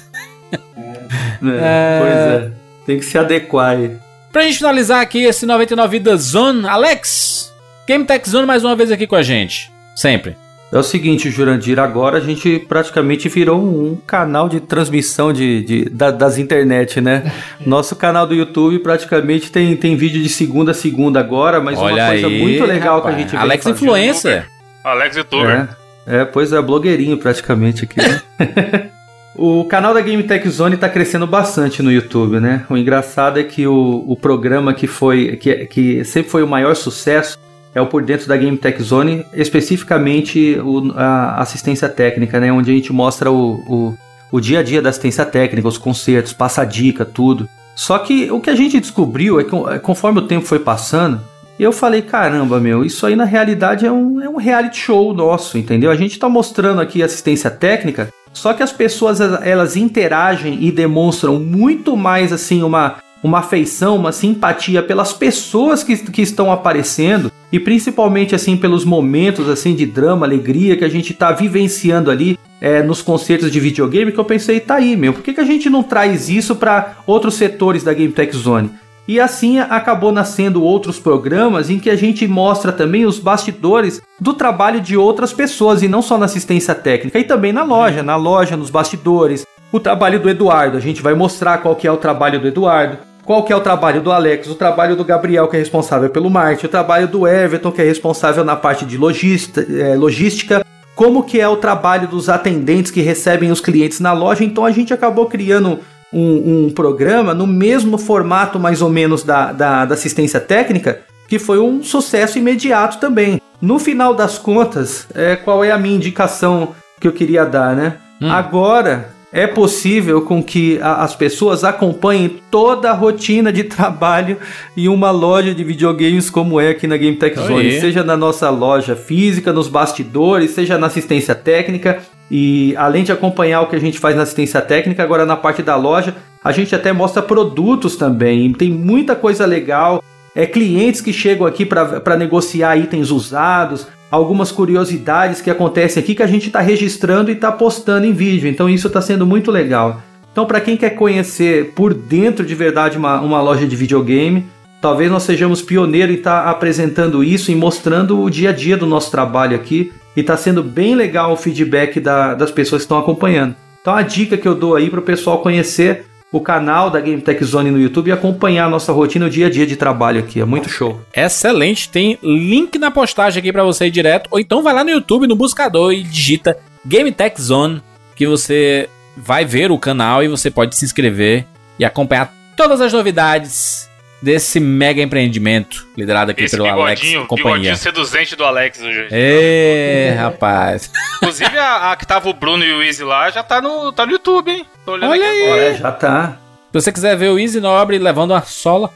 É, 1.42 1.98
Pois 2.00 2.12
é. 2.14 2.50
Tem 2.86 2.98
que 2.98 3.04
se 3.04 3.16
adequar 3.16 3.70
aí. 3.76 3.96
Pra 4.32 4.42
gente 4.42 4.58
finalizar 4.58 5.00
aqui 5.00 5.22
esse 5.24 5.46
99 5.46 5.98
Vidas 5.98 6.20
Zone, 6.22 6.66
Alex, 6.68 7.52
Game 7.86 8.04
Tech 8.04 8.28
Zone 8.28 8.46
mais 8.46 8.64
uma 8.64 8.76
vez 8.76 8.90
aqui 8.92 9.06
com 9.06 9.16
a 9.16 9.22
gente. 9.22 9.72
Sempre. 9.96 10.36
É 10.72 10.78
o 10.78 10.82
seguinte, 10.84 11.30
Jurandir, 11.30 11.80
agora 11.80 12.18
a 12.18 12.20
gente 12.20 12.60
praticamente 12.60 13.28
virou 13.28 13.60
um 13.60 13.96
canal 14.06 14.48
de 14.48 14.60
transmissão 14.60 15.32
de, 15.32 15.64
de 15.64 15.84
da, 15.90 16.12
das 16.12 16.38
internet, 16.38 17.00
né? 17.00 17.32
Nosso 17.66 17.96
canal 17.96 18.24
do 18.24 18.34
YouTube 18.34 18.78
praticamente 18.78 19.50
tem, 19.50 19.76
tem 19.76 19.96
vídeo 19.96 20.22
de 20.22 20.28
segunda 20.28 20.70
a 20.70 20.74
segunda 20.74 21.18
agora, 21.18 21.60
mas 21.60 21.76
Olha 21.76 22.04
uma 22.04 22.10
coisa 22.10 22.26
aí, 22.28 22.40
muito 22.40 22.64
legal 22.64 22.98
rapaz. 22.98 23.14
que 23.14 23.20
a 23.20 23.22
gente 23.24 23.30
vem 23.32 23.40
Alex 23.40 23.66
Influencer. 23.66 24.46
Alex 24.84 25.16
Youtuber. 25.16 25.68
É, 26.06 26.20
é, 26.20 26.24
pois 26.24 26.52
é, 26.52 26.62
blogueirinho 26.62 27.18
praticamente 27.18 27.84
aqui. 27.84 28.00
né? 28.00 28.90
o 29.34 29.64
canal 29.64 29.92
da 29.92 30.00
Game 30.00 30.22
Tech 30.22 30.48
Zone 30.48 30.76
está 30.76 30.88
crescendo 30.88 31.26
bastante 31.26 31.82
no 31.82 31.90
YouTube, 31.90 32.38
né? 32.38 32.64
O 32.70 32.76
engraçado 32.76 33.40
é 33.40 33.42
que 33.42 33.66
o, 33.66 34.04
o 34.06 34.16
programa 34.16 34.72
que 34.72 34.86
foi 34.86 35.36
que, 35.36 35.66
que 35.66 36.04
sempre 36.04 36.30
foi 36.30 36.44
o 36.44 36.48
maior 36.48 36.76
sucesso 36.76 37.36
é 37.74 37.80
o 37.80 37.86
Por 37.86 38.02
Dentro 38.02 38.26
da 38.28 38.36
Game 38.36 38.56
Tech 38.56 38.82
Zone, 38.82 39.24
especificamente 39.32 40.58
o- 40.62 40.92
a 40.96 41.36
assistência 41.40 41.88
técnica, 41.88 42.40
né? 42.40 42.52
Onde 42.52 42.70
a 42.70 42.74
gente 42.74 42.92
mostra 42.92 43.30
o, 43.30 43.54
o, 43.68 43.94
o 44.32 44.40
dia 44.40 44.60
a 44.60 44.62
dia 44.62 44.82
da 44.82 44.90
assistência 44.90 45.24
técnica, 45.24 45.68
os 45.68 45.78
concertos, 45.78 46.32
passa 46.32 46.64
dica, 46.64 47.04
tudo. 47.04 47.48
Só 47.76 47.98
que 47.98 48.30
o 48.30 48.40
que 48.40 48.50
a 48.50 48.54
gente 48.56 48.80
descobriu 48.80 49.40
é 49.40 49.44
que 49.44 49.54
é, 49.54 49.78
conforme 49.78 50.18
o 50.18 50.26
tempo 50.26 50.44
foi 50.46 50.58
passando, 50.58 51.20
eu 51.58 51.72
falei, 51.72 52.02
caramba, 52.02 52.58
meu, 52.58 52.84
isso 52.84 53.06
aí 53.06 53.14
na 53.14 53.24
realidade 53.24 53.86
é 53.86 53.92
um, 53.92 54.20
é 54.20 54.28
um 54.28 54.36
reality 54.36 54.78
show 54.78 55.12
nosso, 55.14 55.56
entendeu? 55.58 55.90
A 55.90 55.96
gente 55.96 56.18
tá 56.18 56.28
mostrando 56.28 56.80
aqui 56.80 57.02
assistência 57.02 57.50
técnica, 57.50 58.08
só 58.32 58.52
que 58.52 58.62
as 58.62 58.72
pessoas 58.72 59.20
elas 59.20 59.76
interagem 59.76 60.58
e 60.62 60.72
demonstram 60.72 61.38
muito 61.38 61.96
mais 61.96 62.32
assim 62.32 62.62
uma 62.62 62.96
uma 63.22 63.38
afeição, 63.38 63.96
uma 63.96 64.12
simpatia 64.12 64.82
pelas 64.82 65.12
pessoas 65.12 65.82
que, 65.82 65.96
que 65.96 66.22
estão 66.22 66.50
aparecendo 66.50 67.30
e 67.52 67.58
principalmente 67.58 68.34
assim 68.34 68.56
pelos 68.56 68.84
momentos 68.84 69.48
assim 69.48 69.74
de 69.74 69.84
drama, 69.84 70.24
alegria 70.24 70.76
que 70.76 70.84
a 70.84 70.88
gente 70.88 71.12
tá 71.12 71.32
vivenciando 71.32 72.10
ali 72.10 72.38
é, 72.60 72.82
nos 72.82 73.02
concertos 73.02 73.50
de 73.50 73.58
videogame 73.58 74.12
que 74.12 74.18
eu 74.18 74.24
pensei, 74.24 74.60
tá 74.60 74.76
aí, 74.76 74.96
meu, 74.96 75.12
por 75.12 75.22
que, 75.22 75.32
que 75.32 75.40
a 75.40 75.44
gente 75.44 75.68
não 75.68 75.82
traz 75.82 76.28
isso 76.28 76.56
para 76.56 76.98
outros 77.06 77.34
setores 77.34 77.82
da 77.82 77.92
Game 77.92 78.12
Tech 78.12 78.34
Zone? 78.36 78.70
E 79.08 79.18
assim 79.18 79.58
acabou 79.58 80.12
nascendo 80.12 80.62
outros 80.62 81.00
programas 81.00 81.68
em 81.68 81.80
que 81.80 81.90
a 81.90 81.96
gente 81.96 82.28
mostra 82.28 82.70
também 82.70 83.04
os 83.04 83.18
bastidores 83.18 84.00
do 84.20 84.34
trabalho 84.34 84.80
de 84.80 84.96
outras 84.96 85.32
pessoas 85.32 85.82
e 85.82 85.88
não 85.88 86.00
só 86.00 86.16
na 86.16 86.26
assistência 86.26 86.74
técnica, 86.76 87.18
e 87.18 87.24
também 87.24 87.52
na 87.52 87.64
loja, 87.64 88.02
na 88.02 88.14
loja, 88.14 88.56
nos 88.56 88.70
bastidores. 88.70 89.44
O 89.72 89.80
trabalho 89.80 90.20
do 90.20 90.28
Eduardo, 90.28 90.76
a 90.76 90.80
gente 90.80 91.02
vai 91.02 91.14
mostrar 91.14 91.58
qual 91.58 91.74
que 91.74 91.88
é 91.88 91.92
o 91.92 91.96
trabalho 91.96 92.40
do 92.40 92.46
Eduardo, 92.46 92.98
qual 93.30 93.44
que 93.44 93.52
é 93.52 93.56
o 93.56 93.60
trabalho 93.60 94.00
do 94.00 94.10
Alex, 94.10 94.48
o 94.48 94.56
trabalho 94.56 94.96
do 94.96 95.04
Gabriel, 95.04 95.46
que 95.46 95.54
é 95.54 95.60
responsável 95.60 96.10
pelo 96.10 96.28
marketing, 96.28 96.66
o 96.66 96.68
trabalho 96.68 97.06
do 97.06 97.28
Everton, 97.28 97.70
que 97.70 97.80
é 97.80 97.84
responsável 97.84 98.44
na 98.44 98.56
parte 98.56 98.84
de 98.84 98.98
logista- 98.98 99.64
eh, 99.70 99.94
logística, 99.94 100.66
como 100.96 101.22
que 101.22 101.38
é 101.38 101.46
o 101.46 101.54
trabalho 101.56 102.08
dos 102.08 102.28
atendentes 102.28 102.90
que 102.90 103.00
recebem 103.00 103.52
os 103.52 103.60
clientes 103.60 104.00
na 104.00 104.12
loja. 104.12 104.42
Então 104.42 104.64
a 104.64 104.72
gente 104.72 104.92
acabou 104.92 105.26
criando 105.26 105.78
um, 106.12 106.64
um 106.66 106.70
programa 106.70 107.32
no 107.32 107.46
mesmo 107.46 107.98
formato 107.98 108.58
mais 108.58 108.82
ou 108.82 108.90
menos 108.90 109.22
da, 109.22 109.52
da, 109.52 109.84
da 109.84 109.94
assistência 109.94 110.40
técnica, 110.40 111.02
que 111.28 111.38
foi 111.38 111.60
um 111.60 111.84
sucesso 111.84 112.36
imediato 112.36 112.98
também. 112.98 113.40
No 113.62 113.78
final 113.78 114.12
das 114.12 114.38
contas, 114.38 115.06
é, 115.14 115.36
qual 115.36 115.62
é 115.62 115.70
a 115.70 115.78
minha 115.78 115.94
indicação 115.94 116.70
que 117.00 117.06
eu 117.06 117.12
queria 117.12 117.44
dar, 117.44 117.76
né? 117.76 117.94
Agora 118.28 119.10
é 119.32 119.46
possível 119.46 120.22
com 120.22 120.42
que 120.42 120.78
a- 120.82 121.02
as 121.02 121.14
pessoas 121.14 121.62
acompanhem 121.64 122.40
toda 122.50 122.90
a 122.90 122.94
rotina 122.94 123.52
de 123.52 123.62
trabalho 123.64 124.36
em 124.76 124.88
uma 124.88 125.10
loja 125.10 125.54
de 125.54 125.62
videogames 125.64 126.28
como 126.30 126.60
é 126.60 126.70
aqui 126.70 126.86
na 126.86 126.96
Game 126.96 127.16
Tech. 127.16 127.36
Zone, 127.38 127.80
seja 127.80 128.02
na 128.02 128.16
nossa 128.16 128.50
loja 128.50 128.96
física, 128.96 129.52
nos 129.52 129.68
bastidores, 129.68 130.50
seja 130.50 130.76
na 130.78 130.88
assistência 130.88 131.34
técnica. 131.34 131.98
E 132.30 132.74
além 132.76 133.02
de 133.02 133.10
acompanhar 133.10 133.60
o 133.62 133.66
que 133.66 133.74
a 133.76 133.80
gente 133.80 133.98
faz 133.98 134.14
na 134.16 134.22
assistência 134.22 134.60
técnica, 134.60 135.02
agora 135.02 135.26
na 135.26 135.36
parte 135.36 135.62
da 135.62 135.74
loja, 135.76 136.14
a 136.44 136.52
gente 136.52 136.74
até 136.74 136.92
mostra 136.92 137.20
produtos 137.20 137.96
também. 137.96 138.52
Tem 138.52 138.70
muita 138.70 139.16
coisa 139.16 139.44
legal. 139.46 140.02
É 140.34 140.46
clientes 140.46 141.00
que 141.00 141.12
chegam 141.12 141.44
aqui 141.44 141.66
para 141.66 142.16
negociar 142.16 142.76
itens 142.76 143.10
usados, 143.10 143.86
algumas 144.10 144.50
curiosidades 144.50 145.40
que 145.40 145.50
acontecem 145.50 146.02
aqui 146.02 146.14
que 146.14 146.22
a 146.22 146.26
gente 146.26 146.48
está 146.48 146.60
registrando 146.60 147.30
e 147.30 147.34
está 147.34 147.52
postando 147.52 148.06
em 148.06 148.12
vídeo. 148.12 148.48
Então 148.48 148.68
isso 148.68 148.86
está 148.88 149.00
sendo 149.00 149.24
muito 149.26 149.50
legal. 149.50 150.02
Então, 150.32 150.46
para 150.46 150.60
quem 150.60 150.76
quer 150.76 150.90
conhecer 150.90 151.72
por 151.74 151.92
dentro 151.92 152.46
de 152.46 152.54
verdade 152.54 152.96
uma, 152.96 153.20
uma 153.20 153.42
loja 153.42 153.66
de 153.66 153.74
videogame, 153.74 154.46
talvez 154.80 155.10
nós 155.10 155.24
sejamos 155.24 155.60
pioneiros 155.60 156.14
em 156.14 156.18
estar 156.18 156.46
apresentando 156.46 157.24
isso 157.24 157.50
e 157.50 157.54
mostrando 157.56 158.20
o 158.20 158.30
dia 158.30 158.50
a 158.50 158.52
dia 158.52 158.76
do 158.76 158.86
nosso 158.86 159.10
trabalho 159.10 159.56
aqui. 159.56 159.92
E 160.16 160.20
está 160.20 160.36
sendo 160.36 160.62
bem 160.62 160.94
legal 160.94 161.32
o 161.32 161.36
feedback 161.36 161.98
da- 161.98 162.34
das 162.34 162.50
pessoas 162.50 162.82
que 162.82 162.84
estão 162.84 162.98
acompanhando. 162.98 163.56
Então, 163.80 163.94
a 163.94 164.02
dica 164.02 164.36
que 164.36 164.46
eu 164.46 164.54
dou 164.54 164.76
aí 164.76 164.88
para 164.88 165.00
o 165.00 165.02
pessoal 165.02 165.38
conhecer 165.40 166.04
o 166.32 166.40
canal 166.40 166.90
da 166.90 167.00
Game 167.00 167.20
Tech 167.20 167.44
Zone 167.44 167.70
no 167.70 167.80
YouTube 167.80 168.08
e 168.08 168.12
acompanhar 168.12 168.66
a 168.66 168.70
nossa 168.70 168.92
rotina, 168.92 169.26
o 169.26 169.30
dia 169.30 169.46
a 169.46 169.50
dia 169.50 169.66
de 169.66 169.76
trabalho 169.76 170.20
aqui. 170.20 170.40
É 170.40 170.44
muito 170.44 170.68
show. 170.68 171.00
Excelente, 171.14 171.88
tem 171.88 172.18
link 172.22 172.78
na 172.78 172.90
postagem 172.90 173.40
aqui 173.40 173.52
pra 173.52 173.64
você 173.64 173.86
ir 173.86 173.90
direto, 173.90 174.28
ou 174.30 174.38
então 174.38 174.62
vai 174.62 174.72
lá 174.72 174.84
no 174.84 174.90
YouTube, 174.90 175.26
no 175.26 175.34
buscador 175.34 175.92
e 175.92 176.02
digita 176.02 176.56
Game 176.86 177.10
Tech 177.10 177.40
Zone, 177.40 177.82
que 178.14 178.26
você 178.26 178.88
vai 179.16 179.44
ver 179.44 179.72
o 179.72 179.78
canal 179.78 180.22
e 180.22 180.28
você 180.28 180.50
pode 180.50 180.76
se 180.76 180.84
inscrever 180.84 181.44
e 181.78 181.84
acompanhar 181.84 182.32
todas 182.56 182.80
as 182.80 182.92
novidades 182.92 183.89
desse 184.22 184.60
mega 184.60 185.00
empreendimento 185.02 185.86
liderado 185.96 186.30
aqui 186.30 186.44
Esse 186.44 186.56
pelo 186.56 186.68
Alex 186.68 187.00
e 187.02 187.14
companhia. 187.26 187.44
bigodinho 187.52 187.76
seduzente 187.76 188.36
do 188.36 188.44
Alex 188.44 188.80
hoje. 188.80 189.08
Ê, 189.10 190.14
rapaz. 190.18 190.90
Inclusive, 191.16 191.56
a, 191.58 191.92
a 191.92 191.96
que 191.96 192.06
tava 192.06 192.28
o 192.28 192.34
Bruno 192.34 192.64
e 192.64 192.72
o 192.72 192.82
Easy 192.82 193.02
lá 193.02 193.30
já 193.30 193.42
tá 193.42 193.60
no, 193.60 193.92
tá 193.92 194.04
no 194.06 194.12
YouTube, 194.12 194.50
hein? 194.50 194.66
Tô 194.84 194.92
olhando 194.92 195.10
Olha 195.10 195.22
aqui 195.22 195.30
aí. 195.30 195.44
agora. 195.44 195.62
É, 195.62 195.74
já 195.76 195.92
tá. 195.92 196.36
Se 196.72 196.80
você 196.80 196.92
quiser 196.92 197.16
ver 197.16 197.30
o 197.30 197.38
Easy 197.38 197.60
Nobre 197.60 197.98
levando 197.98 198.30
uma 198.32 198.42
sola, 198.42 198.90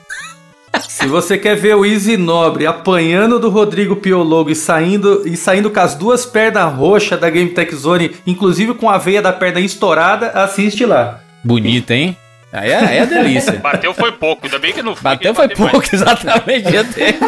Se 0.89 1.07
você 1.07 1.39
quer 1.39 1.55
ver 1.57 1.75
o 1.77 1.85
Easy 1.87 2.17
Nobre 2.17 2.67
apanhando 2.67 3.39
do 3.39 3.49
Rodrigo 3.49 3.97
Piologo 3.97 4.51
e 4.51 4.55
saindo, 4.57 5.23
e 5.27 5.37
saindo 5.37 5.71
com 5.71 5.81
as 5.81 5.95
duas 5.95 6.27
pernas 6.27 6.73
roxas 6.75 7.19
da 7.19 7.31
Game 7.31 7.51
Tech 7.51 7.75
Zone, 7.75 8.11
inclusive 8.27 8.75
com 8.75 8.91
a 8.91 8.99
veia 8.99 9.23
da 9.23 9.33
perna 9.33 9.61
estourada, 9.61 10.31
assiste 10.31 10.85
lá. 10.85 11.21
bonita, 11.45 11.95
hein? 11.95 12.17
Aí 12.55 12.71
é, 12.71 12.77
aí 12.77 12.99
é 12.99 13.07
delícia. 13.07 13.59
Bateu 13.59 13.93
foi 13.93 14.13
pouco, 14.13 14.47
ainda 14.47 14.61
bem 14.61 14.73
que 14.73 14.81
não 14.81 14.95
foi. 14.95 15.03
Bateu 15.03 15.33
que 15.33 15.37
foi 15.37 15.49
bater 15.49 15.61
mais. 15.61 15.73
pouco, 15.73 15.89
exatamente. 15.93 16.71
Ia 16.71 16.85
ter 16.85 17.19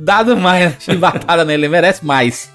dado 0.00 0.34
mais 0.34 0.76
chibatada 0.80 1.44
nele, 1.44 1.66
ele 1.66 1.70
merece 1.70 2.02
mais. 2.04 2.50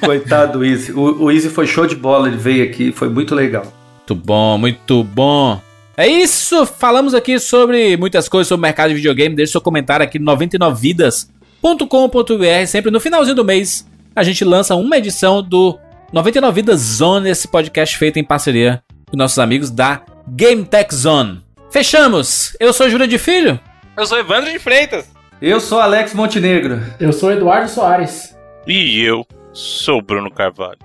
Coitado 0.00 0.58
do 0.58 0.64
Easy. 0.64 0.92
O, 0.92 1.24
o 1.24 1.30
Easy 1.30 1.48
foi 1.48 1.68
show 1.68 1.86
de 1.86 1.94
bola, 1.94 2.26
ele 2.26 2.36
veio 2.36 2.64
aqui, 2.64 2.90
foi 2.90 3.08
muito 3.08 3.36
legal. 3.36 3.72
Muito 3.98 4.16
bom, 4.16 4.58
muito 4.58 5.04
bom. 5.04 5.60
É 5.96 6.08
isso, 6.08 6.66
falamos 6.66 7.14
aqui 7.14 7.38
sobre 7.38 7.96
muitas 7.96 8.28
coisas 8.28 8.48
sobre 8.48 8.60
o 8.60 8.62
mercado 8.62 8.88
de 8.88 8.96
videogame. 8.96 9.36
Deixe 9.36 9.52
seu 9.52 9.60
comentário 9.60 10.04
aqui 10.04 10.18
no 10.18 10.36
99vidas.com.br. 10.36 12.66
Sempre 12.66 12.90
no 12.90 12.98
finalzinho 12.98 13.36
do 13.36 13.44
mês 13.44 13.86
a 14.16 14.24
gente 14.24 14.44
lança 14.44 14.74
uma 14.74 14.96
edição 14.96 15.40
do 15.40 15.78
99 16.12 16.54
Vidas 16.54 16.80
Zone, 16.80 17.30
esse 17.30 17.46
podcast 17.46 17.96
feito 17.96 18.18
em 18.18 18.24
parceria 18.24 18.82
com 19.08 19.16
nossos 19.16 19.38
amigos 19.38 19.70
da 19.70 20.02
Game 20.28 20.64
Tech 20.64 20.94
Zone. 20.94 21.43
Fechamos! 21.74 22.56
Eu 22.60 22.72
sou 22.72 22.88
Júlio 22.88 23.08
de 23.08 23.18
Filho. 23.18 23.58
Eu 23.96 24.06
sou 24.06 24.16
Evandro 24.16 24.48
de 24.48 24.60
Freitas. 24.60 25.10
Eu 25.42 25.58
sou 25.58 25.80
Alex 25.80 26.14
Montenegro. 26.14 26.80
Eu 27.00 27.12
sou 27.12 27.32
Eduardo 27.32 27.68
Soares. 27.68 28.32
E 28.64 29.02
eu 29.02 29.26
sou 29.52 29.98
o 29.98 30.00
Bruno 30.00 30.30
Carvalho. 30.30 30.78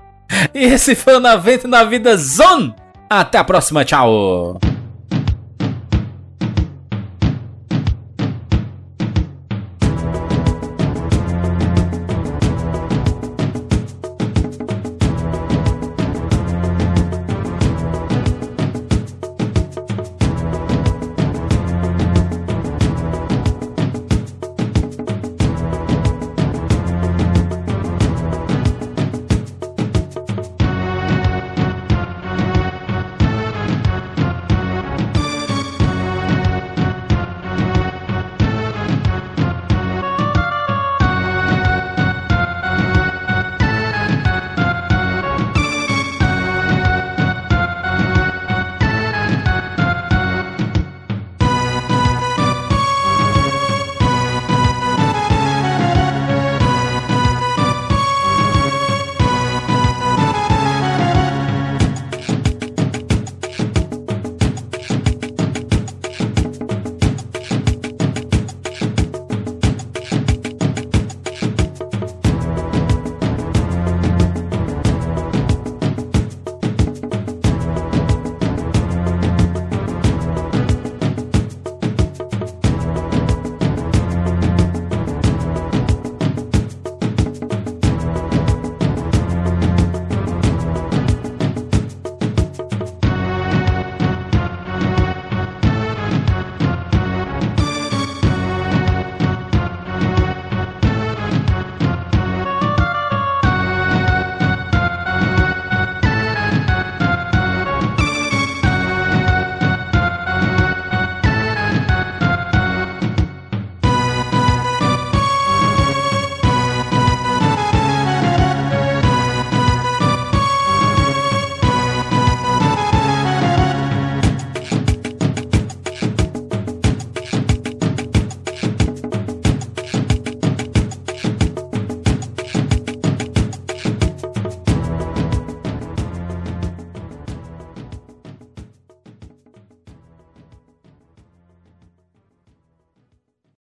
E 0.51 0.63
esse 0.63 0.95
foi 0.95 1.17
o 1.17 1.19
99 1.19 1.91
Vidas 1.91 2.21
Zone. 2.21 2.73
Até 3.07 3.37
a 3.37 3.43
próxima, 3.43 3.85
tchau! 3.85 4.59